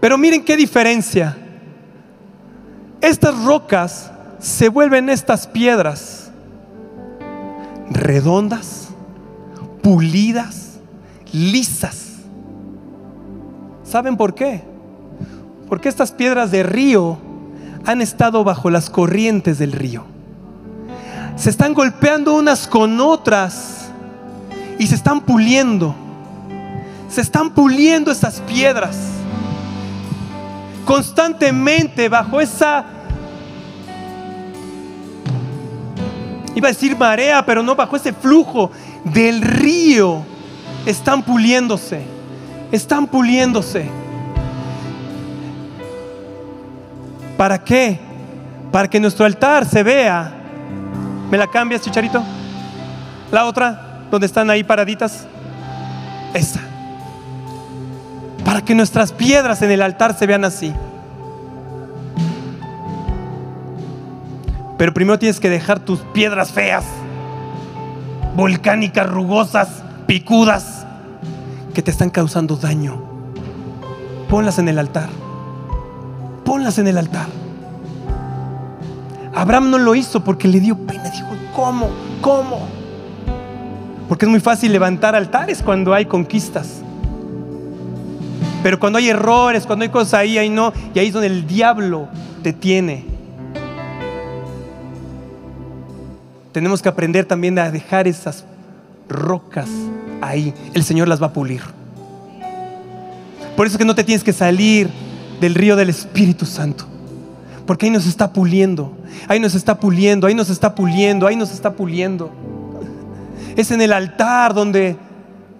Pero 0.00 0.16
miren 0.16 0.44
qué 0.44 0.56
diferencia. 0.56 1.36
Estas 3.00 3.44
rocas 3.44 4.10
se 4.38 4.68
vuelven 4.68 5.08
estas 5.08 5.46
piedras 5.46 6.30
redondas, 7.90 8.88
pulidas, 9.82 10.78
lisas. 11.32 12.16
¿Saben 13.82 14.16
por 14.16 14.34
qué? 14.34 14.62
Porque 15.68 15.88
estas 15.88 16.12
piedras 16.12 16.50
de 16.50 16.62
río 16.62 17.18
han 17.84 18.00
estado 18.00 18.44
bajo 18.44 18.70
las 18.70 18.90
corrientes 18.90 19.58
del 19.58 19.72
río. 19.72 20.04
Se 21.36 21.50
están 21.50 21.74
golpeando 21.74 22.34
unas 22.34 22.66
con 22.66 23.00
otras 23.00 23.90
y 24.78 24.86
se 24.86 24.94
están 24.94 25.20
puliendo. 25.20 25.94
Se 27.08 27.20
están 27.20 27.50
puliendo 27.50 28.10
esas 28.10 28.40
piedras 28.40 28.96
constantemente 30.88 32.08
bajo 32.08 32.40
esa, 32.40 32.82
iba 36.54 36.68
a 36.68 36.72
decir 36.72 36.96
marea, 36.96 37.44
pero 37.44 37.62
no 37.62 37.76
bajo 37.76 37.94
ese 37.94 38.14
flujo 38.14 38.70
del 39.04 39.42
río, 39.42 40.22
están 40.86 41.22
puliéndose, 41.22 42.00
están 42.72 43.06
puliéndose. 43.06 43.90
¿Para 47.38 47.64
qué? 47.64 47.98
Para 48.70 48.88
que 48.88 49.00
nuestro 49.00 49.24
altar 49.24 49.64
se 49.64 49.82
vea. 49.82 50.30
¿Me 51.30 51.38
la 51.38 51.46
cambias, 51.46 51.80
chicharito? 51.80 52.22
La 53.32 53.46
otra, 53.46 54.02
donde 54.10 54.26
están 54.26 54.50
ahí 54.50 54.62
paraditas. 54.62 55.26
Esa 56.34 56.60
para 58.48 58.62
que 58.62 58.74
nuestras 58.74 59.12
piedras 59.12 59.60
en 59.60 59.70
el 59.70 59.82
altar 59.82 60.16
se 60.16 60.26
vean 60.26 60.42
así. 60.42 60.72
Pero 64.78 64.94
primero 64.94 65.18
tienes 65.18 65.38
que 65.38 65.50
dejar 65.50 65.80
tus 65.80 66.00
piedras 66.00 66.50
feas, 66.50 66.86
volcánicas, 68.36 69.06
rugosas, 69.06 69.68
picudas, 70.06 70.86
que 71.74 71.82
te 71.82 71.90
están 71.90 72.08
causando 72.08 72.56
daño. 72.56 73.02
Ponlas 74.30 74.58
en 74.58 74.70
el 74.70 74.78
altar. 74.78 75.10
Ponlas 76.48 76.78
en 76.78 76.88
el 76.88 76.96
altar. 76.96 77.26
Abraham 79.34 79.70
no 79.70 79.76
lo 79.76 79.94
hizo 79.94 80.24
porque 80.24 80.48
le 80.48 80.60
dio 80.60 80.78
pena. 80.78 81.10
Dijo, 81.10 81.28
¿cómo? 81.54 81.90
¿Cómo? 82.22 82.66
Porque 84.08 84.24
es 84.24 84.30
muy 84.30 84.40
fácil 84.40 84.72
levantar 84.72 85.14
altares 85.14 85.62
cuando 85.62 85.92
hay 85.92 86.06
conquistas. 86.06 86.80
Pero 88.62 88.80
cuando 88.80 88.98
hay 88.98 89.10
errores, 89.10 89.66
cuando 89.66 89.82
hay 89.82 89.90
cosas 89.90 90.14
ahí, 90.14 90.38
ahí 90.38 90.48
no, 90.48 90.72
y 90.94 90.98
ahí 90.98 91.08
es 91.08 91.12
donde 91.12 91.26
el 91.26 91.46
diablo 91.46 92.08
te 92.42 92.54
tiene. 92.54 93.04
Tenemos 96.52 96.80
que 96.80 96.88
aprender 96.88 97.26
también 97.26 97.58
a 97.58 97.70
dejar 97.70 98.08
esas 98.08 98.46
rocas 99.06 99.68
ahí. 100.22 100.54
El 100.72 100.82
Señor 100.82 101.08
las 101.08 101.20
va 101.20 101.26
a 101.26 101.32
pulir. 101.34 101.60
Por 103.54 103.66
eso 103.66 103.74
es 103.74 103.78
que 103.78 103.84
no 103.84 103.94
te 103.94 104.02
tienes 104.02 104.24
que 104.24 104.32
salir 104.32 104.88
del 105.40 105.54
río 105.54 105.76
del 105.76 105.90
Espíritu 105.90 106.46
Santo. 106.46 106.86
Porque 107.66 107.86
ahí 107.86 107.92
nos 107.92 108.06
está 108.06 108.32
puliendo. 108.32 108.96
Ahí 109.28 109.40
nos 109.40 109.54
está 109.54 109.78
puliendo. 109.78 110.26
Ahí 110.26 110.34
nos 110.34 110.50
está 110.50 110.74
puliendo. 110.74 111.26
Ahí 111.26 111.36
nos 111.36 111.50
está 111.50 111.72
puliendo. 111.72 112.30
Es 113.56 113.70
en 113.70 113.80
el 113.80 113.92
altar 113.92 114.54
donde 114.54 114.96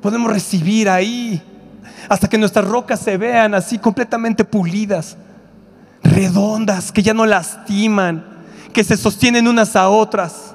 podemos 0.01 0.33
recibir 0.33 0.89
ahí 0.89 1.43
hasta 2.09 2.29
que 2.29 2.39
nuestras 2.39 2.67
rocas 2.67 3.01
se 3.01 3.17
vean 3.17 3.55
así 3.55 3.79
completamente 3.79 4.45
pulidas, 4.45 5.17
redondas, 6.03 6.91
que 6.91 7.03
ya 7.03 7.13
no 7.13 7.27
lastiman, 7.27 8.25
que 8.73 8.85
se 8.85 8.97
sostienen 8.97 9.47
unas 9.47 9.77
a 9.77 9.89
otras. 9.89 10.55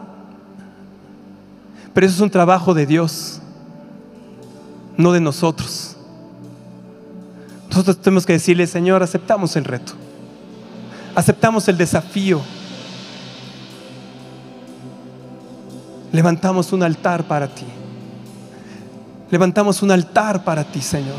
Pero 1.94 2.08
eso 2.08 2.16
es 2.16 2.22
un 2.22 2.32
trabajo 2.32 2.74
de 2.74 2.86
Dios, 2.86 3.40
no 4.98 5.12
de 5.12 5.22
nosotros. 5.22 5.98
Nosotros 7.74 7.98
tenemos 7.98 8.28
que 8.28 8.34
decirle, 8.34 8.68
Señor, 8.68 9.02
aceptamos 9.02 9.56
el 9.56 9.66
reto, 9.66 9.94
aceptamos 11.16 11.68
el 11.68 11.76
desafío. 11.76 12.40
Levantamos 16.12 16.72
un 16.72 16.84
altar 16.84 17.24
para 17.24 17.48
ti. 17.48 17.66
Levantamos 19.32 19.82
un 19.82 19.90
altar 19.90 20.44
para 20.44 20.64
ti, 20.64 20.82
Señor. 20.82 21.18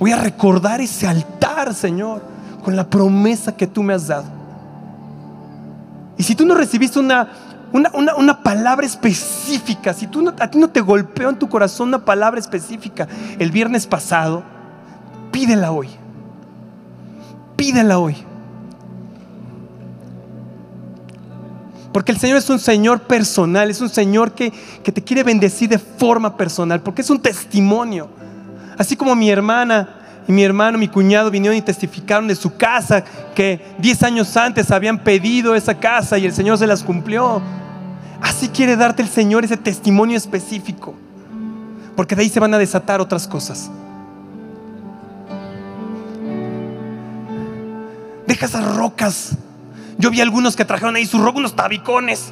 Voy 0.00 0.10
a 0.10 0.16
recordar 0.16 0.80
ese 0.80 1.06
altar, 1.06 1.72
Señor, 1.74 2.20
con 2.64 2.74
la 2.74 2.90
promesa 2.90 3.56
que 3.56 3.68
tú 3.68 3.84
me 3.84 3.94
has 3.94 4.08
dado. 4.08 4.26
Y 6.16 6.24
si 6.24 6.34
tú 6.34 6.44
no 6.44 6.56
recibiste 6.56 6.98
una, 6.98 7.30
una, 7.72 8.42
palabra 8.42 8.84
específica, 8.84 9.94
si 9.94 10.08
tú 10.08 10.28
a 10.40 10.50
ti 10.50 10.58
no 10.58 10.70
te 10.70 10.80
golpeó 10.80 11.28
en 11.28 11.38
tu 11.38 11.48
corazón 11.48 11.86
una 11.86 12.04
palabra 12.04 12.40
específica 12.40 13.06
el 13.38 13.52
viernes 13.52 13.86
pasado, 13.86 14.57
pídela 15.38 15.70
hoy. 15.70 15.88
Pídela 17.54 18.00
hoy. 18.00 18.16
Porque 21.92 22.10
el 22.10 22.18
Señor 22.18 22.38
es 22.38 22.50
un 22.50 22.58
Señor 22.58 23.02
personal, 23.02 23.70
es 23.70 23.80
un 23.80 23.88
Señor 23.88 24.32
que, 24.32 24.52
que 24.82 24.90
te 24.90 25.02
quiere 25.02 25.22
bendecir 25.22 25.68
de 25.68 25.78
forma 25.78 26.36
personal, 26.36 26.80
porque 26.80 27.02
es 27.02 27.10
un 27.10 27.20
testimonio. 27.20 28.08
Así 28.76 28.96
como 28.96 29.14
mi 29.14 29.30
hermana 29.30 29.88
y 30.26 30.32
mi 30.32 30.42
hermano, 30.42 30.76
mi 30.76 30.88
cuñado 30.88 31.30
vinieron 31.30 31.56
y 31.56 31.62
testificaron 31.62 32.26
de 32.26 32.34
su 32.34 32.56
casa 32.56 33.04
que 33.36 33.64
10 33.78 34.02
años 34.02 34.36
antes 34.36 34.72
habían 34.72 34.98
pedido 35.04 35.54
esa 35.54 35.74
casa 35.78 36.18
y 36.18 36.26
el 36.26 36.32
Señor 36.32 36.58
se 36.58 36.66
las 36.66 36.82
cumplió. 36.82 37.40
Así 38.20 38.48
quiere 38.48 38.74
darte 38.74 39.02
el 39.02 39.08
Señor 39.08 39.44
ese 39.44 39.56
testimonio 39.56 40.16
específico. 40.16 40.96
Porque 41.94 42.16
de 42.16 42.22
ahí 42.22 42.28
se 42.28 42.40
van 42.40 42.54
a 42.54 42.58
desatar 42.58 43.00
otras 43.00 43.28
cosas. 43.28 43.70
Deja 48.28 48.44
esas 48.44 48.76
rocas. 48.76 49.38
Yo 49.96 50.10
vi 50.10 50.20
algunos 50.20 50.54
que 50.54 50.66
trajeron 50.66 50.94
ahí 50.96 51.06
sus 51.06 51.18
rocas, 51.22 51.38
unos 51.38 51.56
tabicones. 51.56 52.30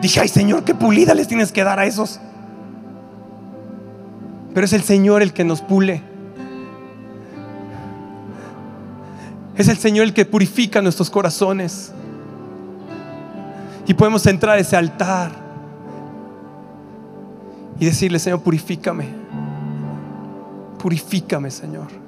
Dije, 0.00 0.20
ay 0.20 0.28
Señor, 0.28 0.64
qué 0.64 0.74
pulida 0.74 1.12
les 1.12 1.28
tienes 1.28 1.52
que 1.52 1.62
dar 1.62 1.78
a 1.78 1.84
esos. 1.84 2.18
Pero 4.54 4.64
es 4.64 4.72
el 4.72 4.82
Señor 4.82 5.20
el 5.20 5.34
que 5.34 5.44
nos 5.44 5.60
pule. 5.60 6.02
Es 9.56 9.68
el 9.68 9.76
Señor 9.76 10.06
el 10.06 10.14
que 10.14 10.24
purifica 10.24 10.80
nuestros 10.80 11.10
corazones. 11.10 11.92
Y 13.86 13.92
podemos 13.92 14.24
entrar 14.24 14.56
a 14.56 14.60
ese 14.60 14.74
altar 14.74 15.32
y 17.78 17.84
decirle, 17.84 18.18
Señor, 18.18 18.40
purifícame. 18.40 19.06
Purifícame, 20.78 21.50
Señor. 21.50 22.07